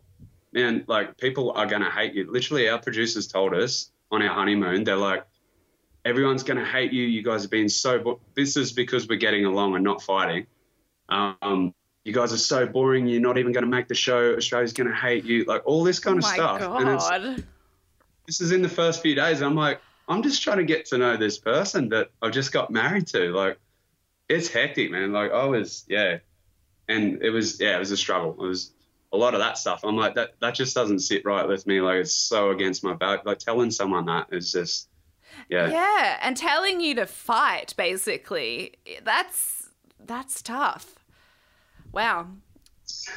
man, 0.52 0.84
like 0.86 1.16
people 1.18 1.52
are 1.52 1.66
gonna 1.66 1.90
hate 1.90 2.14
you. 2.14 2.30
Literally, 2.30 2.68
our 2.68 2.78
producers 2.78 3.26
told 3.26 3.54
us 3.54 3.90
on 4.10 4.22
our 4.22 4.34
honeymoon, 4.34 4.84
they're 4.84 4.96
like, 4.96 5.24
everyone's 6.04 6.42
gonna 6.42 6.64
hate 6.64 6.92
you. 6.92 7.04
You 7.04 7.22
guys 7.22 7.44
are 7.44 7.48
being 7.48 7.68
so. 7.68 7.98
Bo-. 7.98 8.20
This 8.34 8.56
is 8.56 8.72
because 8.72 9.08
we're 9.08 9.18
getting 9.18 9.44
along 9.44 9.74
and 9.74 9.84
not 9.84 10.02
fighting. 10.02 10.46
Um, 11.08 11.74
you 12.08 12.14
guys 12.14 12.32
are 12.32 12.38
so 12.38 12.66
boring. 12.66 13.06
You're 13.06 13.20
not 13.20 13.36
even 13.36 13.52
going 13.52 13.64
to 13.64 13.70
make 13.70 13.86
the 13.86 13.94
show. 13.94 14.34
Australia's 14.34 14.72
going 14.72 14.88
to 14.88 14.94
hate 14.94 15.24
you. 15.24 15.44
Like 15.44 15.62
all 15.66 15.84
this 15.84 15.98
kind 15.98 16.18
of 16.18 16.24
oh 16.24 16.32
stuff. 16.32 16.58
God. 16.60 17.44
this 18.26 18.40
is 18.40 18.50
in 18.50 18.62
the 18.62 18.68
first 18.68 19.02
few 19.02 19.14
days. 19.14 19.42
I'm 19.42 19.54
like, 19.54 19.80
I'm 20.08 20.22
just 20.22 20.42
trying 20.42 20.56
to 20.56 20.64
get 20.64 20.86
to 20.86 20.96
know 20.96 21.18
this 21.18 21.38
person 21.38 21.90
that 21.90 22.08
I've 22.22 22.32
just 22.32 22.50
got 22.50 22.70
married 22.70 23.06
to. 23.08 23.30
Like, 23.32 23.58
it's 24.28 24.48
hectic, 24.48 24.90
man. 24.90 25.12
Like 25.12 25.32
I 25.32 25.44
was, 25.44 25.84
yeah, 25.86 26.18
and 26.88 27.22
it 27.22 27.28
was, 27.28 27.60
yeah, 27.60 27.76
it 27.76 27.78
was 27.78 27.90
a 27.90 27.96
struggle. 27.96 28.32
It 28.32 28.46
was 28.46 28.72
a 29.12 29.16
lot 29.16 29.34
of 29.34 29.40
that 29.40 29.58
stuff. 29.58 29.80
I'm 29.84 29.96
like, 29.96 30.14
that 30.14 30.34
that 30.40 30.54
just 30.54 30.74
doesn't 30.74 31.00
sit 31.00 31.24
right 31.24 31.46
with 31.46 31.66
me. 31.66 31.80
Like 31.80 32.00
it's 32.00 32.14
so 32.14 32.50
against 32.50 32.84
my 32.84 32.94
back. 32.94 33.24
Like 33.24 33.38
telling 33.38 33.70
someone 33.70 34.06
that 34.06 34.28
is 34.32 34.52
just, 34.52 34.88
yeah, 35.48 35.68
yeah, 35.68 36.18
and 36.20 36.36
telling 36.36 36.80
you 36.80 36.94
to 36.96 37.06
fight 37.06 37.74
basically. 37.76 38.74
That's 39.02 39.68
that's 39.98 40.42
tough. 40.42 40.96
Wow. 41.92 42.28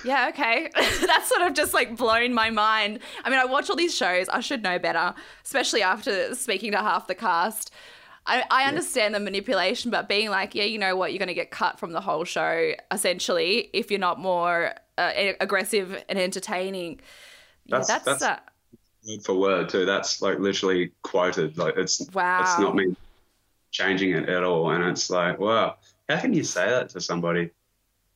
Yeah, 0.03 0.27
okay. 0.29 0.69
That's 0.75 1.29
sort 1.29 1.43
of 1.43 1.53
just 1.53 1.73
like 1.73 1.95
blown 1.95 2.33
my 2.33 2.49
mind. 2.49 2.99
I 3.23 3.29
mean, 3.29 3.39
I 3.39 3.45
watch 3.45 3.69
all 3.69 3.75
these 3.77 3.95
shows. 3.95 4.27
I 4.27 4.41
should 4.41 4.63
know 4.63 4.77
better, 4.79 5.13
especially 5.45 5.81
after 5.81 6.35
speaking 6.35 6.71
to 6.73 6.79
half 6.79 7.07
the 7.07 7.15
cast. 7.15 7.71
I, 8.25 8.43
I 8.51 8.65
understand 8.65 9.15
the 9.15 9.19
manipulation, 9.19 9.89
but 9.89 10.07
being 10.07 10.29
like, 10.29 10.53
yeah, 10.53 10.65
you 10.65 10.77
know 10.77 10.95
what, 10.95 11.11
you're 11.11 11.19
going 11.19 11.27
to 11.27 11.33
get 11.33 11.51
cut 11.51 11.79
from 11.79 11.91
the 11.91 12.01
whole 12.01 12.23
show, 12.23 12.73
essentially, 12.91 13.69
if 13.73 13.89
you're 13.89 13.99
not 13.99 14.19
more 14.19 14.73
uh, 15.01 15.33
aggressive 15.39 16.03
and 16.09 16.19
entertaining. 16.19 17.01
That's, 17.67 17.89
yeah, 17.89 17.99
that's, 17.99 18.19
that's 18.19 18.23
uh, 18.23 18.39
word 19.07 19.23
for 19.23 19.35
word 19.35 19.69
too. 19.69 19.85
That's 19.85 20.21
like 20.21 20.39
literally 20.39 20.91
quoted. 21.01 21.57
Like 21.57 21.77
it's 21.77 22.07
wow. 22.13 22.41
It's 22.41 22.59
not 22.59 22.75
me 22.75 22.95
changing 23.71 24.11
it 24.11 24.29
at 24.29 24.43
all, 24.43 24.71
and 24.71 24.83
it's 24.83 25.09
like, 25.09 25.39
wow, 25.39 25.77
how 26.09 26.19
can 26.19 26.33
you 26.33 26.43
say 26.43 26.69
that 26.69 26.89
to 26.89 27.01
somebody? 27.01 27.51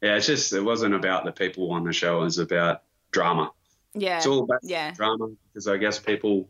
yeah, 0.06 0.18
it's 0.18 0.28
just 0.28 0.54
it 0.54 0.62
wasn't 0.62 0.94
about 0.94 1.26
the 1.26 1.32
people 1.32 1.72
on 1.72 1.84
the 1.84 1.92
show. 1.92 2.22
It 2.22 2.26
was 2.26 2.38
about 2.38 2.84
drama. 3.12 3.52
Yeah, 3.94 4.18
it's 4.18 4.28
all 4.28 4.44
about 4.44 4.60
yeah. 4.62 4.92
drama 4.92 5.30
because 5.48 5.68
I 5.68 5.78
guess 5.78 6.00
people 6.00 6.48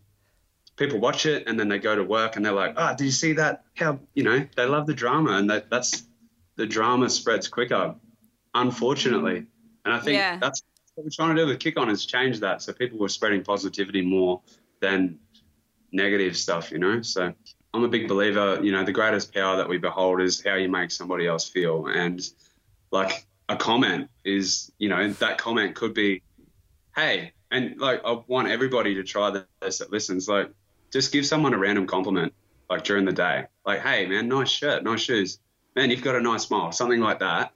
people 0.75 0.99
watch 0.99 1.25
it 1.25 1.47
and 1.47 1.57
then 1.57 1.69
they 1.69 1.79
go 1.79 1.95
to 1.95 2.03
work 2.03 2.35
and 2.35 2.45
they're 2.45 2.51
like, 2.51 2.73
oh, 2.75 2.95
do 2.97 3.05
you 3.05 3.11
see 3.11 3.33
that? 3.33 3.63
How 3.75 3.99
you 4.13 4.23
know 4.23 4.45
they 4.55 4.65
love 4.65 4.87
the 4.87 4.93
drama 4.93 5.31
and 5.37 5.49
that, 5.49 5.69
that's 5.69 6.03
the 6.57 6.65
drama 6.65 7.09
spreads 7.09 7.47
quicker, 7.47 7.95
unfortunately. 8.53 9.45
And 9.85 9.93
I 9.93 9.99
think 9.99 10.17
yeah. 10.17 10.37
that's 10.37 10.63
what 10.95 11.05
we're 11.05 11.11
trying 11.11 11.35
to 11.35 11.41
do 11.43 11.47
with 11.47 11.59
Kick 11.59 11.79
On 11.79 11.89
is 11.89 12.05
change 12.05 12.39
that 12.39 12.61
so 12.61 12.73
people 12.73 12.97
were 12.97 13.09
spreading 13.09 13.43
positivity 13.43 14.01
more 14.01 14.41
than 14.81 15.19
negative 15.91 16.35
stuff, 16.35 16.71
you 16.71 16.79
know. 16.79 17.01
So 17.01 17.33
I'm 17.73 17.83
a 17.83 17.87
big 17.87 18.07
believer, 18.07 18.59
you 18.63 18.71
know, 18.71 18.83
the 18.83 18.91
greatest 18.91 19.33
power 19.33 19.57
that 19.57 19.69
we 19.69 19.77
behold 19.77 20.21
is 20.21 20.43
how 20.43 20.55
you 20.55 20.69
make 20.69 20.91
somebody 20.91 21.27
else 21.27 21.47
feel 21.47 21.87
and 21.87 22.21
like 22.91 23.25
a 23.49 23.55
comment 23.55 24.09
is, 24.23 24.71
you 24.79 24.89
know, 24.89 25.11
that 25.11 25.37
comment 25.37 25.75
could 25.75 25.93
be, 25.93 26.23
hey, 26.95 27.33
and 27.51 27.79
like 27.79 28.01
I 28.03 28.19
want 28.27 28.47
everybody 28.47 28.95
to 28.95 29.03
try 29.03 29.41
this 29.61 29.77
that 29.77 29.91
listens. 29.91 30.27
Like, 30.27 30.51
just 30.91 31.11
give 31.11 31.25
someone 31.25 31.53
a 31.53 31.57
random 31.57 31.85
compliment, 31.85 32.33
like 32.69 32.83
during 32.83 33.05
the 33.05 33.11
day, 33.11 33.45
like, 33.65 33.81
hey, 33.81 34.05
man, 34.05 34.27
nice 34.27 34.49
shirt, 34.49 34.83
nice 34.83 35.01
shoes, 35.01 35.39
man, 35.75 35.89
you've 35.89 36.01
got 36.01 36.15
a 36.15 36.21
nice 36.21 36.43
smile, 36.43 36.71
something 36.71 37.01
like 37.01 37.19
that. 37.19 37.51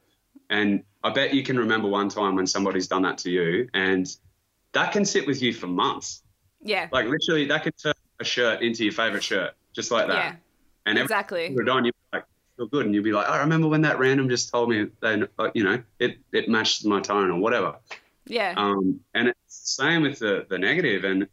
And 0.50 0.84
I 1.04 1.12
bet 1.12 1.34
you 1.34 1.44
can 1.44 1.58
remember 1.58 1.88
one 1.88 2.10
time 2.10 2.36
when 2.36 2.48
somebody's 2.48 2.88
done 2.88 3.04
that 3.04 3.18
to 3.20 3.30
you, 3.30 3.70
and 3.74 4.08
that 4.74 4.92
can 4.92 5.06
sit 5.06 5.26
with 5.26 5.42
you 5.42 5.54
for 5.54 5.68
months. 5.68 6.24
Yeah. 6.62 6.88
Like 6.92 7.08
literally, 7.08 7.46
that 7.46 7.64
could 7.64 7.78
turn 7.78 7.94
a 8.20 8.24
shirt 8.24 8.62
into 8.62 8.84
your 8.84 8.94
favorite 8.94 9.24
shirt, 9.24 9.54
just 9.74 9.92
like 9.92 10.08
that. 10.08 10.16
Yeah. 10.16 10.36
And 10.86 10.98
exactly. 10.98 11.52
Put 11.52 11.68
it 11.68 11.70
on, 11.70 11.86
you're 11.86 11.94
like, 12.12 12.26
feel 12.58 12.68
good, 12.68 12.86
and 12.86 12.94
you'll 12.94 13.04
be 13.04 13.14
like, 13.14 13.30
I 13.30 13.40
remember 13.40 13.68
when 13.68 13.82
that 13.82 14.00
random 14.00 14.28
just 14.28 14.52
told 14.52 14.70
me 14.70 14.88
they, 15.02 15.24
you 15.54 15.64
know, 15.64 15.82
it 16.00 16.18
it 16.32 16.50
matched 16.50 16.86
my 16.86 17.00
tone 17.00 17.32
or 17.32 17.40
whatever. 17.40 17.76
Yeah. 18.26 18.54
Um, 18.58 19.00
and 19.14 19.30
it's 19.30 19.62
the 19.62 19.84
same 19.84 20.02
with 20.02 20.20
the 20.20 20.46
the 20.50 20.58
negative, 20.58 21.06
and 21.06 21.28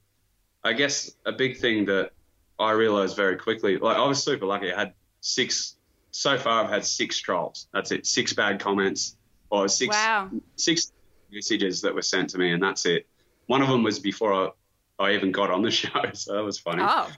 I 0.63 0.75
guess 0.75 1.11
a 1.25 1.33
big 1.33 1.57
thing 1.57 1.87
that 1.87 2.13
I 2.59 2.71
realized 2.73 3.17
very 3.17 3.37
quickly, 3.37 3.79
like 3.79 3.97
I 3.97 4.07
was 4.07 4.23
super 4.23 4.47
lucky. 4.47 4.73
I 4.73 4.79
had 4.79 4.95
six 5.21 5.77
so 6.13 6.39
far. 6.39 6.65
I've 6.65 6.71
had 6.71 6.85
six 6.85 7.19
trolls. 7.19 7.69
That's 7.73 7.91
it. 7.91 8.07
Six 8.07 8.33
bad 8.33 8.61
comments 8.61 9.17
or 9.51 9.69
six 9.69 9.95
wow. 9.95 10.31
six 10.57 10.93
messages 11.31 11.83
that 11.83 11.95
were 11.95 12.03
sent 12.03 12.31
to 12.31 12.39
me, 12.39 12.53
and 12.53 12.63
that's 12.63 12.87
it. 12.87 13.07
One 13.47 13.63
of 13.63 13.69
them 13.69 13.83
was 13.83 13.99
before 13.99 14.33
I, 14.35 14.51
I 14.99 15.13
even 15.15 15.33
got 15.33 15.51
on 15.51 15.63
the 15.63 15.71
show, 15.83 16.03
so 16.13 16.35
that 16.35 16.45
was 16.45 16.59
funny. 16.59 16.83
Oh. 16.87 17.11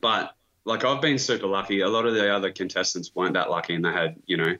But 0.00 0.34
like 0.64 0.84
I've 0.84 1.00
been 1.00 1.18
super 1.18 1.46
lucky. 1.46 1.80
A 1.80 1.88
lot 1.88 2.06
of 2.06 2.14
the 2.14 2.32
other 2.32 2.52
contestants 2.52 3.14
weren't 3.14 3.34
that 3.34 3.50
lucky, 3.50 3.74
and 3.74 3.84
they 3.84 3.92
had, 3.92 4.16
you 4.26 4.36
know, 4.36 4.56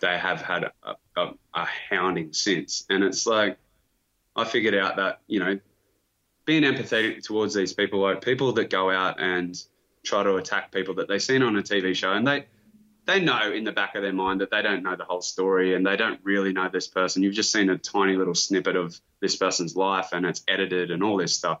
they 0.00 0.18
have 0.18 0.42
had 0.42 0.64
a, 0.64 0.94
a, 1.16 1.30
a 1.54 1.68
hounding 1.90 2.32
since. 2.32 2.84
And 2.90 3.04
it's 3.04 3.26
like 3.26 3.58
I 4.34 4.44
figured 4.44 4.74
out 4.74 4.96
that 4.96 5.20
you 5.28 5.40
know, 5.40 5.58
being 6.44 6.64
empathetic 6.64 7.22
towards 7.22 7.54
these 7.54 7.72
people, 7.72 8.00
like 8.00 8.22
people 8.24 8.52
that 8.54 8.70
go 8.70 8.90
out 8.90 9.20
and 9.20 9.56
try 10.04 10.22
to 10.22 10.34
attack 10.36 10.72
people 10.72 10.94
that 10.94 11.08
they've 11.08 11.22
seen 11.22 11.42
on 11.42 11.56
a 11.56 11.62
TV 11.62 11.94
show, 11.94 12.12
and 12.12 12.26
they 12.26 12.46
they 13.04 13.20
know 13.20 13.50
in 13.52 13.64
the 13.64 13.72
back 13.72 13.94
of 13.94 14.02
their 14.02 14.12
mind 14.12 14.40
that 14.40 14.50
they 14.50 14.62
don't 14.62 14.82
know 14.82 14.96
the 14.96 15.04
whole 15.04 15.22
story 15.22 15.74
and 15.74 15.84
they 15.84 15.96
don't 15.96 16.20
really 16.22 16.52
know 16.52 16.68
this 16.68 16.86
person. 16.86 17.22
You've 17.22 17.34
just 17.34 17.50
seen 17.50 17.68
a 17.70 17.78
tiny 17.78 18.16
little 18.16 18.34
snippet 18.34 18.76
of 18.76 18.98
this 19.20 19.36
person's 19.36 19.74
life, 19.74 20.10
and 20.12 20.24
it's 20.24 20.42
edited 20.46 20.90
and 20.90 21.02
all 21.02 21.16
this 21.16 21.34
stuff. 21.34 21.60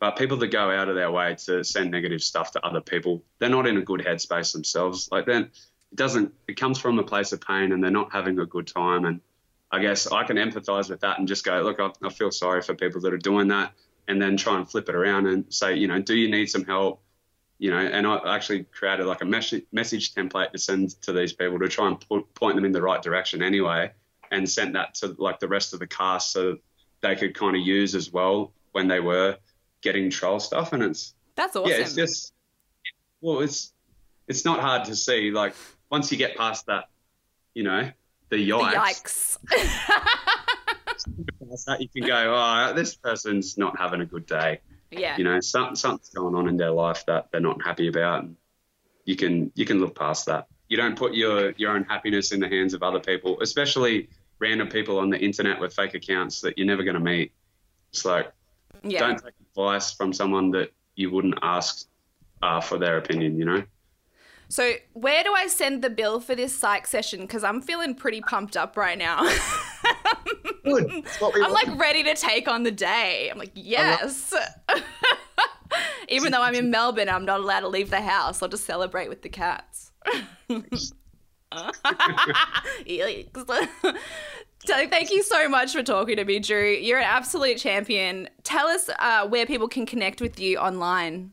But 0.00 0.16
people 0.16 0.36
that 0.38 0.48
go 0.48 0.70
out 0.70 0.88
of 0.88 0.94
their 0.94 1.10
way 1.10 1.34
to 1.46 1.64
send 1.64 1.90
negative 1.90 2.22
stuff 2.22 2.52
to 2.52 2.64
other 2.64 2.80
people, 2.80 3.24
they're 3.38 3.48
not 3.48 3.66
in 3.66 3.76
a 3.76 3.82
good 3.82 4.00
headspace 4.00 4.52
themselves. 4.52 5.08
Like 5.10 5.26
then 5.26 5.50
it 5.90 5.96
doesn't 5.96 6.32
it 6.46 6.58
comes 6.58 6.78
from 6.78 6.98
a 6.98 7.02
place 7.02 7.32
of 7.32 7.40
pain 7.40 7.72
and 7.72 7.82
they're 7.82 7.90
not 7.90 8.12
having 8.12 8.38
a 8.38 8.46
good 8.46 8.68
time. 8.68 9.04
And 9.04 9.20
I 9.72 9.80
guess 9.80 10.06
I 10.06 10.22
can 10.22 10.36
empathize 10.36 10.88
with 10.88 11.00
that 11.00 11.18
and 11.18 11.26
just 11.26 11.44
go, 11.44 11.62
look, 11.62 11.80
I, 11.80 11.90
I 12.06 12.10
feel 12.10 12.30
sorry 12.30 12.62
for 12.62 12.74
people 12.74 13.00
that 13.00 13.12
are 13.12 13.18
doing 13.18 13.48
that 13.48 13.72
and 14.06 14.22
then 14.22 14.36
try 14.36 14.56
and 14.56 14.70
flip 14.70 14.88
it 14.88 14.94
around 14.94 15.26
and 15.26 15.52
say, 15.52 15.74
you 15.74 15.88
know, 15.88 16.00
do 16.00 16.16
you 16.16 16.30
need 16.30 16.46
some 16.46 16.64
help? 16.64 17.02
You 17.58 17.70
know, 17.70 17.78
and 17.78 18.06
I 18.06 18.36
actually 18.36 18.64
created 18.64 19.06
like 19.06 19.20
a 19.20 19.24
message 19.24 19.64
message 19.72 20.14
template 20.14 20.52
to 20.52 20.58
send 20.58 20.90
to 21.02 21.12
these 21.12 21.32
people 21.32 21.58
to 21.58 21.68
try 21.68 21.88
and 21.88 22.24
point 22.34 22.54
them 22.54 22.64
in 22.64 22.72
the 22.72 22.82
right 22.82 23.02
direction 23.02 23.42
anyway, 23.42 23.90
and 24.30 24.48
sent 24.48 24.74
that 24.74 24.94
to 24.96 25.16
like 25.18 25.40
the 25.40 25.48
rest 25.48 25.72
of 25.72 25.80
the 25.80 25.86
cast 25.86 26.32
so 26.32 26.58
they 27.00 27.16
could 27.16 27.34
kind 27.34 27.56
of 27.56 27.62
use 27.62 27.94
as 27.94 28.12
well 28.12 28.52
when 28.72 28.86
they 28.86 29.00
were 29.00 29.36
getting 29.80 30.10
troll 30.10 30.38
stuff, 30.38 30.72
and 30.72 30.82
it's 30.82 31.14
that's 31.34 31.56
awesome. 31.56 31.70
Yeah, 31.70 31.78
it's 31.78 31.94
just 31.94 32.32
well, 33.20 33.40
it's 33.40 33.72
it's 34.28 34.44
not 34.44 34.60
hard 34.60 34.84
to 34.86 34.96
see. 34.96 35.30
Like 35.30 35.54
once 35.90 36.12
you 36.12 36.18
get 36.18 36.36
past 36.36 36.66
that, 36.66 36.84
you 37.54 37.64
know, 37.64 37.90
the 38.28 38.48
yikes. 38.48 39.38
The 39.48 39.56
yikes. 39.56 41.64
that, 41.66 41.80
you 41.80 41.88
can 41.88 42.06
go, 42.06 42.34
oh, 42.34 42.72
this 42.74 42.94
person's 42.94 43.56
not 43.56 43.78
having 43.78 44.00
a 44.00 44.06
good 44.06 44.26
day. 44.26 44.60
Yeah. 44.90 45.16
You 45.16 45.24
know, 45.24 45.40
some, 45.40 45.76
something's 45.76 46.10
going 46.10 46.34
on 46.34 46.48
in 46.48 46.56
their 46.56 46.70
life 46.70 47.04
that 47.06 47.28
they're 47.30 47.40
not 47.40 47.62
happy 47.62 47.88
about. 47.88 48.24
And 48.24 48.36
you 49.04 49.16
can 49.16 49.50
you 49.54 49.64
can 49.64 49.80
look 49.80 49.94
past 49.94 50.26
that. 50.26 50.46
You 50.68 50.76
don't 50.76 50.96
put 50.96 51.14
your 51.14 51.52
your 51.52 51.72
own 51.72 51.84
happiness 51.84 52.32
in 52.32 52.40
the 52.40 52.48
hands 52.48 52.74
of 52.74 52.82
other 52.82 53.00
people, 53.00 53.38
especially 53.40 54.08
random 54.38 54.68
people 54.68 54.98
on 54.98 55.10
the 55.10 55.18
internet 55.18 55.60
with 55.60 55.74
fake 55.74 55.94
accounts 55.94 56.40
that 56.42 56.56
you're 56.56 56.66
never 56.66 56.84
going 56.84 56.94
to 56.94 57.00
meet. 57.00 57.32
It's 57.90 58.04
like, 58.04 58.32
yeah. 58.82 59.00
don't 59.00 59.18
take 59.18 59.34
advice 59.50 59.92
from 59.92 60.12
someone 60.12 60.50
that 60.52 60.72
you 60.94 61.10
wouldn't 61.10 61.38
ask 61.42 61.88
uh, 62.42 62.60
for 62.60 62.78
their 62.78 62.98
opinion, 62.98 63.38
you 63.38 63.44
know? 63.44 63.64
So, 64.48 64.74
where 64.94 65.22
do 65.24 65.34
I 65.34 65.46
send 65.46 65.82
the 65.82 65.90
bill 65.90 66.20
for 66.20 66.34
this 66.34 66.56
psych 66.56 66.86
session? 66.86 67.20
Because 67.20 67.44
I'm 67.44 67.60
feeling 67.60 67.94
pretty 67.94 68.22
pumped 68.22 68.56
up 68.56 68.76
right 68.76 68.96
now. 68.96 69.18
Good. 70.64 70.90
I'm 71.22 71.52
like 71.52 71.78
ready 71.78 72.02
to 72.04 72.14
take 72.14 72.48
on 72.48 72.62
the 72.62 72.70
day. 72.70 73.28
I'm 73.30 73.38
like, 73.38 73.52
yes. 73.54 74.34
Even 76.08 76.32
though 76.32 76.42
I'm 76.42 76.54
in 76.54 76.70
Melbourne, 76.70 77.08
I'm 77.08 77.24
not 77.24 77.40
allowed 77.40 77.60
to 77.60 77.68
leave 77.68 77.90
the 77.90 78.00
house. 78.00 78.42
I'll 78.42 78.48
just 78.48 78.64
celebrate 78.64 79.08
with 79.08 79.22
the 79.22 79.28
cats. 79.28 79.92
Thank 84.66 85.10
you 85.10 85.22
so 85.22 85.48
much 85.48 85.72
for 85.72 85.82
talking 85.82 86.16
to 86.16 86.24
me, 86.24 86.38
Drew. 86.38 86.70
You're 86.70 86.98
an 86.98 87.04
absolute 87.04 87.58
champion. 87.58 88.28
Tell 88.42 88.66
us 88.66 88.88
uh, 88.98 89.28
where 89.28 89.46
people 89.46 89.68
can 89.68 89.86
connect 89.86 90.20
with 90.20 90.40
you 90.40 90.58
online. 90.58 91.32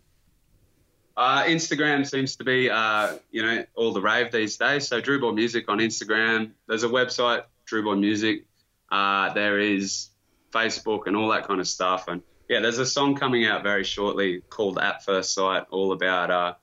Uh, 1.17 1.43
Instagram 1.43 2.05
seems 2.05 2.35
to 2.35 2.43
be, 2.43 2.69
uh, 2.69 3.15
you 3.31 3.41
know, 3.41 3.63
all 3.75 3.93
the 3.93 4.01
rave 4.01 4.31
these 4.31 4.57
days. 4.57 4.87
So 4.87 4.99
Drew 4.99 5.33
Music 5.33 5.69
on 5.69 5.79
Instagram. 5.79 6.51
There's 6.67 6.83
a 6.83 6.89
website, 6.89 7.43
Drew 7.65 7.95
Music. 7.95 8.45
Uh, 8.91 9.33
there 9.33 9.59
is 9.59 10.09
Facebook 10.51 11.07
and 11.07 11.15
all 11.15 11.29
that 11.29 11.47
kind 11.47 11.59
of 11.59 11.67
stuff. 11.67 12.07
And 12.07 12.21
yeah, 12.49 12.59
there's 12.59 12.79
a 12.79 12.85
song 12.85 13.15
coming 13.15 13.45
out 13.45 13.63
very 13.63 13.83
shortly 13.83 14.41
called 14.49 14.79
At 14.79 15.03
First 15.03 15.33
Sight, 15.33 15.63
all 15.71 15.91
about 15.91 16.31
uh, 16.31 16.53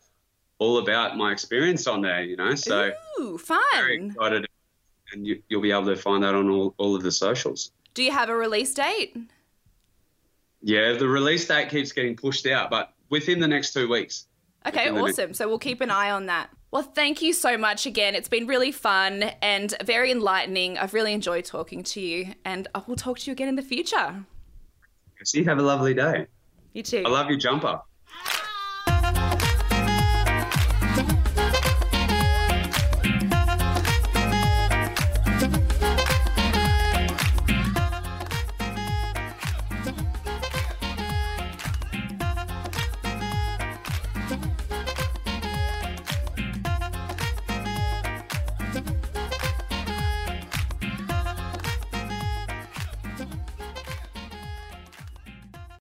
all 0.59 0.79
about 0.79 1.17
my 1.17 1.33
experience 1.33 1.87
on 1.87 2.03
there. 2.03 2.23
You 2.23 2.37
know, 2.37 2.55
so 2.55 2.93
Ooh, 3.21 3.39
fun. 3.39 3.61
Very 3.73 4.07
excited 4.07 4.47
and 5.13 5.27
you, 5.27 5.43
will 5.51 5.61
be 5.61 5.71
able 5.71 5.87
to 5.87 5.97
find 5.97 6.25
that 6.25 6.35
on 6.35 6.49
all, 6.49 6.75
all 6.79 6.97
of 6.97 7.03
the 7.03 7.13
socials. 7.13 7.73
Do 7.95 8.03
you 8.03 8.13
have 8.13 8.29
a 8.29 8.35
release 8.35 8.75
date? 8.75 9.17
Yeah, 10.63 10.93
the 10.93 11.09
release 11.09 11.47
date 11.47 11.69
keeps 11.69 11.93
getting 11.93 12.17
pushed 12.17 12.47
out, 12.47 12.71
but 12.71 12.93
within 13.11 13.41
the 13.41 13.49
next 13.49 13.73
two 13.73 13.89
weeks. 13.89 14.27
Okay, 14.67 14.91
awesome. 14.91 15.27
Next- 15.29 15.39
so 15.39 15.49
we'll 15.49 15.59
keep 15.59 15.81
an 15.81 15.91
eye 15.91 16.11
on 16.11 16.27
that. 16.27 16.51
Well, 16.73 16.83
thank 16.83 17.21
you 17.21 17.35
so 17.35 17.59
much 17.59 17.85
again. 17.85 18.15
It's 18.15 18.31
been 18.31 18.47
really 18.47 18.73
fun 18.73 19.25
and 19.43 19.75
very 19.85 20.11
enlightening. 20.11 20.79
I've 20.79 20.95
really 20.95 21.13
enjoyed 21.13 21.45
talking 21.45 21.83
to 21.83 22.01
you, 22.01 22.33
and 22.47 22.67
I 22.75 22.81
will 22.87 22.97
talk 22.97 23.19
to 23.21 23.27
you 23.27 23.33
again 23.33 23.49
in 23.49 23.57
the 23.57 23.63
future. 23.63 24.25
See, 25.23 25.41
you 25.41 25.45
have 25.45 25.59
a 25.59 25.63
lovely 25.63 25.93
day. 25.93 26.27
You 26.73 26.83
too. 26.83 27.03
I 27.05 27.11
love 27.11 27.29
your 27.29 27.39
jumper. 27.39 27.83